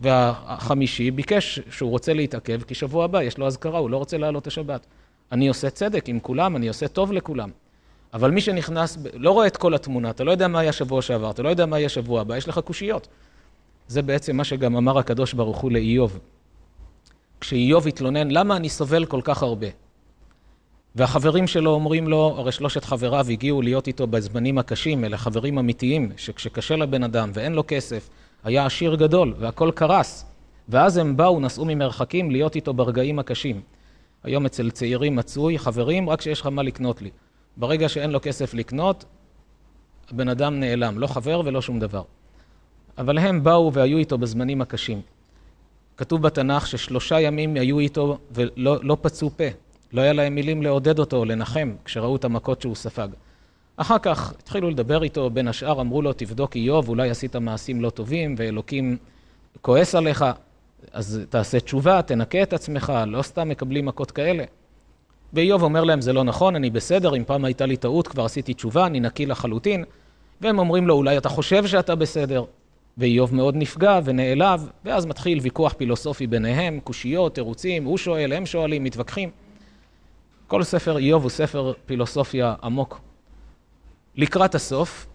והחמישי 0.00 1.10
ביקש 1.10 1.60
שהוא 1.70 1.90
רוצה 1.90 2.12
להתעכב, 2.12 2.62
כי 2.62 2.74
שבוע 2.74 3.04
הבא 3.04 3.22
יש 3.22 3.38
לו 3.38 3.46
אזכרה, 3.46 3.78
הוא 3.78 3.90
לא 3.90 3.96
רוצה 3.96 4.18
לעלות 4.18 4.46
השבת. 4.46 4.86
אני 5.32 5.48
עושה 5.48 5.70
צדק 5.70 6.08
עם 6.08 6.20
כולם, 6.20 6.56
אני 6.56 6.68
עושה 6.68 6.88
טוב 6.88 7.12
לכולם. 7.12 7.50
אבל 8.14 8.30
מי 8.30 8.40
שנכנס, 8.40 8.98
לא 9.14 9.30
רואה 9.30 9.46
את 9.46 9.56
כל 9.56 9.74
התמונה, 9.74 10.10
אתה 10.10 10.24
לא 10.24 10.30
יודע 10.30 10.48
מה 10.48 10.60
היה 10.60 10.72
שבוע 10.72 11.02
שעבר, 11.02 11.30
אתה 11.30 11.42
לא 11.42 11.48
יודע 11.48 11.66
מה 11.66 11.78
יהיה 11.78 11.88
שבוע 11.88 12.20
הבא, 12.20 12.36
יש 12.36 12.48
לך 12.48 12.58
קושיות. 12.58 13.08
זה 13.88 14.02
בעצם 14.02 14.36
מה 14.36 14.44
שגם 14.44 14.76
אמר 14.76 14.98
הקדוש 14.98 15.32
ברוך 15.32 15.58
הוא 15.58 15.72
לאיוב. 15.72 16.18
כשאיוב 17.40 17.86
התלונן, 17.86 18.30
למה 18.30 18.56
אני 18.56 18.68
סובל 18.68 19.04
כל 19.04 19.20
כך 19.24 19.42
הרבה? 19.42 19.66
והחברים 20.94 21.46
שלו 21.46 21.70
אומרים 21.70 22.08
לו, 22.08 22.34
הרי 22.38 22.52
שלושת 22.52 22.84
חבריו 22.84 23.26
הגיעו 23.30 23.62
להיות 23.62 23.86
איתו 23.86 24.06
בזמנים 24.06 24.58
הקשים, 24.58 25.04
אלה 25.04 25.16
חברים 25.16 25.58
אמיתיים, 25.58 26.12
שכשקשה 26.16 26.76
לבן 26.76 27.02
אדם 27.02 27.30
ואין 27.34 27.52
לו 27.52 27.64
כסף, 27.68 28.08
היה 28.44 28.66
עשיר 28.66 28.94
גדול 28.94 29.34
והכל 29.38 29.70
קרס. 29.74 30.24
ואז 30.68 30.96
הם 30.96 31.16
באו, 31.16 31.40
נסעו 31.40 31.64
ממרחקים 31.64 32.30
להיות 32.30 32.56
איתו 32.56 32.74
ברגעים 32.74 33.18
הקשים. 33.18 33.60
היום 34.24 34.46
אצל 34.46 34.70
צעירים 34.70 35.16
מצוי, 35.16 35.58
חברים, 35.58 36.10
רק 36.10 36.20
שיש 36.20 36.40
לך 36.40 36.46
מה 36.46 36.62
לקנות 36.62 37.02
לי. 37.02 37.10
ברגע 37.56 37.88
שאין 37.88 38.10
לו 38.10 38.18
כסף 38.22 38.54
לקנות, 38.54 39.04
הבן 40.10 40.28
אדם 40.28 40.60
נעלם, 40.60 40.98
לא 40.98 41.06
חבר 41.06 41.42
ולא 41.44 41.62
שום 41.62 41.78
דבר. 41.78 42.02
אבל 42.98 43.18
הם 43.18 43.44
באו 43.44 43.72
והיו 43.72 43.98
איתו 43.98 44.18
בזמנים 44.18 44.60
הקשים. 44.62 45.00
כתוב 45.98 46.22
בתנ"ך 46.22 46.66
ששלושה 46.66 47.20
ימים 47.20 47.54
היו 47.54 47.78
איתו 47.78 48.18
ולא 48.30 48.78
לא 48.82 48.96
פצו 49.00 49.30
פה. 49.30 49.44
לא 49.92 50.00
היה 50.00 50.12
להם 50.12 50.34
מילים 50.34 50.62
לעודד 50.62 50.98
אותו, 50.98 51.24
לנחם, 51.24 51.72
כשראו 51.84 52.16
את 52.16 52.24
המכות 52.24 52.60
שהוא 52.62 52.74
ספג. 52.74 53.08
אחר 53.76 53.98
כך 53.98 54.32
התחילו 54.38 54.70
לדבר 54.70 55.02
איתו, 55.02 55.30
בין 55.30 55.48
השאר 55.48 55.80
אמרו 55.80 56.02
לו, 56.02 56.12
תבדוק 56.12 56.56
איוב, 56.56 56.88
אולי 56.88 57.10
עשית 57.10 57.36
מעשים 57.36 57.80
לא 57.80 57.90
טובים, 57.90 58.34
ואלוקים 58.38 58.96
כועס 59.60 59.94
עליך, 59.94 60.24
אז 60.92 61.20
תעשה 61.30 61.60
תשובה, 61.60 62.02
תנקה 62.02 62.42
את 62.42 62.52
עצמך, 62.52 62.92
לא 63.06 63.22
סתם 63.22 63.48
מקבלים 63.48 63.86
מכות 63.86 64.10
כאלה. 64.10 64.44
ואיוב 65.32 65.62
אומר 65.62 65.84
להם, 65.84 66.00
זה 66.00 66.12
לא 66.12 66.24
נכון, 66.24 66.56
אני 66.56 66.70
בסדר, 66.70 67.16
אם 67.16 67.24
פעם 67.24 67.44
הייתה 67.44 67.66
לי 67.66 67.76
טעות, 67.76 68.08
כבר 68.08 68.24
עשיתי 68.24 68.54
תשובה, 68.54 68.86
אני 68.86 69.00
נקי 69.00 69.26
לחלוטין. 69.26 69.84
והם 70.40 70.58
אומרים 70.58 70.86
לו, 70.86 70.94
אולי 70.94 71.18
אתה 71.18 71.28
חושב 71.28 71.66
שאתה 71.66 71.94
בסדר. 71.94 72.44
ואיוב 72.98 73.34
מאוד 73.34 73.56
נפגע 73.56 74.00
ונעלב, 74.04 74.70
ואז 74.84 75.06
מתחיל 75.06 75.38
ויכוח 75.40 75.72
פילוסופי 75.72 76.26
ביניהם, 76.26 76.80
קושיות, 76.80 77.34
תירוצים, 77.34 77.84
הוא 77.84 77.98
שואל, 77.98 78.32
הם 78.32 78.46
שואלים, 78.46 78.84
מתווכחים. 78.84 79.30
כל 80.46 80.62
ספר 80.62 80.98
איוב 80.98 81.22
הוא 81.22 81.30
ספר 81.30 81.72
פילוסופיה 81.86 82.54
עמוק. 82.62 83.00
לקראת 84.16 84.54
הסוף, 84.54 85.06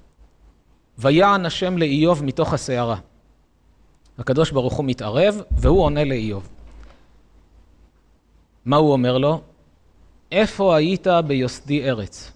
ויען 0.97 1.45
השם 1.45 1.77
לאיוב 1.77 2.23
מתוך 2.23 2.53
הסערה. 2.53 2.97
הקדוש 4.17 4.51
ברוך 4.51 4.73
הוא 4.73 4.85
מתערב, 4.85 5.41
והוא 5.51 5.83
עונה 5.83 6.03
לאיוב. 6.03 6.49
מה 8.65 8.75
הוא 8.77 8.91
אומר 8.91 9.17
לו? 9.17 9.41
איפה 10.31 10.75
היית 10.75 11.07
ביוסדי 11.27 11.89
ארץ? 11.89 12.31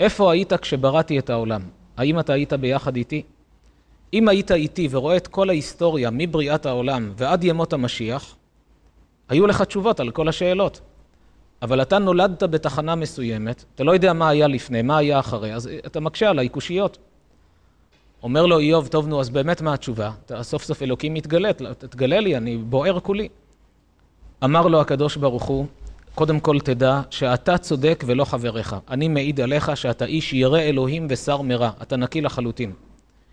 איפה 0.00 0.32
היית 0.32 0.52
כשבראתי 0.52 1.18
את 1.18 1.30
העולם? 1.30 1.62
האם 1.96 2.20
אתה 2.20 2.32
היית 2.32 2.52
ביחד 2.52 2.96
איתי? 2.96 3.22
אם 4.12 4.28
היית 4.28 4.52
איתי 4.52 4.88
ורואה 4.90 5.16
את 5.16 5.26
כל 5.26 5.50
ההיסטוריה 5.50 6.10
מבריאת 6.12 6.66
העולם 6.66 7.12
ועד 7.16 7.44
ימות 7.44 7.72
המשיח, 7.72 8.36
היו 9.28 9.46
לך 9.46 9.62
תשובות 9.62 10.00
על 10.00 10.10
כל 10.10 10.28
השאלות. 10.28 10.80
אבל 11.62 11.82
אתה 11.82 11.98
נולדת 11.98 12.42
בתחנה 12.42 12.94
מסוימת, 12.94 13.64
אתה 13.74 13.84
לא 13.84 13.92
יודע 13.92 14.12
מה 14.12 14.28
היה 14.28 14.46
לפני, 14.46 14.82
מה 14.82 14.96
היה 14.96 15.18
אחרי, 15.18 15.54
אז 15.54 15.70
אתה 15.86 16.00
מקשה 16.00 16.30
עליי 16.30 16.48
קושיות. 16.48 16.98
אומר 18.22 18.46
לו 18.46 18.58
איוב, 18.58 18.88
טוב 18.88 19.08
נו, 19.08 19.20
אז 19.20 19.30
באמת 19.30 19.62
מה 19.62 19.74
התשובה? 19.74 20.10
סוף 20.42 20.64
סוף 20.64 20.82
אלוקים 20.82 21.14
מתגלה, 21.14 21.52
תגלה 21.78 22.20
לי, 22.20 22.36
אני 22.36 22.56
בוער 22.56 23.00
כולי. 23.00 23.28
אמר 24.44 24.66
לו 24.66 24.80
הקדוש 24.80 25.16
ברוך 25.16 25.44
הוא, 25.44 25.66
קודם 26.14 26.40
כל 26.40 26.60
תדע 26.60 27.00
שאתה 27.10 27.58
צודק 27.58 28.04
ולא 28.06 28.24
חבריך. 28.24 28.76
אני 28.90 29.08
מעיד 29.08 29.40
עליך 29.40 29.76
שאתה 29.76 30.04
איש 30.04 30.32
ירא 30.32 30.58
אלוהים 30.58 31.06
ושר 31.10 31.42
מרע, 31.42 31.70
אתה 31.82 31.96
נקי 31.96 32.20
לחלוטין. 32.20 32.72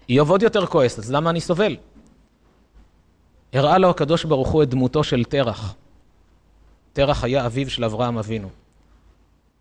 איוב 0.09 0.31
עוד 0.31 0.43
יותר 0.43 0.65
כועס, 0.65 0.99
אז 0.99 1.11
למה 1.11 1.29
אני 1.29 1.41
סובל? 1.41 1.77
הראה 3.53 3.77
לו 3.77 3.89
הקדוש 3.89 4.25
ברוך 4.25 4.49
הוא 4.49 4.63
את 4.63 4.69
דמותו 4.69 5.03
של 5.03 5.23
תרח. 5.23 5.75
תרח 6.93 7.23
היה 7.23 7.45
אביו 7.45 7.69
של 7.69 7.83
אברהם 7.83 8.17
אבינו. 8.17 8.49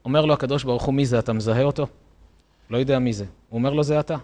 אומר 0.04 0.24
לו 0.24 0.34
הקדוש 0.34 0.64
ברוך 0.64 0.82
הוא, 0.82 0.94
מי 0.94 1.06
זה? 1.06 1.18
אתה 1.18 1.32
מזהה 1.32 1.62
אותו? 1.62 1.86
לא 2.70 2.76
יודע 2.76 2.98
מי 2.98 3.12
זה. 3.12 3.24
הוא 3.24 3.58
אומר 3.58 3.72
לו, 3.72 3.82
זה 3.82 4.00
אתה. 4.00 4.16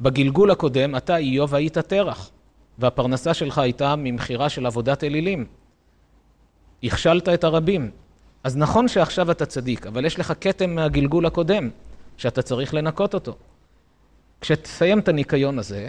בגלגול 0.00 0.50
הקודם, 0.50 0.96
אתה, 0.96 1.16
איוב, 1.16 1.54
היית 1.54 1.78
תרח, 1.78 2.30
והפרנסה 2.78 3.34
שלך 3.34 3.58
הייתה 3.58 3.96
ממכירה 3.96 4.48
של 4.48 4.66
עבודת 4.66 5.04
אלילים. 5.04 5.46
הכשלת 6.82 7.28
את 7.28 7.44
הרבים. 7.44 7.90
אז 8.44 8.56
נכון 8.56 8.88
שעכשיו 8.88 9.30
אתה 9.30 9.46
צדיק, 9.46 9.86
אבל 9.86 10.04
יש 10.04 10.18
לך 10.18 10.32
כתם 10.40 10.74
מהגלגול 10.74 11.26
הקודם, 11.26 11.70
שאתה 12.16 12.42
צריך 12.42 12.74
לנקות 12.74 13.14
אותו. 13.14 13.36
כשתסיים 14.46 14.98
את 14.98 15.08
הניקיון 15.08 15.58
הזה, 15.58 15.88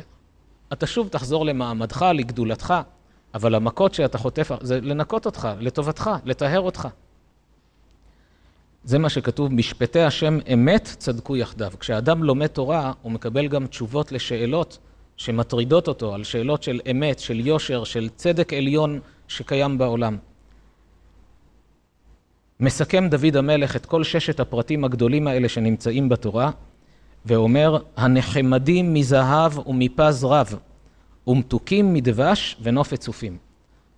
אתה 0.74 0.88
שוב 0.88 1.08
תחזור 1.08 1.46
למעמדך, 1.46 2.06
לגדולתך, 2.14 2.74
אבל 3.34 3.56
המכות 3.56 3.94
שאתה 3.94 4.18
חוטף 4.18 4.52
זה 4.62 4.82
לנקות 4.82 5.26
אותך, 5.26 5.48
לטובתך, 5.60 6.10
לטהר 6.26 6.60
אותך. 6.60 6.88
זה 8.84 9.00
מה 9.00 9.10
שכתוב, 9.10 9.54
משפטי 9.54 10.00
השם 10.00 10.40
אמת 10.54 10.84
צדקו 10.84 11.38
יחדיו. 11.38 11.72
כשאדם 11.80 12.24
לומד 12.24 12.48
תורה, 12.48 12.94
הוא 13.02 13.12
מקבל 13.12 13.48
גם 13.48 13.68
תשובות 13.68 14.12
לשאלות 14.12 14.78
שמטרידות 15.18 15.88
אותו, 15.88 16.14
על 16.14 16.24
שאלות 16.24 16.64
של 16.64 16.80
אמת, 16.92 17.20
של 17.20 17.40
יושר, 17.40 17.84
של 17.84 18.10
צדק 18.16 18.54
עליון 18.54 19.00
שקיים 19.28 19.78
בעולם. 19.78 20.18
מסכם 22.60 23.10
דוד 23.10 23.36
המלך 23.36 23.76
את 23.76 23.86
כל 23.86 24.04
ששת 24.04 24.40
הפרטים 24.40 24.84
הגדולים 24.84 25.28
האלה 25.28 25.50
שנמצאים 25.50 26.10
בתורה, 26.10 26.52
ואומר, 27.28 27.78
הנחמדים 27.98 28.94
מזהב 28.94 29.68
ומפז 29.68 30.24
רב, 30.24 30.56
ומתוקים 31.28 31.94
מדבש 31.94 32.58
ונופת 32.62 33.00
צופים. 33.00 33.38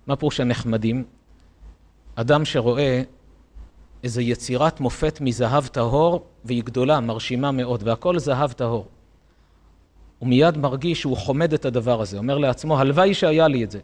מה 0.06 0.16
פירוש 0.16 0.40
הנחמדים? 0.40 1.04
אדם 2.14 2.44
שרואה 2.44 3.02
איזו 4.04 4.20
יצירת 4.20 4.80
מופת 4.80 5.20
מזהב 5.20 5.66
טהור, 5.66 6.24
והיא 6.44 6.64
גדולה, 6.64 7.00
מרשימה 7.00 7.50
מאוד, 7.50 7.82
והכל 7.84 8.18
זהב 8.18 8.52
טהור. 8.52 8.86
הוא 10.18 10.28
מיד 10.28 10.58
מרגיש 10.58 11.00
שהוא 11.00 11.16
חומד 11.16 11.52
את 11.52 11.64
הדבר 11.64 12.00
הזה, 12.00 12.18
אומר 12.18 12.38
לעצמו, 12.38 12.78
הלוואי 12.80 13.14
שהיה 13.14 13.48
לי 13.48 13.64
את 13.64 13.70
זה. 13.70 13.80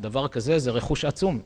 דבר 0.00 0.28
כזה 0.28 0.58
זה 0.58 0.70
רכוש 0.70 1.04
עצום. 1.04 1.40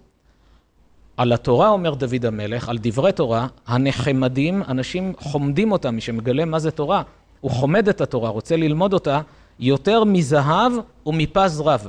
על 1.16 1.32
התורה 1.32 1.68
אומר 1.68 1.94
דוד 1.94 2.24
המלך, 2.26 2.68
על 2.68 2.78
דברי 2.80 3.12
תורה, 3.12 3.46
הנחמדים, 3.66 4.62
אנשים 4.68 5.12
חומדים 5.18 5.72
אותם, 5.72 5.94
מי 5.94 6.00
שמגלה 6.00 6.44
מה 6.44 6.58
זה 6.58 6.70
תורה, 6.70 7.02
הוא 7.40 7.50
חומד 7.50 7.88
את 7.88 8.00
התורה, 8.00 8.30
רוצה 8.30 8.56
ללמוד 8.56 8.92
אותה, 8.92 9.20
יותר 9.60 10.04
מזהב 10.04 10.72
ומפז 11.06 11.60
רב. 11.60 11.88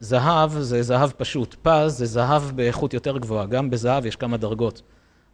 זהב 0.00 0.50
זה 0.50 0.82
זהב 0.82 1.10
פשוט, 1.10 1.56
פז 1.62 1.98
זה 1.98 2.06
זהב 2.06 2.42
באיכות 2.42 2.94
יותר 2.94 3.18
גבוהה, 3.18 3.46
גם 3.46 3.70
בזהב 3.70 4.06
יש 4.06 4.16
כמה 4.16 4.36
דרגות. 4.36 4.82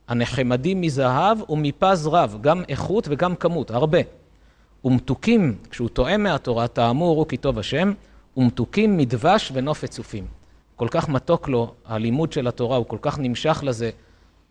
הנחמדים 0.08 0.80
מזהב 0.80 1.50
ומפז 1.50 2.06
רב, 2.06 2.38
גם 2.40 2.62
איכות 2.68 3.08
וגם 3.10 3.36
כמות, 3.36 3.70
הרבה. 3.70 3.98
ומתוקים, 4.84 5.54
כשהוא 5.70 5.88
טועם 5.88 6.22
מהתורה, 6.22 6.68
טעמו 6.68 7.04
וראו 7.04 7.28
כי 7.28 7.36
טוב 7.36 7.58
השם, 7.58 7.92
ומתוקים 8.36 8.96
מדבש 8.96 9.52
ונופת 9.54 9.90
צופים. 9.90 10.26
כל 10.76 10.88
כך 10.90 11.08
מתוק 11.08 11.48
לו 11.48 11.74
הלימוד 11.86 12.32
של 12.32 12.48
התורה, 12.48 12.76
הוא 12.76 12.86
כל 12.86 12.98
כך 13.00 13.18
נמשך 13.18 13.60
לזה, 13.66 13.90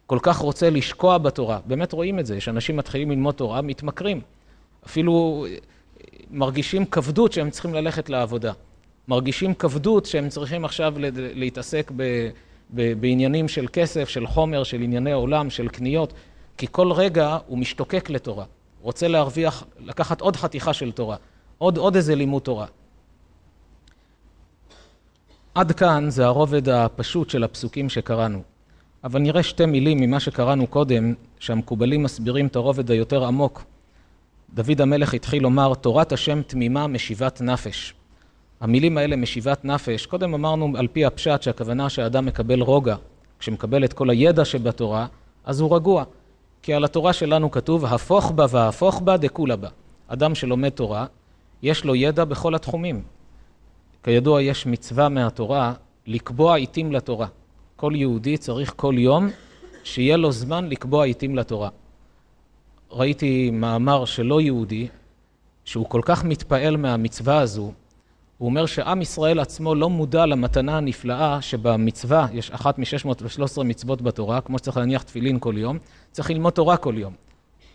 כל 0.06 0.20
כך 0.22 0.38
רוצה 0.38 0.70
לשקוע 0.70 1.18
בתורה. 1.18 1.60
באמת 1.66 1.94
רואים 1.94 2.20
את 2.20 2.26
זה, 2.26 2.36
יש 2.36 2.50
אנשים 2.50 2.78
מתחילים 2.78 3.12
ללמוד 3.12 3.36
תורה, 3.36 3.62
מתמכרים. 3.62 4.22
אפילו 4.86 5.46
מרגישים 6.32 6.86
כבדות 6.86 7.32
שהם 7.32 7.50
צריכים 7.50 7.74
ללכת 7.74 8.10
לעבודה. 8.10 8.54
מרגישים 9.08 9.54
כבדות 9.54 10.06
שהם 10.06 10.30
צריכים 10.30 10.66
עכשיו 10.66 10.94
להתעסק 11.14 11.92
ב, 11.96 12.30
בעניינים 12.70 13.48
של 13.48 13.68
כסף, 13.74 14.10
של 14.10 14.28
חומר, 14.28 14.64
של 14.64 14.82
ענייני 14.82 15.12
עולם, 15.12 15.50
של 15.50 15.68
קניות, 15.68 16.14
כי 16.58 16.68
כל 16.72 16.92
רגע 16.92 17.38
הוא 17.48 17.58
משתוקק 17.58 18.10
לתורה. 18.10 18.46
רוצה 18.82 19.08
להרוויח, 19.08 19.64
לקחת 19.80 20.22
עוד 20.22 20.36
חתיכה 20.36 20.74
של 20.74 20.92
תורה, 20.92 21.16
עוד, 21.58 21.78
עוד 21.78 21.96
איזה 21.96 22.16
לימוד 22.16 22.42
תורה. 22.42 22.66
עד 25.56 25.72
כאן 25.72 26.10
זה 26.10 26.26
הרובד 26.26 26.70
הפשוט 26.70 27.30
של 27.30 27.44
הפסוקים 27.44 27.90
שקראנו. 27.90 28.42
אבל 29.04 29.20
נראה 29.20 29.44
שתי 29.44 29.66
מילים 29.66 29.98
ממה 29.98 30.20
שקראנו 30.20 30.68
קודם, 30.68 31.14
שהמקובלים 31.40 32.04
מסבירים 32.04 32.48
את 32.48 32.56
הרובד 32.56 32.92
היותר 32.92 33.26
עמוק. 33.26 33.64
דוד 34.54 34.82
המלך 34.82 35.14
התחיל 35.14 35.44
לומר, 35.44 35.74
תורת 35.74 36.12
השם 36.12 36.42
תמימה 36.42 36.88
משיבת 36.88 37.42
נפש. 37.42 37.94
המילים 38.62 38.98
האלה 38.98 39.16
משיבת 39.16 39.66
נפש, 39.66 40.06
קודם 40.06 40.34
אמרנו 40.34 40.74
על 40.78 40.88
פי 40.88 41.06
הפשט 41.06 41.42
שהכוונה 41.42 41.90
שהאדם 41.90 42.26
מקבל 42.26 42.62
רוגע. 42.62 42.96
כשמקבל 43.40 43.86
את 43.86 43.94
כל 43.94 44.10
הידע 44.10 44.46
שבתורה, 44.46 45.06
אז 45.46 45.60
הוא 45.60 45.76
רגוע. 45.76 46.04
כי 46.62 46.74
על 46.74 46.84
התורה 46.84 47.14
שלנו 47.14 47.52
כתוב, 47.52 47.86
הפוך 47.86 48.32
בה 48.32 48.46
והפוך 48.50 49.02
בה 49.02 49.18
דכולה 49.18 49.56
בה. 49.56 49.70
אדם 50.08 50.36
שלומד 50.36 50.70
תורה, 50.70 51.06
יש 51.64 51.86
לו 51.86 51.96
ידע 51.96 52.26
בכל 52.26 52.56
התחומים. 52.56 53.02
כידוע, 54.04 54.42
יש 54.42 54.66
מצווה 54.66 55.10
מהתורה 55.10 55.74
לקבוע 56.08 56.56
עיתים 56.56 56.92
לתורה. 56.92 57.28
כל 57.76 57.94
יהודי 57.96 58.38
צריך 58.38 58.74
כל 58.76 58.96
יום 58.98 59.30
שיהיה 59.84 60.18
לו 60.18 60.32
זמן 60.32 60.70
לקבוע 60.70 61.06
עיתים 61.06 61.36
לתורה. 61.36 61.70
ראיתי 62.92 63.50
מאמר 63.52 64.06
של 64.06 64.24
לא 64.24 64.42
יהודי, 64.42 64.88
שהוא 65.66 65.86
כל 65.90 66.02
כך 66.06 66.24
מתפעל 66.24 66.78
מהמצווה 66.78 67.40
הזו, 67.40 67.72
הוא 68.38 68.50
אומר 68.50 68.66
שעם 68.66 69.02
ישראל 69.02 69.40
עצמו 69.40 69.76
לא 69.76 69.90
מודע 69.90 70.26
למתנה 70.26 70.78
הנפלאה 70.78 71.42
שבמצווה, 71.42 72.28
יש 72.34 72.52
אחת 72.52 72.80
מ-613 72.80 73.64
מצוות 73.64 74.02
בתורה, 74.02 74.42
כמו 74.42 74.58
שצריך 74.58 74.78
להניח 74.78 75.04
תפילין 75.04 75.40
כל 75.40 75.54
יום, 75.58 75.78
צריך 76.12 76.30
ללמוד 76.30 76.54
תורה 76.54 76.78
כל 76.78 76.94
יום. 76.98 77.14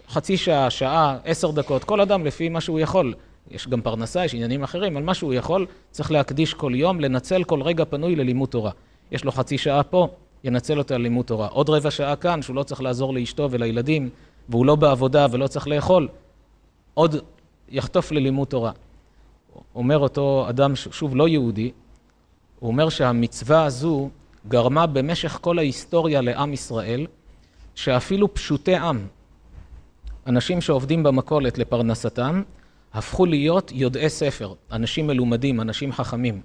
חצי 0.09 0.37
שעה, 0.37 0.71
שעה, 0.71 1.19
עשר 1.25 1.51
דקות, 1.51 1.85
כל 1.85 2.01
אדם 2.01 2.25
לפי 2.25 2.49
מה 2.49 2.61
שהוא 2.61 2.81
יכול. 2.81 3.15
יש 3.51 3.69
גם 3.69 3.81
פרנסה, 3.81 4.25
יש 4.25 4.35
עניינים 4.35 4.63
אחרים, 4.63 4.97
על 4.97 5.03
מה 5.03 5.15
שהוא 5.15 5.35
יכול, 5.35 5.67
צריך 5.91 6.11
להקדיש 6.11 6.55
כל 6.55 6.73
יום, 6.75 7.01
לנצל 7.01 7.45
כל 7.45 7.63
רגע 7.63 7.85
פנוי 7.85 8.17
ללימוד 8.17 8.49
תורה. 8.49 8.71
יש 9.13 9.25
לו 9.25 9.33
חצי 9.33 9.59
שעה 9.59 9.83
פה, 9.83 10.09
ינצל 10.45 10.79
אותה 10.79 10.99
ללימוד 10.99 11.27
תורה. 11.27 11.47
עוד 11.47 11.71
רבע 11.71 11.91
שעה 11.91 12.17
כאן, 12.17 12.43
שהוא 12.43 12.57
לא 12.57 12.63
צריך 12.63 12.83
לעזור 12.83 13.15
לאשתו 13.15 13.49
ולילדים, 13.51 14.11
והוא 14.49 14.67
לא 14.67 14.77
בעבודה 14.77 15.27
ולא 15.31 15.47
צריך 15.47 15.69
לאכול, 15.69 16.09
עוד 16.95 17.17
יחטוף 17.69 18.13
ללימוד 18.13 18.49
תורה. 18.49 18.73
אומר 19.75 19.99
אותו 19.99 20.47
אדם, 20.49 20.77
שוב 20.77 21.17
לא 21.17 21.29
יהודי, 21.29 21.71
הוא 22.59 22.69
אומר 22.69 22.89
שהמצווה 22.89 23.65
הזו 23.65 24.11
גרמה 24.49 24.87
במשך 24.87 25.39
כל 25.41 25.59
ההיסטוריה 25.59 26.21
לעם 26.21 26.53
ישראל, 26.53 27.07
שאפילו 27.75 28.35
פשוטי 28.35 28.77
עם, 28.77 29.07
אנשים 30.27 30.61
שעובדים 30.61 31.03
במכולת 31.03 31.59
לפרנסתם, 31.59 32.43
הפכו 32.95 33.27
להיות 33.27 33.73
יודעי 33.75 34.11
ספר, 34.11 34.55
אנשים 34.73 35.07
מלומדים, 35.07 35.61
אנשים 35.61 35.93
חכמים. 35.93 36.35
הוא 36.35 36.41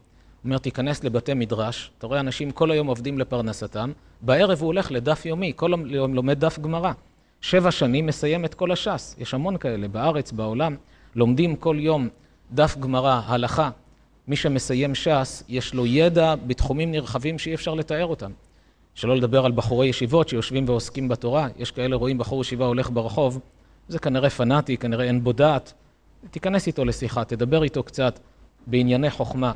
אומר, 0.45 0.57
תיכנס 0.57 1.03
לבתי 1.03 1.33
מדרש, 1.33 1.91
אתה 1.97 2.07
רואה 2.07 2.19
אנשים 2.19 2.51
כל 2.51 2.71
היום 2.71 2.87
עובדים 2.87 3.19
לפרנסתם, 3.19 3.91
בערב 4.21 4.59
הוא 4.59 4.67
הולך 4.67 4.91
לדף 4.91 5.25
יומי, 5.25 5.53
כל 5.55 5.73
היום 5.73 6.13
לומד 6.13 6.39
דף 6.39 6.59
גמרא. 6.59 6.91
שבע 7.41 7.71
שנים 7.71 8.05
מסיים 8.05 8.45
את 8.45 8.53
כל 8.53 8.71
הש"ס, 8.71 9.15
יש 9.19 9.33
המון 9.33 9.57
כאלה 9.57 9.87
בארץ, 9.87 10.31
בעולם, 10.31 10.75
לומדים 11.15 11.55
כל 11.55 11.75
יום 11.79 12.09
דף 12.51 12.77
גמרא, 12.79 13.21
הלכה. 13.25 13.69
מי 14.27 14.35
שמסיים 14.35 14.95
ש"ס, 14.95 15.43
יש 15.49 15.73
לו 15.73 15.85
ידע 15.85 16.35
בתחומים 16.47 16.91
נרחבים 16.91 17.39
שאי 17.39 17.53
אפשר 17.53 17.73
לתאר 17.73 18.05
אותם. 18.05 18.31
שלא 18.95 19.15
לדבר 19.15 19.45
על 19.45 19.51
בחורי 19.51 19.87
ישיבות 19.87 20.29
שיושבים 20.29 20.69
ועוסקים 20.69 21.07
בתורה, 21.07 21.47
יש 21.57 21.71
כאלה 21.71 21.95
רואים 21.95 22.17
בחור 22.17 22.41
ישיבה 22.41 22.65
הולך 22.65 22.89
ברחוב, 22.89 23.39
זה 23.87 23.99
כנראה 23.99 24.29
פנאטי, 24.29 24.77
כנראה 24.77 25.05
אין 25.05 25.23
בו 25.23 25.33
דעת. 25.33 25.73
תיכנס 26.31 26.67
איתו 26.67 26.85
לשיחה, 26.85 27.23
תדבר 27.23 27.63
איתו 27.63 27.83
קצת 27.83 28.19
בענייני 28.67 29.09
חוכמה. 29.09 29.51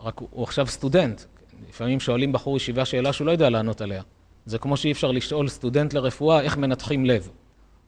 רק 0.00 0.20
הוא 0.30 0.44
עכשיו 0.44 0.66
סטודנט, 0.66 1.22
לפעמים 1.68 2.00
שואלים 2.00 2.32
בחור 2.32 2.56
ישיבה 2.56 2.84
שאלה 2.84 3.12
שהוא 3.12 3.26
לא 3.26 3.32
יודע 3.32 3.50
לענות 3.50 3.80
עליה. 3.80 4.02
זה 4.46 4.58
כמו 4.58 4.76
שאי 4.76 4.92
אפשר 4.92 5.10
לשאול 5.10 5.48
סטודנט 5.48 5.94
לרפואה 5.94 6.40
איך 6.40 6.56
מנתחים 6.56 7.06
לב. 7.06 7.22
הוא 7.22 7.32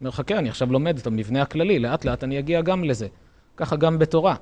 אומר, 0.00 0.10
חכה, 0.10 0.38
אני 0.38 0.48
עכשיו 0.48 0.72
לומד 0.72 0.98
את 0.98 1.06
המבנה 1.06 1.42
הכללי, 1.42 1.78
לאט 1.78 2.04
לאט 2.04 2.24
אני 2.24 2.38
אגיע 2.38 2.60
גם 2.60 2.84
לזה. 2.84 3.06
ככה 3.56 3.76
גם 3.76 3.98
בתורה. 3.98 4.34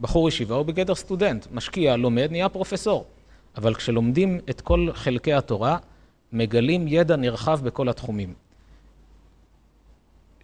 בחור 0.00 0.28
ישיבה 0.28 0.54
הוא 0.54 0.66
בגדר 0.66 0.94
סטודנט, 0.94 1.46
משקיע, 1.52 1.96
לומד, 1.96 2.28
נהיה 2.30 2.48
פרופסור. 2.48 3.06
אבל 3.56 3.74
כשלומדים 3.74 4.40
את 4.50 4.60
כל 4.60 4.88
חלקי 4.94 5.32
התורה, 5.32 5.78
מגלים 6.32 6.88
ידע 6.88 7.16
נרחב 7.16 7.60
בכל 7.62 7.88
התחומים. 7.88 8.34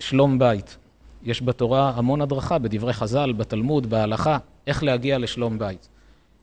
שלום 0.01 0.39
בית. 0.39 0.77
יש 1.23 1.43
בתורה 1.43 1.93
המון 1.97 2.21
הדרכה, 2.21 2.59
בדברי 2.59 2.93
חז"ל, 2.93 3.33
בתלמוד, 3.33 3.87
בהלכה, 3.87 4.39
איך 4.67 4.83
להגיע 4.83 5.19
לשלום 5.19 5.59
בית. 5.59 5.89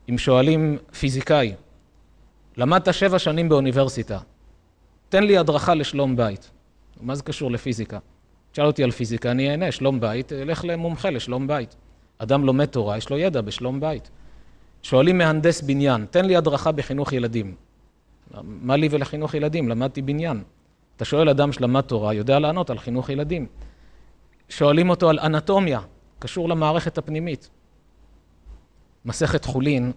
אם 0.10 0.18
שואלים 0.18 0.78
פיזיקאי, 1.00 1.54
למדת 2.58 2.94
שבע 2.94 3.20
שנים 3.20 3.50
באוניברסיטה, 3.50 4.20
תן 5.10 5.24
לי 5.24 5.38
הדרכה 5.38 5.74
לשלום 5.76 6.16
בית. 6.16 6.52
מה 7.02 7.16
זה 7.16 7.24
קשור 7.24 7.52
לפיזיקה? 7.52 8.00
תשאל 8.52 8.66
אותי 8.66 8.84
על 8.84 8.92
פיזיקה, 8.92 9.32
אני 9.32 9.52
אענה, 9.52 9.72
שלום 9.72 10.00
בית, 10.00 10.32
לך 10.32 10.66
למומחה 10.66 11.10
לשלום 11.10 11.48
בית. 11.48 11.76
אדם 12.18 12.46
לומד 12.46 12.66
תורה, 12.66 12.98
יש 12.98 13.10
לו 13.10 13.18
ידע 13.18 13.42
בשלום 13.42 13.80
בית. 13.80 14.10
שואלים 14.82 15.18
מהנדס 15.18 15.62
בניין, 15.62 16.06
תן 16.12 16.26
לי 16.26 16.36
הדרכה 16.36 16.72
בחינוך 16.72 17.14
ילדים. 17.14 17.56
מה 18.44 18.76
לי 18.76 18.88
ולחינוך 18.92 19.34
ילדים? 19.34 19.70
למדתי 19.70 20.02
בניין. 20.02 20.44
אתה 20.96 21.06
שואל 21.06 21.30
אדם 21.30 21.52
שלמד 21.52 21.82
תורה, 21.82 22.14
יודע 22.14 22.40
לענות 22.40 22.70
על 22.70 22.80
חינוך 22.80 23.10
ילדים. 23.10 23.46
שואלים 24.50 24.90
אותו 24.90 25.10
על 25.10 25.20
אנטומיה, 25.20 25.80
קשור 26.20 26.50
למערכת 26.50 26.98
הפנימית. 26.98 27.50
מסכת 29.06 29.46
חולין, 29.46 29.92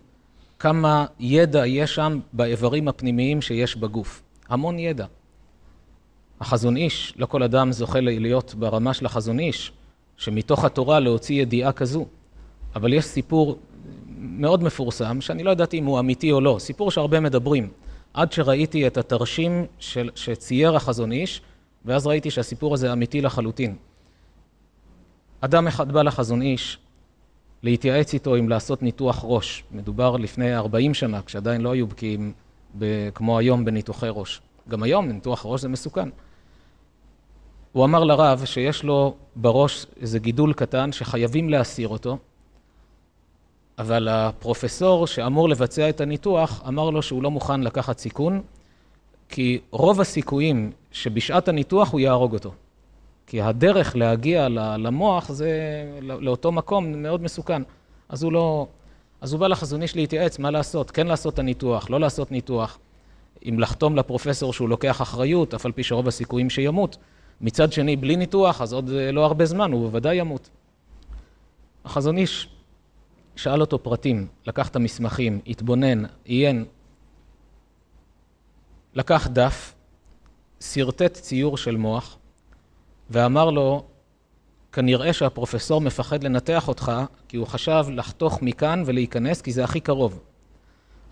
כמה 0.59 1.07
ידע 1.21 1.67
יש 1.67 1.95
שם 1.95 2.21
באיברים 2.33 2.89
הפנימיים 2.89 3.43
שיש 3.43 3.77
בגוף. 3.77 4.23
המון 4.51 4.79
ידע. 4.79 5.07
החזון 6.41 6.77
איש, 6.77 7.15
לא 7.17 7.27
כל 7.27 7.43
אדם 7.43 7.73
זוכה 7.73 8.01
להיות 8.01 8.55
ברמה 8.55 8.95
של 8.95 9.07
החזון 9.07 9.41
איש, 9.41 9.73
שמתוך 10.17 10.65
התורה 10.65 11.01
להוציא 11.01 11.43
ידיעה 11.43 11.73
כזו. 11.73 12.07
אבל 12.75 12.93
יש 12.93 13.05
סיפור 13.05 13.59
מאוד 14.19 14.63
מפורסם, 14.65 15.21
שאני 15.21 15.43
לא 15.43 15.51
ידעתי 15.51 15.79
אם 15.79 15.85
הוא 15.85 16.01
אמיתי 16.01 16.33
או 16.33 16.41
לא, 16.41 16.57
סיפור 16.59 16.91
שהרבה 16.91 17.21
מדברים. 17.21 17.69
עד 18.15 18.33
שראיתי 18.33 18.87
את 18.87 18.97
התרשים 18.97 19.67
של, 19.79 20.11
שצייר 20.15 20.77
החזון 20.77 21.13
איש, 21.13 21.43
ואז 21.85 22.07
ראיתי 22.07 22.31
שהסיפור 22.31 22.75
הזה 22.75 22.93
אמיתי 22.93 23.21
לחלוטין. 23.21 23.77
אדם 25.41 25.67
אחד 25.67 25.93
בא 25.93 26.03
לחזון 26.03 26.43
איש 26.43 26.79
להתייעץ 27.63 28.15
איתו 28.15 28.37
אם 28.37 28.49
לעשות 28.49 28.83
ניתוח 28.83 29.21
ראש. 29.25 29.65
מדובר 29.73 30.17
לפני 30.17 30.57
40 30.57 30.95
שנה, 30.95 31.23
כשעדיין 31.23 31.61
לא 31.61 31.73
היו 31.73 31.87
בקיאים 31.87 32.33
כמו 33.15 33.39
היום 33.39 33.65
בניתוחי 33.65 34.09
ראש. 34.11 34.41
גם 34.69 34.83
היום 34.83 35.09
ניתוח 35.09 35.43
ראש 35.47 35.61
זה 35.61 35.69
מסוכן. 35.69 36.09
הוא 37.73 37.85
אמר 37.85 38.05
לרב 38.05 38.45
שיש 38.45 38.85
לו 38.85 39.15
בראש 39.37 39.87
איזה 40.01 40.19
גידול 40.19 40.53
קטן 40.53 40.93
שחייבים 40.93 41.49
להסיר 41.49 41.89
אותו, 41.89 42.19
אבל 43.79 44.09
הפרופסור 44.09 45.07
שאמור 45.07 45.49
לבצע 45.49 45.89
את 45.89 46.01
הניתוח 46.01 46.63
אמר 46.69 46.91
לו 46.91 47.03
שהוא 47.03 47.23
לא 47.23 47.31
מוכן 47.31 47.61
לקחת 47.61 47.99
סיכון, 47.99 48.43
כי 49.29 49.61
רוב 49.71 50.01
הסיכויים 50.01 50.73
שבשעת 50.93 51.49
הניתוח 51.49 51.93
הוא 51.93 52.01
יהרוג 52.01 52.35
אותו. 52.35 52.53
כי 53.27 53.43
הדרך 53.43 53.97
להגיע 53.97 54.49
למוח 54.79 55.29
זה 55.33 55.51
לאותו 56.01 56.53
מקום 56.53 56.93
מאוד 57.03 57.23
מסוכן. 57.23 57.63
אז 58.09 58.23
הוא 58.23 58.33
לא... 58.33 58.67
אז 59.21 59.33
הוא 59.33 59.41
בא 59.41 59.47
לחזון 59.47 59.83
איש 59.83 59.97
להתייעץ 59.97 60.39
מה 60.39 60.51
לעשות, 60.51 60.91
כן 60.91 61.07
לעשות 61.07 61.35
את 61.35 61.39
הניתוח, 61.39 61.91
לא 61.91 62.01
לעשות 62.01 62.33
ניתוח. 62.33 62.79
אם 63.49 63.61
לחתום 63.61 63.97
לפרופסור 63.97 64.53
שהוא 64.53 64.69
לוקח 64.69 65.03
אחריות, 65.03 65.55
אף 65.55 65.67
על 65.67 65.73
פי 65.73 65.83
שרוב 65.83 66.09
הסיכויים 66.09 66.51
שימות. 66.51 66.97
מצד 67.41 67.73
שני, 67.73 67.97
בלי 67.97 68.17
ניתוח, 68.17 68.61
אז 68.61 68.73
עוד 68.73 68.91
לא 69.13 69.25
הרבה 69.25 69.47
זמן, 69.47 69.73
הוא 69.73 69.87
בוודאי 69.87 70.17
ימות. 70.17 70.51
החזון 71.85 72.19
איש 72.19 72.49
שאל 73.37 73.61
אותו 73.61 73.83
פרטים, 73.83 74.27
לקח 74.47 74.69
את 74.69 74.77
המסמכים, 74.77 75.41
התבונן, 75.47 76.03
עיין, 76.25 76.65
לקח 78.95 79.27
דף, 79.27 79.75
שרטט 80.61 81.13
ציור 81.13 81.57
של 81.57 81.77
מוח, 81.77 82.17
ואמר 83.11 83.51
לו, 83.51 83.85
כנראה 84.73 85.13
שהפרופסור 85.13 85.81
מפחד 85.81 86.25
לנתח 86.25 86.69
אותך, 86.69 86.93
כי 87.29 87.37
הוא 87.37 87.47
חשב 87.47 87.85
לחתוך 87.91 88.43
מכאן 88.43 88.83
ולהיכנס, 88.87 89.43
כי 89.43 89.53
זה 89.53 89.65
הכי 89.65 89.81
קרוב. 89.81 90.21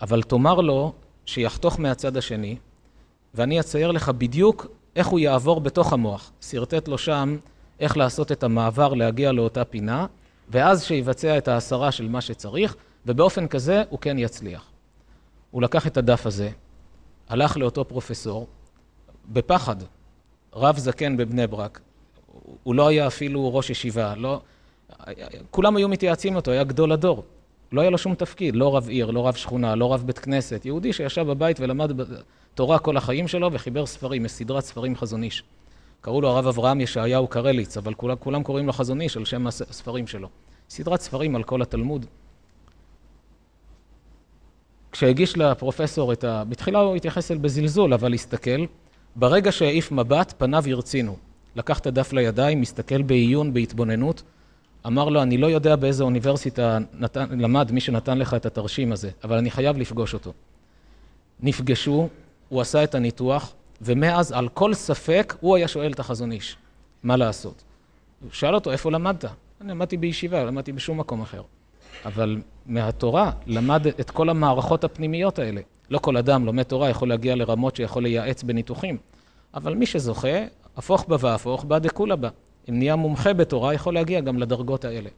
אבל 0.01 0.21
תאמר 0.21 0.61
לו 0.61 0.93
שיחתוך 1.25 1.79
מהצד 1.79 2.17
השני, 2.17 2.57
ואני 3.33 3.59
אצייר 3.59 3.91
לך 3.91 4.09
בדיוק 4.09 4.67
איך 4.95 5.07
הוא 5.07 5.19
יעבור 5.19 5.61
בתוך 5.61 5.93
המוח. 5.93 6.31
שרטט 6.41 6.87
לו 6.87 6.97
שם 6.97 7.37
איך 7.79 7.97
לעשות 7.97 8.31
את 8.31 8.43
המעבר 8.43 8.93
להגיע 8.93 9.31
לאותה 9.31 9.65
פינה, 9.65 10.05
ואז 10.49 10.83
שיבצע 10.83 11.37
את 11.37 11.47
ההסרה 11.47 11.91
של 11.91 12.09
מה 12.09 12.21
שצריך, 12.21 12.75
ובאופן 13.05 13.47
כזה 13.47 13.83
הוא 13.89 13.99
כן 13.99 14.19
יצליח. 14.19 14.71
הוא 15.51 15.61
לקח 15.61 15.87
את 15.87 15.97
הדף 15.97 16.25
הזה, 16.25 16.49
הלך 17.29 17.57
לאותו 17.57 17.85
פרופסור, 17.85 18.47
בפחד, 19.29 19.75
רב 20.53 20.77
זקן 20.77 21.17
בבני 21.17 21.47
ברק, 21.47 21.79
הוא 22.63 22.75
לא 22.75 22.87
היה 22.87 23.07
אפילו 23.07 23.55
ראש 23.55 23.69
ישיבה, 23.69 24.15
לא... 24.15 24.41
כולם 25.51 25.75
היו 25.75 25.89
מתייעצים 25.89 26.35
אותו, 26.35 26.51
היה 26.51 26.63
גדול 26.63 26.91
הדור. 26.91 27.23
לא 27.71 27.81
היה 27.81 27.89
לו 27.89 27.97
שום 27.97 28.15
תפקיד, 28.15 28.55
לא 28.55 28.75
רב 28.75 28.87
עיר, 28.87 29.11
לא 29.11 29.27
רב 29.27 29.35
שכונה, 29.35 29.75
לא 29.75 29.93
רב 29.93 30.03
בית 30.05 30.19
כנסת, 30.19 30.65
יהודי 30.65 30.93
שישב 30.93 31.21
בבית 31.21 31.59
ולמד 31.59 31.91
תורה 32.53 32.79
כל 32.79 32.97
החיים 32.97 33.27
שלו 33.27 33.49
וחיבר 33.53 33.85
ספרים, 33.85 34.25
יש 34.25 34.31
סדרת 34.31 34.63
ספרים 34.63 34.95
חזון 34.95 35.23
איש. 35.23 35.43
קראו 36.01 36.21
לו 36.21 36.29
הרב 36.29 36.47
אברהם 36.47 36.81
ישעיהו 36.81 37.27
קרליץ, 37.27 37.77
אבל 37.77 37.93
כולם, 37.93 38.15
כולם 38.19 38.43
קוראים 38.43 38.67
לו 38.67 38.73
חזון 38.73 39.01
איש 39.01 39.17
על 39.17 39.25
שם 39.25 39.47
הספרים 39.47 40.07
שלו. 40.07 40.29
סדרת 40.69 41.01
ספרים 41.01 41.35
על 41.35 41.43
כל 41.43 41.61
התלמוד. 41.61 42.05
כשהגיש 44.91 45.37
לפרופסור 45.37 46.13
את 46.13 46.23
ה... 46.23 46.43
בתחילה 46.49 46.79
הוא 46.79 46.95
התייחס 46.95 47.31
אל 47.31 47.37
בזלזול, 47.37 47.93
אבל 47.93 48.13
הסתכל. 48.13 48.65
ברגע 49.15 49.51
שהעיף 49.51 49.91
מבט, 49.91 50.33
פניו 50.37 50.63
הרצינו. 50.67 51.17
לקח 51.55 51.79
את 51.79 51.87
הדף 51.87 52.13
לידיים, 52.13 52.61
מסתכל 52.61 53.01
בעיון, 53.01 53.53
בהתבוננות. 53.53 54.23
אמר 54.87 55.09
לו, 55.09 55.21
אני 55.21 55.37
לא 55.37 55.47
יודע 55.47 55.75
באיזה 55.75 56.03
אוניברסיטה 56.03 56.77
נתן, 56.93 57.39
למד 57.39 57.71
מי 57.71 57.79
שנתן 57.79 58.17
לך 58.17 58.33
את 58.33 58.45
התרשים 58.45 58.91
הזה, 58.91 59.09
אבל 59.23 59.37
אני 59.37 59.51
חייב 59.51 59.77
לפגוש 59.77 60.13
אותו. 60.13 60.33
נפגשו, 61.39 62.09
הוא 62.49 62.61
עשה 62.61 62.83
את 62.83 62.95
הניתוח, 62.95 63.53
ומאז 63.81 64.31
על 64.31 64.49
כל 64.49 64.73
ספק 64.73 65.35
הוא 65.39 65.55
היה 65.55 65.67
שואל 65.67 65.91
את 65.91 65.99
החזון 65.99 66.31
איש, 66.31 66.57
מה 67.03 67.17
לעשות. 67.17 67.63
הוא 68.21 68.31
שאל 68.31 68.55
אותו, 68.55 68.71
איפה 68.71 68.91
למדת? 68.91 69.25
אני 69.61 69.71
למדתי 69.71 69.97
בישיבה, 69.97 70.43
למדתי 70.43 70.71
בשום 70.71 70.99
מקום 70.99 71.21
אחר. 71.21 71.41
אבל 72.05 72.41
מהתורה 72.65 73.31
למד 73.47 73.87
את 73.87 74.11
כל 74.11 74.29
המערכות 74.29 74.83
הפנימיות 74.83 75.39
האלה. 75.39 75.61
לא 75.89 75.99
כל 75.99 76.17
אדם 76.17 76.45
לומד 76.45 76.63
תורה 76.63 76.89
יכול 76.89 77.09
להגיע 77.09 77.35
לרמות 77.35 77.75
שיכול 77.75 78.03
לייעץ 78.03 78.43
בניתוחים, 78.43 78.97
אבל 79.53 79.75
מי 79.75 79.85
שזוכה, 79.85 80.37
הפוך 80.77 81.05
בה 81.07 81.15
והפוך 81.19 81.63
בה 81.63 81.79
דכולה 81.79 82.15
בה. 82.15 82.29
אם 82.69 82.77
נהיה 82.77 82.95
מומחה 82.95 83.33
בתורה, 83.33 83.73
יכול 83.73 83.93
להגיע 83.93 84.21
גם 84.21 84.37
לדרגות 84.37 84.85
האלה. 84.85 85.09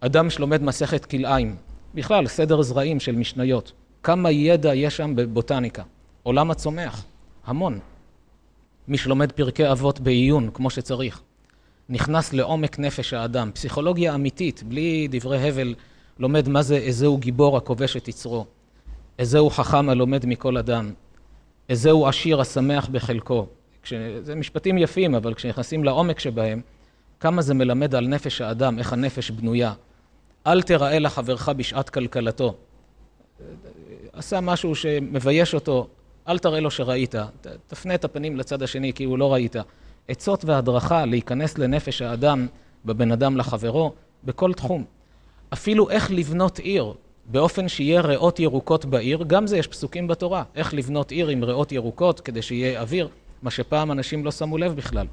אדם 0.00 0.30
שלומד 0.30 0.62
מסכת 0.62 1.04
כלאיים, 1.04 1.56
בכלל, 1.94 2.26
סדר 2.26 2.62
זרעים 2.62 3.00
של 3.00 3.16
משניות, 3.16 3.72
כמה 4.02 4.30
ידע 4.30 4.74
יש 4.74 4.96
שם 4.96 5.16
בבוטניקה. 5.16 5.82
עולם 6.22 6.50
הצומח, 6.50 7.04
המון. 7.46 7.78
מי 8.88 8.98
שלומד 8.98 9.32
פרקי 9.32 9.70
אבות 9.72 10.00
בעיון, 10.00 10.50
כמו 10.54 10.70
שצריך, 10.70 11.20
נכנס 11.88 12.32
לעומק 12.32 12.78
נפש 12.78 13.12
האדם, 13.12 13.50
פסיכולוגיה 13.54 14.14
אמיתית, 14.14 14.62
בלי 14.62 15.08
דברי 15.10 15.48
הבל, 15.48 15.74
לומד 16.18 16.48
מה 16.48 16.62
זה 16.62 16.76
איזהו 16.76 17.18
גיבור 17.18 17.56
הכובש 17.56 17.96
את 17.96 18.08
יצרו, 18.08 18.46
איזהו 19.18 19.50
חכם 19.50 19.88
הלומד 19.88 20.26
מכל 20.26 20.56
אדם, 20.56 20.92
איזהו 21.68 22.06
עשיר 22.06 22.40
השמח 22.40 22.88
בחלקו. 22.88 23.46
כש... 23.82 23.92
זה 24.22 24.34
משפטים 24.34 24.78
יפים, 24.78 25.14
אבל 25.14 25.34
כשנכנסים 25.34 25.84
לעומק 25.84 26.18
שבהם, 26.18 26.60
כמה 27.20 27.42
זה 27.42 27.54
מלמד 27.54 27.94
על 27.94 28.08
נפש 28.08 28.40
האדם, 28.40 28.78
איך 28.78 28.92
הנפש 28.92 29.30
בנויה. 29.30 29.72
אל 30.46 30.62
תראה 30.62 30.98
לחברך 30.98 31.48
בשעת 31.48 31.90
כלכלתו. 31.90 32.54
עשה 34.12 34.40
משהו 34.40 34.74
שמבייש 34.74 35.54
אותו, 35.54 35.88
אל 36.28 36.38
תראה 36.38 36.60
לו 36.60 36.70
שראית. 36.70 37.14
תפנה 37.66 37.94
את 37.94 38.04
הפנים 38.04 38.36
לצד 38.36 38.62
השני 38.62 38.92
כאילו 38.92 39.16
לא 39.16 39.32
ראית. 39.32 39.56
עצות 40.08 40.44
והדרכה 40.44 41.04
להיכנס 41.04 41.58
לנפש 41.58 42.02
האדם, 42.02 42.46
בבן 42.84 43.12
אדם 43.12 43.36
לחברו, 43.36 43.92
בכל 44.24 44.52
תחום. 44.52 44.84
אפילו 45.52 45.90
איך 45.90 46.10
לבנות 46.10 46.58
עיר 46.58 46.92
באופן 47.26 47.68
שיהיה 47.68 48.00
ריאות 48.00 48.40
ירוקות 48.40 48.84
בעיר, 48.84 49.24
גם 49.26 49.46
זה 49.46 49.58
יש 49.58 49.66
פסוקים 49.66 50.08
בתורה. 50.08 50.42
איך 50.54 50.74
לבנות 50.74 51.10
עיר 51.10 51.28
עם 51.28 51.44
ריאות 51.44 51.72
ירוקות 51.72 52.20
כדי 52.20 52.42
שיהיה 52.42 52.80
אוויר, 52.80 53.08
מה 53.42 53.50
שפעם 53.50 53.92
אנשים 53.92 54.24
לא 54.24 54.30
שמו 54.30 54.58
לב 54.58 54.76
בכלל. 54.76 55.06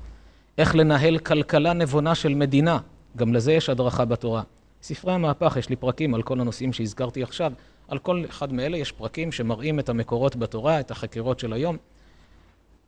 איך 0.58 0.76
לנהל 0.76 1.18
כלכלה 1.18 1.74
נבונה 1.74 2.16
של 2.16 2.36
מדינה, 2.36 2.80
גם 3.18 3.34
לזה 3.34 3.54
יש 3.54 3.70
הדרכה 3.70 4.06
בתורה. 4.06 4.44
ספרי 4.82 5.14
המהפך, 5.14 5.56
יש 5.60 5.70
לי 5.70 5.76
פרקים 5.76 6.14
על 6.14 6.22
כל 6.22 6.42
הנושאים 6.42 6.74
שהזכרתי 6.74 7.24
עכשיו, 7.24 7.54
על 7.88 8.00
כל 8.00 8.24
אחד 8.30 8.54
מאלה 8.54 8.78
יש 8.78 8.92
פרקים 8.92 9.32
שמראים 9.32 9.80
את 9.80 9.90
המקורות 9.90 10.36
בתורה, 10.36 10.80
את 10.80 10.92
החקירות 10.92 11.40
של 11.40 11.54
היום. 11.54 11.78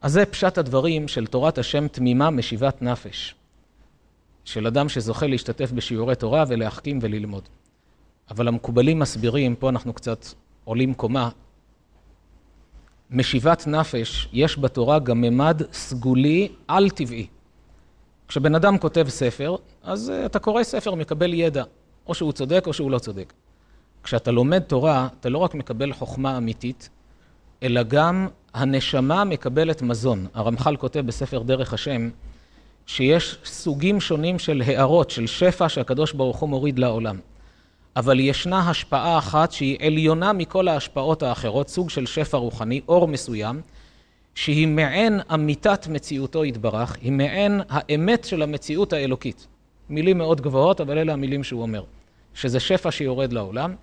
אז 0.01 0.13
זה 0.13 0.25
פשט 0.25 0.57
הדברים 0.57 1.07
של 1.07 1.27
תורת 1.27 1.57
השם 1.57 1.87
תמימה 1.87 2.29
משיבת 2.29 2.81
נפש, 2.81 3.35
של 4.45 4.67
אדם 4.67 4.89
שזוכה 4.89 5.27
להשתתף 5.27 5.71
בשיעורי 5.71 6.15
תורה 6.15 6.43
ולהחכים 6.47 6.99
וללמוד. 7.01 7.49
אבל 8.31 8.47
המקובלים 8.47 8.99
מסבירים, 8.99 9.55
פה 9.55 9.69
אנחנו 9.69 9.93
קצת 9.93 10.25
עולים 10.63 10.93
קומה, 10.93 11.29
משיבת 13.11 13.67
נפש, 13.67 14.29
יש 14.33 14.59
בתורה 14.59 14.99
גם 14.99 15.21
ממד 15.21 15.61
סגולי 15.73 16.47
על-טבעי. 16.67 17.27
כשבן 18.27 18.55
אדם 18.55 18.77
כותב 18.77 19.05
ספר, 19.09 19.55
אז 19.83 20.09
אה, 20.09 20.25
אתה 20.25 20.39
קורא 20.39 20.63
ספר, 20.63 20.95
מקבל 20.95 21.33
ידע, 21.33 21.63
או 22.07 22.13
שהוא 22.13 22.31
צודק 22.31 22.63
או 22.67 22.73
שהוא 22.73 22.91
לא 22.91 22.99
צודק. 22.99 23.33
כשאתה 24.03 24.31
לומד 24.31 24.59
תורה, 24.59 25.07
אתה 25.19 25.29
לא 25.29 25.37
רק 25.37 25.55
מקבל 25.55 25.93
חוכמה 25.93 26.37
אמיתית, 26.37 26.89
אלא 27.63 27.83
גם 27.83 28.27
הנשמה 28.53 29.23
מקבלת 29.23 29.81
מזון. 29.81 30.27
הרמח"ל 30.33 30.75
כותב 30.75 30.99
בספר 30.99 31.43
דרך 31.43 31.73
השם, 31.73 32.09
שיש 32.85 33.37
סוגים 33.45 34.01
שונים 34.01 34.39
של 34.39 34.61
הערות, 34.65 35.09
של 35.09 35.27
שפע 35.27 35.69
שהקדוש 35.69 36.13
ברוך 36.13 36.37
הוא 36.37 36.49
מוריד 36.49 36.79
לעולם. 36.79 37.19
אבל 37.95 38.19
ישנה 38.19 38.69
השפעה 38.69 39.17
אחת 39.17 39.51
שהיא 39.51 39.77
עליונה 39.85 40.33
מכל 40.33 40.67
ההשפעות 40.67 41.23
האחרות, 41.23 41.69
סוג 41.69 41.89
של 41.89 42.05
שפע 42.05 42.37
רוחני, 42.37 42.81
אור 42.87 43.07
מסוים, 43.07 43.61
שהיא 44.35 44.67
מעין 44.67 45.19
אמיתת 45.33 45.87
מציאותו 45.87 46.45
יתברך, 46.45 46.97
היא 47.01 47.11
מעין 47.11 47.61
האמת 47.69 48.25
של 48.25 48.41
המציאות 48.41 48.93
האלוקית. 48.93 49.47
מילים 49.89 50.17
מאוד 50.17 50.41
גבוהות, 50.41 50.81
אבל 50.81 50.97
אלה 50.97 51.13
המילים 51.13 51.43
שהוא 51.43 51.61
אומר. 51.61 51.83
שזה 52.33 52.59
שפע 52.59 52.91
שיורד 52.91 53.33
לעולם, 53.33 53.75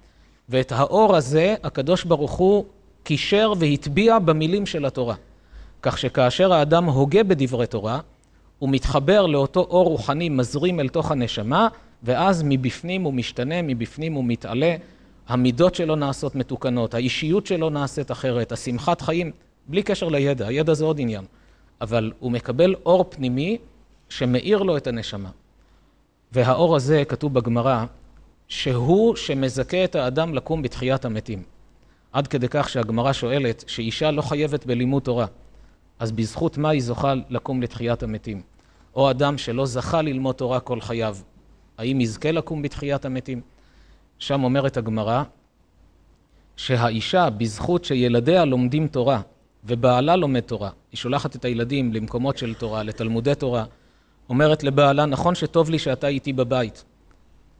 ואת 0.49 0.73
האור 0.73 1.17
הזה 1.17 1.55
הקדוש 1.63 2.05
ברוך 2.05 2.33
הוא 2.33 2.65
קישר 3.03 3.53
והטביע 3.59 4.19
במילים 4.19 4.67
של 4.67 4.85
התורה. 4.85 5.15
כך 5.83 5.99
שכאשר 5.99 6.53
האדם 6.53 6.85
הוגה 6.85 7.23
בדברי 7.23 7.67
תורה, 7.67 8.01
הוא 8.59 8.71
מתחבר 8.71 9.27
לאותו 9.27 9.61
אור 9.61 9.89
רוחני 9.89 10.29
מזרים 10.29 10.81
אל 10.81 10.89
תוך 10.89 11.11
הנשמה, 11.11 11.69
ואז 12.03 12.42
מבפנים 12.46 13.03
הוא 13.03 13.14
משתנה, 13.14 13.62
מבפנים 13.62 14.12
הוא 14.12 14.24
מתעלה, 14.24 14.76
המידות 15.28 15.74
שלו 15.74 15.96
נעשות 15.96 16.34
מתוקנות, 16.34 16.94
האישיות 16.94 17.46
שלו 17.46 17.70
נעשית 17.70 18.11
אחרת, 18.11 18.53
השמחת 18.53 19.01
חיים, 19.01 19.32
בלי 19.66 19.82
קשר 19.82 20.09
לידע, 20.09 20.46
הידע 20.46 20.74
זה 20.74 20.84
עוד 20.84 21.01
עניין, 21.01 21.24
אבל 21.80 22.12
הוא 22.18 22.32
מקבל 22.32 22.74
אור 22.86 23.05
פנימי 23.11 23.59
שמאיר 24.09 24.62
לו 24.62 24.76
את 24.76 24.86
הנשמה. 24.86 25.30
והאור 26.32 26.76
הזה, 26.76 27.05
כתוב 27.09 27.34
בגמרא, 27.34 27.84
שהוא 28.49 29.16
שמזכה 29.16 29.84
את 29.84 29.94
האדם 29.94 30.34
לקום 30.34 30.62
בתחיית 30.62 31.05
המתים. 31.05 31.42
עד 32.12 32.26
כדי 32.26 32.46
כך 32.51 32.68
שהגמרא 32.68 33.12
שואלת 33.12 33.64
שאישה 33.66 34.11
לא 34.11 34.22
חייבת 34.22 34.66
בלימוד 34.66 35.03
תורה, 35.03 35.26
אז 35.99 36.12
בזכות 36.12 36.59
מה 36.59 36.68
היא 36.68 36.82
זוכה 36.82 37.14
לקום 37.28 37.62
לתחיית 37.62 38.03
המתים? 38.03 38.42
או 38.94 39.11
אדם 39.11 39.38
שלא 39.38 39.66
זכה 39.66 40.03
ללמוד 40.03 40.34
תורה 40.34 40.61
כל 40.61 40.80
חייו, 40.80 41.16
האם 41.79 42.01
יזכה 42.01 42.31
לקום 42.31 42.62
בתחיית 42.62 43.05
המתים? 43.05 43.41
שם 44.18 44.45
אומרת 44.45 44.76
הגמרא 44.76 45.22
שהאישה, 46.57 47.31
בזכות 47.31 47.85
שילדיה 47.85 48.45
לומדים 48.45 48.89
תורה 48.89 49.20
ובעלה 49.64 50.16
לומד 50.16 50.41
תורה, 50.41 50.70
היא 50.93 50.99
שולחת 50.99 51.37
את 51.37 51.45
הילדים 51.45 51.93
למקומות 51.93 52.39
של 52.39 52.55
תורה, 52.55 52.83
לתלמודי 52.83 53.35
תורה, 53.35 53.64
אומרת 54.29 54.62
לבעלה, 54.64 55.07
נכון 55.07 55.35
שטוב 55.35 55.70
לי 55.70 55.79
שאתה 55.79 56.07
איתי 56.07 56.33
בבית 56.33 56.85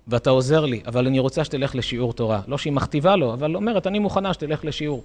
ואתה 0.09 0.31
עוזר 0.31 0.65
לי, 0.65 0.83
אבל 0.87 1.07
אני 1.07 1.19
רוצה 1.19 1.45
שתלך 1.45 1.75
לשיעור 1.75 2.13
תורה. 2.13 2.41
לא 2.47 2.59
שהיא 2.59 2.73
מכתיבה 2.73 3.17
לו, 3.17 3.33
אבל 3.33 3.57
אומרת, 3.57 3.87
אני 3.87 3.99
מוכנה 3.99 4.35
שתלך 4.35 4.65
לשיעור. 4.65 5.05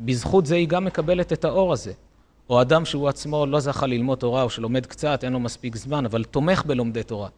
בזכות 0.00 0.46
זה 0.46 0.54
היא 0.54 0.68
גם 0.68 0.84
מקבלת 0.84 1.32
את 1.32 1.44
האור 1.44 1.72
הזה. 1.72 1.92
או 2.50 2.60
אדם 2.60 2.84
שהוא 2.84 3.08
עצמו 3.08 3.46
לא 3.46 3.60
זכה 3.60 3.86
ללמוד 3.86 4.18
תורה, 4.18 4.42
או 4.42 4.50
שלומד 4.50 4.86
קצת, 4.86 5.24
אין 5.24 5.32
לו 5.32 5.40
מספיק 5.40 5.76
זמן, 5.76 6.04
אבל 6.04 6.24
תומך 6.24 6.64
בלומדי 6.66 7.02
תורה. 7.02 7.28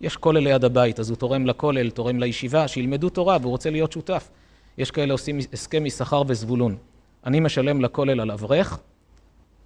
יש 0.00 0.16
כולל 0.16 0.38
ליד 0.38 0.64
הבית, 0.64 1.00
אז 1.00 1.10
הוא 1.10 1.16
תורם 1.16 1.46
לכולל, 1.46 1.90
תורם 1.90 2.20
לישיבה, 2.20 2.68
שילמדו 2.68 3.08
תורה, 3.10 3.36
והוא 3.40 3.50
רוצה 3.50 3.70
להיות 3.70 3.92
שותף. 3.92 4.30
יש 4.78 4.90
כאלה 4.90 5.12
עושים 5.12 5.38
הסכם 5.52 5.84
משכר 5.84 6.22
וזבולון. 6.26 6.76
אני 7.26 7.40
משלם 7.40 7.80
לכולל 7.80 8.20
על 8.20 8.30
אברך, 8.30 8.78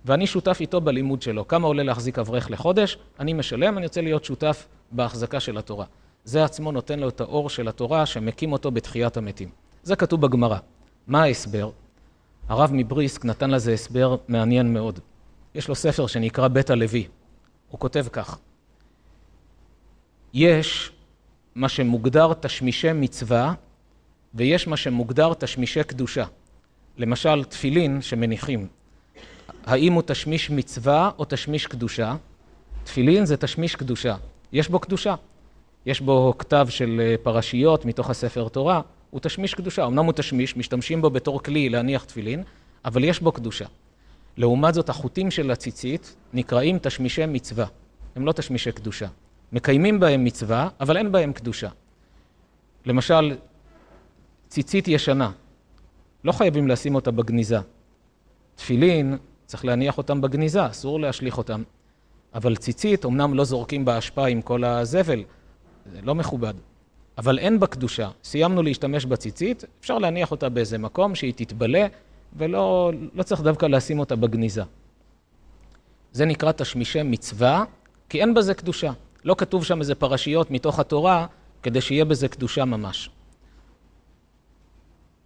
ואני 0.04 0.26
שותף 0.26 0.56
איתו 0.60 0.80
בלימוד 0.80 1.22
שלו. 1.22 1.48
כמה 1.48 1.66
עולה 1.66 1.82
להחזיק 1.82 2.18
אברך 2.18 2.50
לחודש? 2.50 2.98
אני 3.20 3.32
משלם, 3.32 3.78
אני 3.78 3.86
רוצה 3.86 4.00
להיות 4.00 4.24
שותף 4.24 4.66
בהחזקה 4.92 5.40
של 5.40 5.58
התורה. 5.58 5.84
זה 6.24 6.44
עצמו 6.44 6.72
נותן 6.72 6.98
לו 6.98 7.08
את 7.08 7.20
האור 7.20 7.50
של 7.50 7.68
התורה 7.68 8.06
שמקים 8.06 8.52
אותו 8.52 8.70
בתחיית 8.70 9.16
המתים. 9.16 9.48
זה 9.82 9.96
כתוב 9.96 10.20
בגמרא. 10.20 10.58
מה 11.06 11.22
ההסבר? 11.22 11.70
הרב 12.48 12.70
מבריסק 12.72 13.24
נתן 13.24 13.50
לזה 13.50 13.72
הסבר 13.72 14.16
מעניין 14.28 14.72
מאוד. 14.72 14.98
יש 15.54 15.68
לו 15.68 15.74
ספר 15.74 16.06
שנקרא 16.06 16.48
בית 16.48 16.70
הלוי. 16.70 17.06
הוא 17.70 17.80
כותב 17.80 18.06
כך: 18.12 18.38
יש 20.34 20.90
מה 21.54 21.68
שמוגדר 21.68 22.32
תשמישי 22.40 22.92
מצווה 22.92 23.54
ויש 24.34 24.66
מה 24.66 24.76
שמוגדר 24.76 25.34
תשמישי 25.34 25.84
קדושה. 25.84 26.24
למשל, 26.98 27.44
תפילין 27.44 28.02
שמניחים. 28.02 28.66
האם 29.64 29.92
הוא 29.92 30.02
תשמיש 30.06 30.50
מצווה 30.50 31.10
או 31.18 31.24
תשמיש 31.28 31.66
קדושה? 31.66 32.16
תפילין 32.84 33.26
זה 33.26 33.36
תשמיש 33.36 33.76
קדושה. 33.76 34.16
יש 34.52 34.68
בו 34.68 34.78
קדושה. 34.78 35.14
יש 35.86 36.00
בו 36.00 36.34
כתב 36.38 36.66
של 36.70 37.00
אה, 37.04 37.14
פרשיות 37.22 37.84
מתוך 37.84 38.10
הספר 38.10 38.48
תורה, 38.48 38.80
הוא 39.10 39.20
תשמיש 39.20 39.54
קדושה. 39.54 39.86
אמנם 39.86 40.04
הוא 40.04 40.12
תשמיש, 40.12 40.56
משתמשים 40.56 41.02
בו 41.02 41.10
בתור 41.10 41.42
כלי 41.42 41.68
להניח 41.68 42.04
תפילין, 42.04 42.42
אבל 42.84 43.04
יש 43.04 43.20
בו 43.20 43.32
קדושה. 43.32 43.64
לעומת 44.36 44.74
זאת, 44.74 44.88
החוטים 44.88 45.30
של 45.30 45.50
הציצית 45.50 46.16
נקראים 46.32 46.78
תשמישי 46.78 47.26
מצווה. 47.26 47.66
הם 48.16 48.26
לא 48.26 48.32
תשמישי 48.32 48.72
קדושה. 48.72 49.06
מקיימים 49.54 50.00
בהם 50.00 50.24
מצווה, 50.24 50.68
אבל 50.80 50.96
אין 50.96 51.12
בהם 51.12 51.32
קדושה. 51.32 51.68
למשל, 52.86 53.36
ציצית 54.48 54.88
ישנה, 54.88 55.30
לא 56.24 56.32
חייבים 56.32 56.68
לשים 56.68 56.94
אותה 56.94 57.10
בגניזה. 57.10 57.58
תפילין, 58.54 59.16
צריך 59.46 59.64
להניח 59.64 59.98
אותם 59.98 60.20
בגניזה, 60.20 60.66
אסור 60.66 61.00
להשליך 61.00 61.38
אותם. 61.38 61.62
אבל 62.34 62.56
ציצית, 62.56 63.04
אמנם 63.04 63.34
לא 63.34 63.44
זורקים 63.44 63.84
באשפה 63.84 64.26
עם 64.26 64.42
כל 64.42 64.64
הזבל, 64.64 65.22
זה 65.92 66.00
לא 66.02 66.14
מכובד. 66.14 66.54
אבל 67.18 67.38
אין 67.38 67.60
בה 67.60 67.66
קדושה. 67.66 68.10
סיימנו 68.24 68.62
להשתמש 68.62 69.04
בציצית, 69.04 69.64
אפשר 69.80 69.98
להניח 69.98 70.30
אותה 70.30 70.48
באיזה 70.48 70.78
מקום 70.78 71.14
שהיא 71.14 71.32
תתבלה, 71.36 71.86
ולא 72.36 72.92
לא 73.14 73.22
צריך 73.22 73.40
דווקא 73.40 73.66
לשים 73.66 73.98
אותה 73.98 74.16
בגניזה. 74.16 74.62
זה 76.12 76.24
נקרא 76.24 76.52
תשמישי 76.52 77.02
מצווה, 77.02 77.64
כי 78.08 78.20
אין 78.20 78.34
בזה 78.34 78.54
קדושה. 78.54 78.92
לא 79.24 79.34
כתוב 79.38 79.64
שם 79.64 79.80
איזה 79.80 79.94
פרשיות 79.94 80.50
מתוך 80.50 80.78
התורה, 80.78 81.26
כדי 81.62 81.80
שיהיה 81.80 82.04
בזה 82.04 82.28
קדושה 82.28 82.64
ממש. 82.64 83.10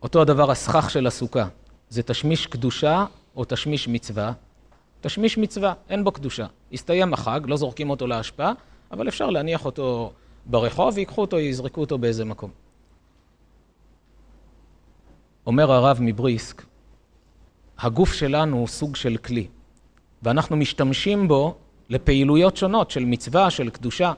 אותו 0.03 0.23
הדבר 0.23 0.51
הסכך 0.51 0.91
של 0.91 1.07
הסוכה. 1.07 1.49
זה 1.89 2.03
תשמיש 2.03 2.47
קדושה 2.47 3.05
או 3.37 3.45
תשמיש 3.49 3.89
מצווה? 3.89 4.33
תשמיש 5.01 5.39
מצווה, 5.39 5.75
אין 5.89 6.05
בו 6.05 6.13
קדושה. 6.13 6.47
הסתיים 6.73 7.15
החג, 7.15 7.41
לא 7.45 7.57
זורקים 7.57 7.91
אותו 7.91 8.07
להשפעה, 8.07 8.53
אבל 8.91 9.09
אפשר 9.09 9.31
להניח 9.31 9.65
אותו 9.65 10.13
ברחוב 10.47 10.95
ויקחו 10.97 11.21
אותו, 11.21 11.39
יזרקו 11.39 11.81
אותו 11.81 11.99
באיזה 11.99 12.25
מקום. 12.25 12.51
אומר 15.47 15.73
הרב 15.73 15.99
מבריסק, 16.01 16.63
הגוף 17.79 18.13
שלנו 18.13 18.57
הוא 18.57 18.67
סוג 18.67 18.97
של 18.97 19.17
כלי, 19.17 19.47
ואנחנו 20.23 20.57
משתמשים 20.57 21.29
בו 21.29 21.59
לפעילויות 21.91 22.57
שונות 22.57 22.91
של 22.91 23.05
מצווה, 23.05 23.51
של 23.51 23.71
קדושה. 23.71 24.13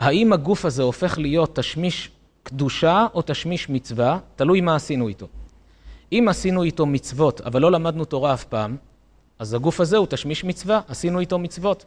האם 0.00 0.32
הגוף 0.32 0.64
הזה 0.64 0.82
הופך 0.82 1.18
להיות 1.18 1.56
תשמיש 1.56 2.10
קדושה 2.42 3.06
או 3.14 3.22
תשמיש 3.26 3.68
מצווה? 3.68 4.18
תלוי 4.36 4.60
מה 4.60 4.76
עשינו 4.76 5.08
איתו. 5.08 5.26
אם 6.12 6.26
עשינו 6.30 6.62
איתו 6.62 6.86
מצוות, 6.86 7.40
אבל 7.40 7.62
לא 7.62 7.72
למדנו 7.72 8.04
תורה 8.04 8.34
אף 8.34 8.44
פעם, 8.44 8.76
אז 9.38 9.54
הגוף 9.54 9.80
הזה 9.80 9.96
הוא 9.96 10.06
תשמיש 10.10 10.44
מצווה, 10.44 10.80
עשינו 10.88 11.20
איתו 11.20 11.38
מצוות. 11.38 11.84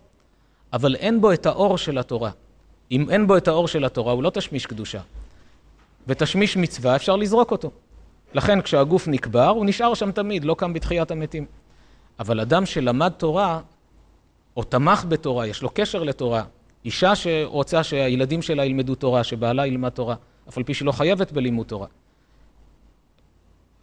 אבל 0.73 0.95
אין 0.95 1.21
בו 1.21 1.34
את 1.34 1.45
האור 1.45 1.77
של 1.77 1.97
התורה. 1.97 2.32
אם 2.91 3.09
אין 3.09 3.27
בו 3.27 3.38
את 3.38 3.47
האור 3.47 3.67
של 3.67 3.86
התורה, 3.86 4.13
הוא 4.13 4.23
לא 4.23 4.30
תשמיש 4.30 4.65
קדושה. 4.65 5.01
ותשמיש 6.07 6.57
מצווה, 6.57 6.95
אפשר 6.95 7.15
לזרוק 7.15 7.51
אותו. 7.51 7.71
לכן 8.34 8.61
כשהגוף 8.61 9.07
נקבר, 9.07 9.47
הוא 9.47 9.65
נשאר 9.65 9.93
שם 9.93 10.11
תמיד, 10.11 10.43
לא 10.43 10.53
קם 10.53 10.73
בתחיית 10.73 11.11
המתים. 11.11 11.45
אבל 12.19 12.39
אדם 12.39 12.65
שלמד 12.65 13.11
תורה, 13.17 13.59
או 14.58 14.64
תמך 14.64 15.06
בתורה, 15.08 15.47
יש 15.47 15.62
לו 15.62 15.70
קשר 15.74 16.04
לתורה, 16.04 16.43
אישה 16.86 17.16
שרוצה 17.16 17.84
שהילדים 17.84 18.41
שלה 18.41 18.66
ילמדו 18.66 18.95
תורה, 18.95 19.24
שבעלה 19.24 19.68
ילמד 19.68 19.89
תורה, 19.89 20.16
אף 20.50 20.58
על 20.58 20.64
פי 20.64 20.74
שלא 20.74 20.91
חייבת 20.91 21.32
בלימוד 21.32 21.68
תורה. 21.68 21.88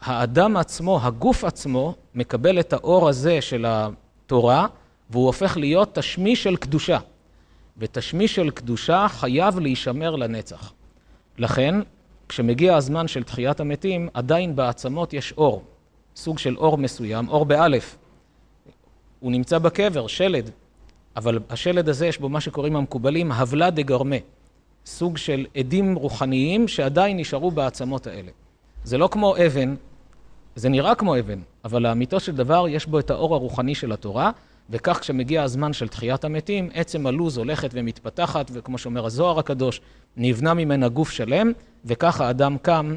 האדם 0.00 0.56
עצמו, 0.56 1.00
הגוף 1.02 1.44
עצמו, 1.44 1.94
מקבל 2.14 2.60
את 2.60 2.72
האור 2.72 3.08
הזה 3.08 3.40
של 3.40 3.66
התורה, 3.68 4.66
והוא 5.10 5.26
הופך 5.26 5.56
להיות 5.56 5.94
תשמיש 5.94 6.42
של 6.42 6.56
קדושה. 6.56 6.98
ותשמיש 7.78 8.34
של 8.34 8.50
קדושה 8.50 9.06
חייב 9.08 9.58
להישמר 9.58 10.16
לנצח. 10.16 10.72
לכן, 11.38 11.74
כשמגיע 12.28 12.76
הזמן 12.76 13.08
של 13.08 13.22
תחיית 13.22 13.60
המתים, 13.60 14.08
עדיין 14.14 14.56
בעצמות 14.56 15.12
יש 15.12 15.32
אור, 15.32 15.64
סוג 16.16 16.38
של 16.38 16.56
אור 16.56 16.78
מסוים, 16.78 17.28
אור 17.28 17.44
באלף. 17.44 17.96
הוא 19.20 19.32
נמצא 19.32 19.58
בקבר, 19.58 20.06
שלד, 20.06 20.50
אבל 21.16 21.38
השלד 21.50 21.88
הזה 21.88 22.06
יש 22.06 22.18
בו 22.18 22.28
מה 22.28 22.40
שקוראים 22.40 22.76
המקובלים 22.76 23.32
הבלה 23.32 23.70
דה 23.70 23.82
גרמה, 23.82 24.16
סוג 24.86 25.16
של 25.16 25.46
עדים 25.56 25.94
רוחניים 25.94 26.68
שעדיין 26.68 27.16
נשארו 27.16 27.50
בעצמות 27.50 28.06
האלה. 28.06 28.30
זה 28.84 28.98
לא 28.98 29.08
כמו 29.12 29.36
אבן, 29.36 29.74
זה 30.56 30.68
נראה 30.68 30.94
כמו 30.94 31.18
אבן, 31.18 31.40
אבל 31.64 31.82
לאמיתו 31.82 32.20
של 32.20 32.36
דבר 32.36 32.68
יש 32.68 32.86
בו 32.86 32.98
את 32.98 33.10
האור 33.10 33.34
הרוחני 33.34 33.74
של 33.74 33.92
התורה, 33.92 34.30
וכך 34.70 34.98
כשמגיע 35.00 35.42
הזמן 35.42 35.72
של 35.72 35.88
תחיית 35.88 36.24
המתים, 36.24 36.70
עצם 36.74 37.06
הלוז 37.06 37.36
הולכת 37.36 37.70
ומתפתחת, 37.72 38.50
וכמו 38.52 38.78
שאומר 38.78 39.06
הזוהר 39.06 39.38
הקדוש, 39.38 39.80
נבנה 40.16 40.54
ממנה 40.54 40.88
גוף 40.88 41.10
שלם, 41.10 41.52
וכך 41.84 42.20
האדם 42.20 42.56
קם 42.62 42.96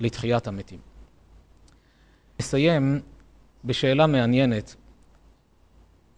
לתחיית 0.00 0.48
המתים. 0.48 0.78
נסיים 2.40 3.00
בשאלה 3.64 4.06
מעניינת 4.06 4.76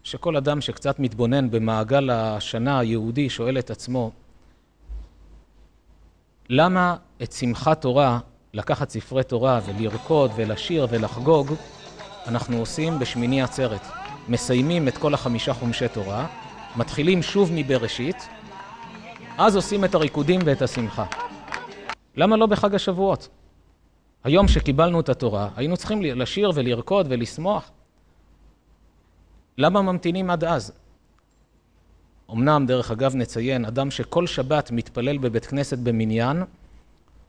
שכל 0.02 0.36
אדם 0.36 0.60
שקצת 0.60 0.98
מתבונן 0.98 1.50
במעגל 1.50 2.10
השנה 2.10 2.78
היהודי 2.78 3.30
שואל 3.30 3.58
את 3.58 3.70
עצמו, 3.70 4.10
למה 6.48 6.96
את 7.22 7.32
שמחת 7.32 7.80
תורה, 7.80 8.18
לקחת 8.54 8.90
ספרי 8.90 9.24
תורה 9.24 9.60
ולרקוד 9.66 10.30
ולשיר 10.36 10.86
ולחגוג, 10.90 11.54
אנחנו 12.26 12.58
עושים 12.58 12.98
בשמיני 12.98 13.42
עצרת. 13.42 13.86
מסיימים 14.28 14.88
את 14.88 14.98
כל 14.98 15.14
החמישה 15.14 15.54
חומשי 15.54 15.88
תורה, 15.88 16.26
מתחילים 16.76 17.22
שוב 17.22 17.50
מבראשית, 17.54 18.28
אז 19.38 19.56
עושים 19.56 19.84
את 19.84 19.94
הריקודים 19.94 20.40
ואת 20.44 20.62
השמחה. 20.62 21.04
למה 22.16 22.36
לא 22.36 22.46
בחג 22.46 22.74
השבועות? 22.74 23.28
היום 24.24 24.48
שקיבלנו 24.48 25.00
את 25.00 25.08
התורה, 25.08 25.48
היינו 25.56 25.76
צריכים 25.76 26.02
לשיר 26.02 26.52
ולרקוד 26.54 27.06
ולשמוח. 27.10 27.70
למה 29.58 29.82
ממתינים 29.82 30.30
עד 30.30 30.44
אז? 30.44 30.72
אמנם, 32.30 32.66
דרך 32.66 32.90
אגב, 32.90 33.14
נציין, 33.16 33.64
אדם 33.64 33.90
שכל 33.90 34.26
שבת 34.26 34.70
מתפלל 34.70 35.18
בבית 35.18 35.46
כנסת 35.46 35.78
במניין, 35.78 36.42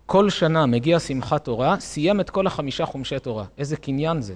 כל 0.06 0.30
שנה 0.30 0.66
מגיע 0.66 1.00
שמחת 1.00 1.46
תורה, 1.46 1.80
סיים 1.80 2.20
את 2.20 2.30
כל 2.30 2.48
החמישה 2.48 2.86
חומשי 2.86 3.20
תורה. 3.20 3.46
איזה 3.58 3.78
קניין 3.78 4.22
זה. 4.22 4.34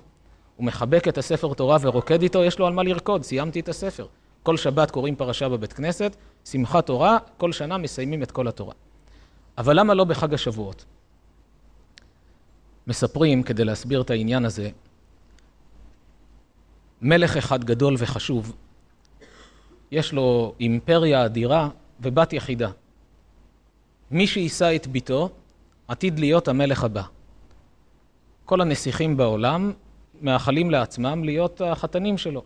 הוא 0.55 0.65
מחבק 0.65 1.07
את 1.07 1.17
הספר 1.17 1.53
תורה 1.53 1.77
ורוקד 1.81 2.21
איתו, 2.21 2.43
יש 2.43 2.59
לו 2.59 2.67
על 2.67 2.73
מה 2.73 2.83
לרקוד, 2.83 3.23
סיימתי 3.23 3.59
את 3.59 3.69
הספר. 3.69 4.07
כל 4.43 4.57
שבת 4.57 4.91
קוראים 4.91 5.15
פרשה 5.15 5.49
בבית 5.49 5.73
כנסת, 5.73 6.15
שמחת 6.45 6.85
תורה, 6.85 7.17
כל 7.37 7.51
שנה 7.51 7.77
מסיימים 7.77 8.23
את 8.23 8.31
כל 8.31 8.47
התורה. 8.47 8.73
אבל 9.57 9.79
למה 9.79 9.93
לא 9.93 10.03
בחג 10.03 10.33
השבועות? 10.33 10.85
מספרים, 12.87 13.43
כדי 13.43 13.65
להסביר 13.65 14.01
את 14.01 14.09
העניין 14.09 14.45
הזה, 14.45 14.69
מלך 17.01 17.37
אחד 17.37 17.63
גדול 17.63 17.95
וחשוב, 17.97 18.55
יש 19.91 20.13
לו 20.13 20.53
אימפריה 20.59 21.25
אדירה 21.25 21.69
ובת 21.99 22.33
יחידה. 22.33 22.69
מי 24.11 24.27
שיישא 24.27 24.75
את 24.75 24.87
ביתו 24.87 25.29
עתיד 25.87 26.19
להיות 26.19 26.47
המלך 26.47 26.83
הבא. 26.83 27.01
כל 28.45 28.61
הנסיכים 28.61 29.17
בעולם 29.17 29.71
מאחלים 30.21 30.71
לעצמם 30.71 31.23
להיות 31.23 31.61
החתנים 31.61 32.17
שלו. 32.17 32.43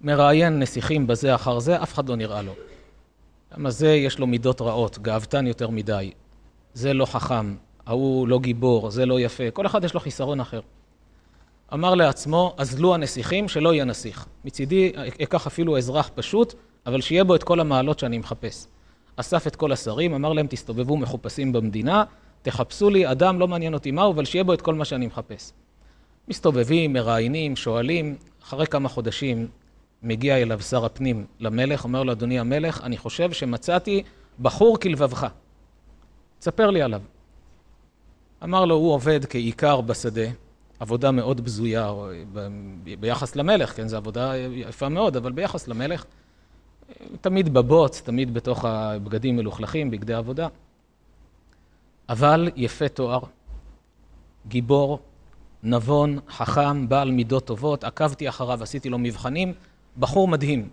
מראיין 0.00 0.58
נסיכים 0.58 1.06
בזה 1.06 1.34
אחר 1.34 1.58
זה, 1.58 1.82
אף 1.82 1.94
אחד 1.94 2.08
לא 2.08 2.16
נראה 2.16 2.42
לו. 2.42 2.52
למה 3.56 3.70
זה 3.70 3.88
יש 3.88 4.18
לו 4.18 4.26
מידות 4.26 4.60
רעות, 4.60 4.98
גאוותן 4.98 5.46
יותר 5.46 5.70
מדי. 5.70 6.12
זה 6.74 6.94
לא 6.94 7.06
חכם, 7.06 7.54
ההוא 7.86 8.28
לא 8.28 8.38
גיבור, 8.38 8.90
זה 8.90 9.06
לא 9.06 9.20
יפה. 9.20 9.50
כל 9.50 9.66
אחד 9.66 9.84
יש 9.84 9.94
לו 9.94 10.00
חיסרון 10.00 10.40
אחר. 10.40 10.60
אמר 11.72 11.94
לעצמו, 11.94 12.54
אזלו 12.56 12.94
הנסיכים, 12.94 13.48
שלא 13.48 13.74
יהיה 13.74 13.84
נסיך. 13.84 14.26
מצידי, 14.44 14.92
אקח 15.22 15.46
אפילו 15.46 15.78
אזרח 15.78 16.10
פשוט, 16.14 16.54
אבל 16.86 17.00
שיהיה 17.00 17.24
בו 17.24 17.34
את 17.34 17.42
כל 17.42 17.60
המעלות 17.60 17.98
שאני 17.98 18.18
מחפש. 18.18 18.66
אסף 19.16 19.46
את 19.46 19.56
כל 19.56 19.72
השרים, 19.72 20.14
אמר 20.14 20.32
להם, 20.32 20.46
תסתובבו 20.46 20.96
מחופשים 20.96 21.52
במדינה, 21.52 22.04
תחפשו 22.42 22.90
לי 22.90 23.10
אדם, 23.10 23.38
לא 23.38 23.48
מעניין 23.48 23.74
אותי 23.74 23.90
מהו, 23.90 24.12
אבל 24.12 24.24
שיהיה 24.24 24.44
בו 24.44 24.52
את 24.52 24.62
כל 24.62 24.74
מה 24.74 24.84
שאני 24.84 25.06
מחפש. 25.06 25.52
מסתובבים, 26.28 26.92
מראיינים, 26.92 27.56
שואלים, 27.56 28.16
אחרי 28.42 28.66
כמה 28.66 28.88
חודשים 28.88 29.48
מגיע 30.02 30.36
אליו 30.36 30.60
שר 30.60 30.84
הפנים 30.84 31.26
למלך, 31.40 31.84
אומר 31.84 32.02
לו, 32.02 32.12
אדוני 32.12 32.38
המלך, 32.38 32.80
אני 32.82 32.96
חושב 32.96 33.32
שמצאתי 33.32 34.02
בחור 34.40 34.78
כלבבך. 34.80 35.26
תספר 36.38 36.70
לי 36.70 36.82
עליו. 36.82 37.02
אמר 38.44 38.64
לו, 38.64 38.74
הוא 38.74 38.92
עובד 38.92 39.24
כעיקר 39.24 39.80
בשדה, 39.80 40.26
עבודה 40.80 41.10
מאוד 41.10 41.40
בזויה 41.40 41.92
ביחס 43.00 43.36
למלך, 43.36 43.76
כן, 43.76 43.88
זו 43.88 43.96
עבודה 43.96 44.36
יפה 44.36 44.88
מאוד, 44.88 45.16
אבל 45.16 45.32
ביחס 45.32 45.68
למלך, 45.68 46.04
תמיד 47.20 47.54
בבוץ, 47.54 48.00
תמיד 48.00 48.34
בתוך 48.34 48.64
הבגדים 48.64 49.36
מלוכלכים, 49.36 49.90
בגדי 49.90 50.14
עבודה. 50.14 50.48
אבל 52.08 52.48
יפה 52.56 52.88
תואר, 52.88 53.20
גיבור, 54.48 54.98
נבון, 55.62 56.18
חכם, 56.28 56.88
בעל 56.88 57.10
מידות 57.10 57.46
טובות, 57.46 57.84
עקבתי 57.84 58.28
אחריו, 58.28 58.62
עשיתי 58.62 58.88
לו 58.88 58.98
מבחנים, 58.98 59.52
בחור 59.98 60.28
מדהים. 60.28 60.68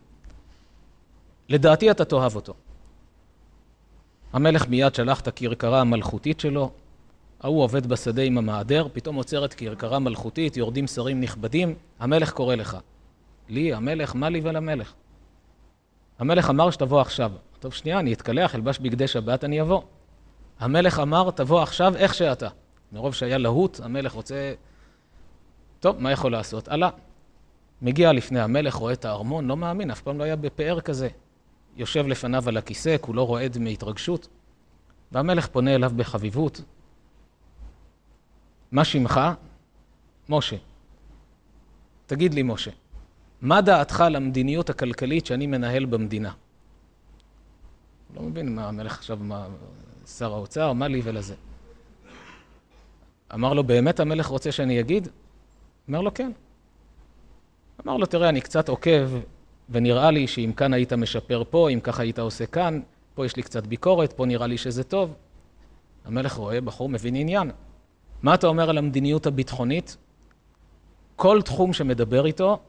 לדעתי 1.50 1.92
אתה 1.92 2.06
תאהב 2.06 2.36
אותו. 2.36 2.54
המלך 4.34 4.68
מיד 4.68 4.96
שלח 4.96 5.20
את 5.20 5.28
הכרכרה 5.28 5.82
המלכותית 5.82 6.40
שלו, 6.40 6.72
ההוא 7.44 7.64
עובד 7.64 7.88
בשדה 7.88 8.22
עם 8.22 8.38
המעדר, 8.38 8.88
פתאום 8.94 9.16
עוצרת 9.16 9.54
כרכרה 9.54 10.00
מלכותית, 10.00 10.58
יורדים 10.58 10.88
שרים 10.88 11.22
נכבדים, 11.22 11.76
המלך 12.00 12.32
קורא 12.32 12.56
לך. 12.56 12.78
לי, 13.50 13.74
המלך, 13.74 14.16
מה 14.16 14.30
לי 14.30 14.42
ולמלך? 14.44 14.94
המלך 16.20 16.50
אמר 16.50 16.72
שתבוא 16.72 17.02
עכשיו. 17.02 17.32
טוב, 17.60 17.74
שנייה, 17.74 18.00
אני 18.00 18.14
אתקלח, 18.14 18.56
אלבש 18.56 18.80
בגדי 18.80 19.08
שבת, 19.08 19.44
אני 19.44 19.62
אבוא. 19.62 19.82
המלך 20.60 21.00
אמר, 21.00 21.32
תבוא 21.32 21.62
עכשיו 21.62 21.96
איך 21.96 22.14
שאתה. 22.14 22.48
מרוב 22.92 23.14
שהיה 23.14 23.38
להוט, 23.38 23.80
המלך 23.80 24.12
רוצה... 24.12 24.54
טוב, 25.80 26.00
מה 26.00 26.12
יכול 26.12 26.32
לעשות? 26.32 26.68
עלה. 26.68 26.90
מגיע 27.82 28.14
לפני 28.14 28.40
המלך, 28.40 28.74
רואה 28.74 28.94
את 28.94 29.06
הארמון, 29.06 29.48
לא 29.48 29.58
מאמין, 29.58 29.92
אף 29.92 30.02
פעם 30.02 30.18
לא 30.18 30.24
היה 30.24 30.36
בפאר 30.36 30.82
כזה. 30.82 31.08
יושב 31.76 32.08
לפניו 32.08 32.50
על 32.50 32.58
הכיסא, 32.58 32.96
כולו 33.02 33.26
רועד 33.26 33.58
מהתרגשות. 33.58 34.28
והמלך 35.12 35.48
פונה 35.48 35.76
אליו 35.76 35.92
בחביבות, 35.96 36.62
מה 38.74 38.84
שמך? 38.86 39.20
משה. 40.30 40.56
תגיד 42.06 42.34
לי, 42.34 42.44
משה, 42.44 42.72
מה 43.42 43.62
דעתך 43.62 44.02
על 44.02 44.16
המדיניות 44.16 44.70
הכלכלית 44.70 45.26
שאני 45.26 45.48
מנהל 45.48 45.86
במדינה? 45.86 46.32
לא 48.16 48.22
מבין 48.22 48.56
מה 48.56 48.68
המלך 48.68 48.98
עכשיו, 48.98 49.18
מה, 49.22 49.48
שר 50.18 50.34
האוצר, 50.34 50.74
מה 50.74 50.88
לי 50.88 51.02
ולזה. 51.04 51.36
אמר 53.34 53.54
לו, 53.54 53.64
באמת 53.64 54.00
המלך 54.00 54.26
רוצה 54.26 54.52
שאני 54.52 54.80
אגיד? 54.80 55.08
אמר 55.90 56.02
לו, 56.02 56.14
כן. 56.14 56.32
אמר 57.86 57.98
לו, 57.98 58.06
תראה, 58.06 58.30
אני 58.30 58.42
קצת 58.42 58.70
עוקב, 58.70 59.10
ונראה 59.70 60.12
לי 60.12 60.28
שאם 60.28 60.52
כאן 60.58 60.74
היית 60.74 60.94
משפר 60.94 61.44
פה, 61.50 61.70
אם 61.70 61.80
ככה 61.80 62.04
היית 62.04 62.20
עושה 62.20 62.46
כאן, 62.46 62.80
פה 63.16 63.26
יש 63.26 63.36
לי 63.36 63.44
קצת 63.44 63.68
ביקורת, 63.68 64.14
פה 64.14 64.26
נראה 64.26 64.48
לי 64.48 64.58
שזה 64.58 64.84
טוב. 64.84 65.14
המלך 66.06 66.34
רואה 66.34 66.62
בחור 66.62 66.90
מבין 66.90 67.16
עניין. 67.16 67.52
מה 68.24 68.34
אתה 68.34 68.48
אומר 68.48 68.70
על 68.70 68.78
המדיניות 68.78 69.26
הביטחונית? 69.26 69.98
כל 71.16 71.42
תחום 71.42 71.74
שמדבר 71.74 72.26
איתו, 72.26 72.60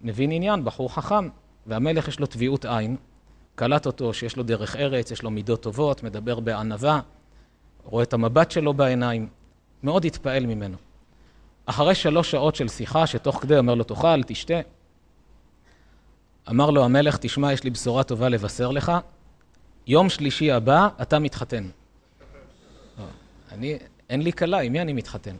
מבין 0.00 0.32
עניין, 0.32 0.64
בחור 0.64 0.94
חכם, 0.94 1.28
והמלך 1.66 2.08
יש 2.08 2.20
לו 2.20 2.26
טביעות 2.26 2.64
עין, 2.64 2.96
קלט 3.54 3.86
אותו 3.86 4.14
שיש 4.14 4.36
לו 4.36 4.42
דרך 4.42 4.76
ארץ, 4.76 5.10
יש 5.10 5.22
לו 5.22 5.30
מידות 5.30 5.62
טובות, 5.62 6.02
מדבר 6.02 6.40
בענווה, 6.40 7.00
רואה 7.84 8.02
את 8.02 8.12
המבט 8.12 8.50
שלו 8.50 8.74
בעיניים, 8.74 9.28
מאוד 9.82 10.04
התפעל 10.04 10.46
ממנו. 10.46 10.76
אחרי 11.66 11.94
שלוש 11.94 12.30
שעות 12.30 12.54
של 12.54 12.68
שיחה, 12.68 13.06
שתוך 13.06 13.42
כדי 13.42 13.58
אומר 13.58 13.74
לו, 13.74 13.84
תאכל, 13.84 14.22
תשתה, 14.22 14.60
אמר 16.50 16.70
לו 16.70 16.84
המלך, 16.84 17.16
תשמע, 17.16 17.52
יש 17.52 17.64
לי 17.64 17.70
בשורה 17.70 18.02
טובה 18.02 18.28
לבשר 18.28 18.70
לך, 18.70 18.92
יום 19.86 20.08
שלישי 20.08 20.52
הבא 20.52 20.88
אתה 21.02 21.18
מתחתן. 21.18 21.68
אני, 23.52 23.78
אין 24.10 24.22
לי 24.22 24.32
כלה, 24.32 24.60
עם 24.60 24.72
מי 24.72 24.80
אני 24.80 24.92
מתחתן? 24.92 25.36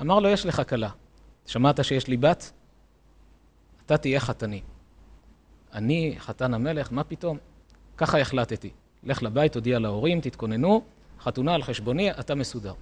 אמר 0.00 0.18
לו, 0.18 0.28
יש 0.28 0.46
לך 0.46 0.62
כלה. 0.68 0.90
שמעת 1.46 1.84
שיש 1.84 2.06
לי 2.08 2.16
בת? 2.16 2.52
אתה 3.86 3.96
תהיה 3.96 4.20
חתני. 4.20 4.62
אני 5.72 6.14
חתן 6.18 6.54
המלך, 6.54 6.92
מה 6.92 7.04
פתאום? 7.04 7.38
ככה 7.96 8.20
החלטתי. 8.20 8.70
לך 9.02 9.22
לבית, 9.22 9.52
תודיע 9.52 9.78
להורים, 9.78 10.20
תתכוננו, 10.20 10.82
חתונה 11.20 11.54
על 11.54 11.62
חשבוני, 11.62 12.10
אתה 12.10 12.34
מסודר. 12.34 12.72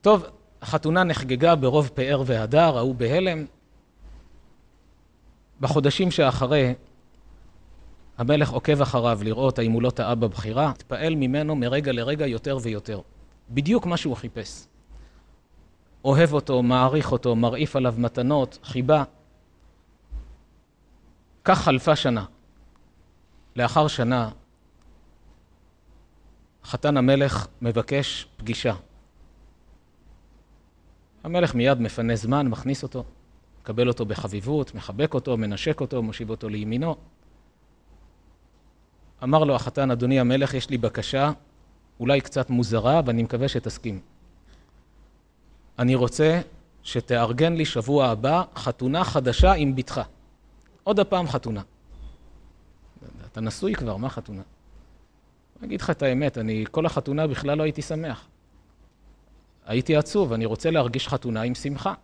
טוב, 0.00 0.24
החתונה 0.62 1.04
נחגגה 1.04 1.54
ברוב 1.54 1.90
פאר 1.94 2.22
והדר, 2.26 2.76
ההוא 2.78 2.94
בהלם. 2.94 3.44
בחודשים 5.60 6.10
שאחרי, 6.10 6.74
המלך 8.18 8.50
עוקב 8.50 8.82
אחריו 8.82 9.20
לראות 9.22 9.58
האם 9.58 9.72
הוא 9.72 9.82
לא 9.82 9.90
טעה 9.90 10.14
בבחירה, 10.14 10.70
התפעל 10.70 11.14
ממנו 11.14 11.56
מרגע 11.56 11.92
לרגע 11.92 12.26
יותר 12.26 12.58
ויותר. 12.62 13.00
בדיוק 13.50 13.86
מה 13.86 13.96
שהוא 13.96 14.16
חיפש. 14.16 14.66
אוהב 16.04 16.32
אותו, 16.32 16.62
מעריך 16.62 17.12
אותו, 17.12 17.36
מרעיף 17.36 17.76
עליו 17.76 17.94
מתנות, 17.98 18.58
חיבה. 18.62 19.04
כך 21.44 21.58
חלפה 21.58 21.96
שנה. 21.96 22.24
לאחר 23.56 23.88
שנה, 23.88 24.30
חתן 26.64 26.96
המלך 26.96 27.46
מבקש 27.62 28.26
פגישה. 28.36 28.74
המלך 31.24 31.54
מיד 31.54 31.80
מפנה 31.80 32.16
זמן, 32.16 32.48
מכניס 32.48 32.82
אותו, 32.82 33.04
מקבל 33.60 33.88
אותו 33.88 34.06
בחביבות, 34.06 34.74
מחבק 34.74 35.14
אותו, 35.14 35.36
מנשק 35.36 35.80
אותו, 35.80 36.02
מושיב 36.02 36.30
אותו 36.30 36.48
לימינו. 36.48 36.96
אמר 39.22 39.44
לו 39.44 39.54
החתן, 39.54 39.90
אדוני 39.90 40.20
המלך, 40.20 40.54
יש 40.54 40.70
לי 40.70 40.78
בקשה 40.78 41.30
אולי 42.00 42.20
קצת 42.20 42.50
מוזרה, 42.50 43.00
ואני 43.06 43.22
מקווה 43.22 43.48
שתסכים. 43.48 44.00
אני 45.78 45.94
רוצה 45.94 46.40
שתארגן 46.82 47.54
לי 47.54 47.64
שבוע 47.64 48.06
הבא 48.06 48.42
חתונה 48.56 49.04
חדשה 49.04 49.52
עם 49.52 49.76
בתך. 49.76 50.00
עוד 50.84 51.00
הפעם 51.00 51.28
חתונה. 51.28 51.62
אתה 53.32 53.40
נשוי 53.40 53.74
כבר, 53.74 53.96
מה 53.96 54.10
חתונה? 54.10 54.42
אני 55.58 55.66
אגיד 55.66 55.80
לך 55.80 55.90
את 55.90 56.02
האמת, 56.02 56.38
אני 56.38 56.64
כל 56.70 56.86
החתונה 56.86 57.26
בכלל 57.26 57.58
לא 57.58 57.62
הייתי 57.62 57.82
שמח. 57.82 58.26
הייתי 59.66 59.96
עצוב, 59.96 60.32
אני 60.32 60.46
רוצה 60.46 60.70
להרגיש 60.70 61.08
חתונה 61.08 61.42
עם 61.42 61.54
שמחה. 61.54 61.94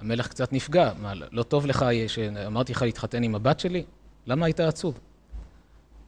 המלך 0.00 0.28
קצת 0.28 0.52
נפגע, 0.52 0.92
מה, 1.00 1.12
לא 1.14 1.42
טוב 1.42 1.66
לך 1.66 1.84
שאמרתי 2.06 2.72
לך 2.72 2.82
להתחתן 2.82 3.22
עם 3.22 3.34
הבת 3.34 3.60
שלי? 3.60 3.84
למה 4.26 4.46
היית 4.46 4.60
עצוב? 4.60 5.00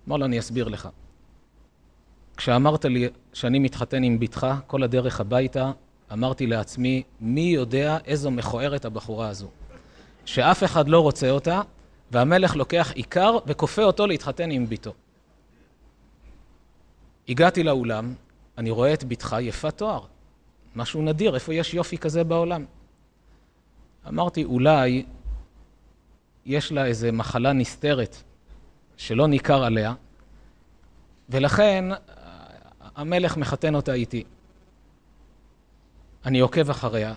אמר 0.09 0.17
לו, 0.17 0.25
אני 0.25 0.39
אסביר 0.39 0.69
לך. 0.69 0.89
כשאמרת 2.37 2.85
לי 2.85 3.09
שאני 3.33 3.59
מתחתן 3.59 4.03
עם 4.03 4.19
בתך, 4.19 4.47
כל 4.67 4.83
הדרך 4.83 5.21
הביתה, 5.21 5.73
אמרתי 6.13 6.47
לעצמי, 6.47 7.03
מי 7.21 7.41
יודע 7.41 7.99
איזו 8.05 8.31
מכוערת 8.31 8.85
הבחורה 8.85 9.29
הזו. 9.29 9.49
שאף 10.25 10.65
אחד 10.65 10.89
לא 10.89 11.01
רוצה 11.01 11.31
אותה, 11.31 11.61
והמלך 12.11 12.57
לוקח 12.57 12.93
עיקר 12.95 13.39
וכופה 13.47 13.83
אותו 13.83 14.07
להתחתן 14.07 14.51
עם 14.51 14.67
בתו. 14.69 14.93
הגעתי 17.29 17.63
לאולם, 17.63 18.15
אני 18.59 18.71
רואה 18.71 18.95
את 18.95 19.05
בתך 19.05 19.37
יפת 19.41 19.79
תואר. 19.79 20.05
משהו 20.77 21.03
נדיר, 21.03 21.35
איפה 21.35 21.55
יש 21.55 21.75
יופי 21.75 21.99
כזה 21.99 22.25
בעולם? 22.25 22.65
אמרתי, 24.09 24.45
אולי 24.45 25.05
יש 26.47 26.73
לה 26.73 26.87
איזו 26.87 27.09
מחלה 27.13 27.53
נסתרת 27.53 28.23
שלא 28.97 29.27
ניכר 29.29 29.65
עליה, 29.65 29.95
ולכן 31.29 31.85
המלך 32.97 33.37
מחתן 33.37 33.75
אותה 33.75 33.93
איתי. 33.93 34.25
אני 36.27 36.41
עוקב 36.41 36.71
אחריה, 36.71 37.15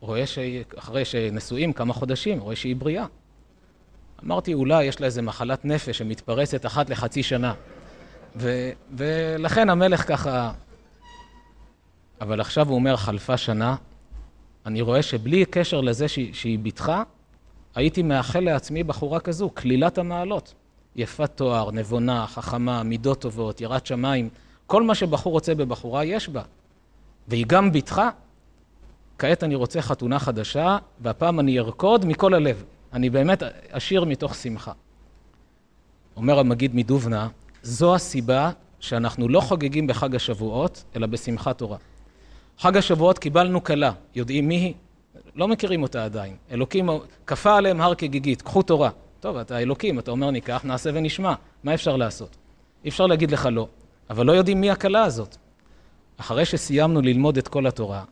רואה 0.00 0.26
שאחרי 0.26 1.04
שנשואים 1.04 1.72
כמה 1.72 1.92
חודשים, 1.92 2.40
רואה 2.40 2.56
שהיא 2.56 2.76
בריאה. 2.76 3.06
אמרתי, 4.24 4.54
אולי 4.54 4.84
יש 4.84 5.00
לה 5.00 5.06
איזו 5.06 5.22
מחלת 5.22 5.64
נפש 5.64 5.98
שמתפרצת 5.98 6.66
אחת 6.66 6.90
לחצי 6.90 7.22
שנה. 7.22 7.54
ו, 8.36 8.70
ולכן 8.96 9.70
המלך 9.70 10.08
ככה... 10.08 10.52
אבל 12.20 12.40
עכשיו 12.40 12.68
הוא 12.68 12.74
אומר, 12.74 12.96
חלפה 12.96 13.36
שנה, 13.36 13.76
אני 14.66 14.80
רואה 14.80 15.02
שבלי 15.02 15.44
קשר 15.44 15.80
לזה 15.80 16.08
שהיא, 16.08 16.34
שהיא 16.34 16.58
בתך, 16.58 16.92
הייתי 17.74 18.02
מאחל 18.02 18.40
לעצמי 18.40 18.82
בחורה 18.82 19.20
כזו, 19.20 19.50
כלילת 19.54 19.98
המעלות. 19.98 20.54
יפת 20.96 21.30
תואר, 21.34 21.70
נבונה, 21.70 22.26
חכמה, 22.26 22.82
מידות 22.82 23.20
טובות, 23.20 23.60
יראת 23.60 23.86
שמיים, 23.86 24.28
כל 24.70 24.82
מה 24.82 24.94
שבחור 24.94 25.32
רוצה 25.32 25.54
בבחורה 25.54 26.04
יש 26.04 26.28
בה. 26.28 26.42
והיא 27.28 27.44
גם 27.48 27.72
בתך. 27.72 28.02
כעת 29.18 29.44
אני 29.44 29.54
רוצה 29.54 29.82
חתונה 29.82 30.18
חדשה, 30.18 30.78
והפעם 31.00 31.40
אני 31.40 31.58
ארקוד 31.58 32.06
מכל 32.06 32.34
הלב. 32.34 32.64
אני 32.92 33.10
באמת 33.10 33.42
אשיר 33.70 34.04
מתוך 34.04 34.34
שמחה. 34.34 34.72
אומר 36.16 36.38
המגיד 36.38 36.74
מדובנה, 36.74 37.28
זו 37.62 37.94
הסיבה 37.94 38.50
שאנחנו 38.80 39.28
לא 39.28 39.40
חוגגים 39.40 39.86
בחג 39.86 40.14
השבועות, 40.14 40.84
אלא 40.96 41.06
בשמחת 41.06 41.58
תורה. 41.58 41.76
חג 42.58 42.76
השבועות 42.76 43.18
קיבלנו 43.18 43.64
כלה, 43.64 43.92
יודעים 44.14 44.48
מי 44.48 44.56
היא? 44.56 44.74
לא 45.34 45.48
מכירים 45.48 45.82
אותה 45.82 46.04
עדיין. 46.04 46.36
אלוקים 46.50 46.88
כפה 47.26 47.56
עליהם 47.56 47.80
הר 47.80 47.94
כגיגית, 47.94 48.42
קחו 48.42 48.62
תורה. 48.62 48.90
טוב, 49.20 49.36
אתה 49.36 49.58
אלוקים, 49.58 49.98
אתה 49.98 50.10
אומר 50.10 50.30
ניקח, 50.30 50.60
נעשה 50.64 50.90
ונשמע. 50.94 51.34
מה 51.64 51.74
אפשר 51.74 51.96
לעשות? 51.96 52.36
אי 52.84 52.88
אפשר 52.88 53.06
להגיד 53.06 53.30
לך 53.30 53.48
לא, 53.52 53.68
אבל 54.10 54.26
לא 54.26 54.32
יודעים 54.32 54.60
מי 54.60 54.70
הכלה 54.70 55.02
הזאת. 55.02 55.36
אחרי 56.16 56.44
שסיימנו 56.44 57.00
ללמוד 57.00 57.38
את 57.38 57.48
כל 57.48 57.66
התורה, 57.66 58.04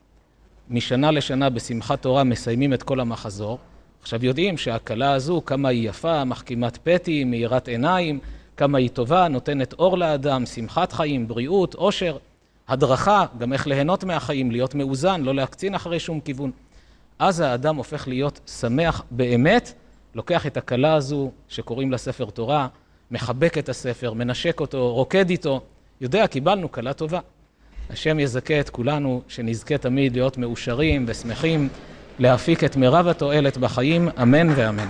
משנה 0.70 1.10
לשנה 1.10 1.50
בשמחת 1.50 2.02
תורה 2.02 2.24
מסיימים 2.24 2.74
את 2.74 2.82
כל 2.82 3.00
המחזור, 3.00 3.58
עכשיו 4.02 4.24
יודעים 4.24 4.58
שהכלה 4.58 5.12
הזו, 5.12 5.42
כמה 5.46 5.68
היא 5.68 5.88
יפה, 5.88 6.24
מחכימת 6.24 6.78
פתי, 6.82 7.24
מאירת 7.24 7.68
עיניים, 7.68 8.18
כמה 8.56 8.78
היא 8.78 8.90
טובה, 8.90 9.28
נותנת 9.28 9.72
אור 9.72 9.98
לאדם, 9.98 10.46
שמחת 10.46 10.92
חיים, 10.92 11.28
בריאות, 11.28 11.74
עושר, 11.74 12.16
הדרכה, 12.68 13.26
גם 13.38 13.52
איך 13.52 13.66
ליהנות 13.66 14.04
מהחיים, 14.04 14.50
להיות 14.50 14.74
מאוזן, 14.74 15.20
לא 15.20 15.34
להקצין 15.34 15.74
אחרי 15.74 16.00
שום 16.00 16.20
כיוון. 16.20 16.50
אז 17.18 17.40
האדם 17.40 17.76
הופך 17.76 18.08
להיות 18.08 18.40
שמח 18.46 19.02
באמת, 19.10 19.72
לוקח 20.14 20.46
את 20.46 20.56
הכלה 20.56 20.94
הזו 20.94 21.30
שקוראים 21.48 21.90
לה 21.90 21.98
ספר 21.98 22.30
תורה, 22.30 22.68
מחבק 23.10 23.58
את 23.58 23.68
הספר, 23.68 24.12
מנשק 24.12 24.60
אותו, 24.60 24.94
רוקד 24.94 25.30
איתו, 25.30 25.60
יודע, 26.00 26.26
קיבלנו 26.26 26.72
כלה 26.72 26.92
טובה. 26.92 27.20
השם 27.90 28.20
יזכה 28.20 28.60
את 28.60 28.70
כולנו, 28.70 29.22
שנזכה 29.28 29.78
תמיד 29.78 30.12
להיות 30.12 30.38
מאושרים 30.38 31.04
ושמחים, 31.08 31.68
להפיק 32.18 32.64
את 32.64 32.76
מירב 32.76 33.08
התועלת 33.08 33.56
בחיים, 33.58 34.08
אמן 34.22 34.48
ואמן. 34.56 34.88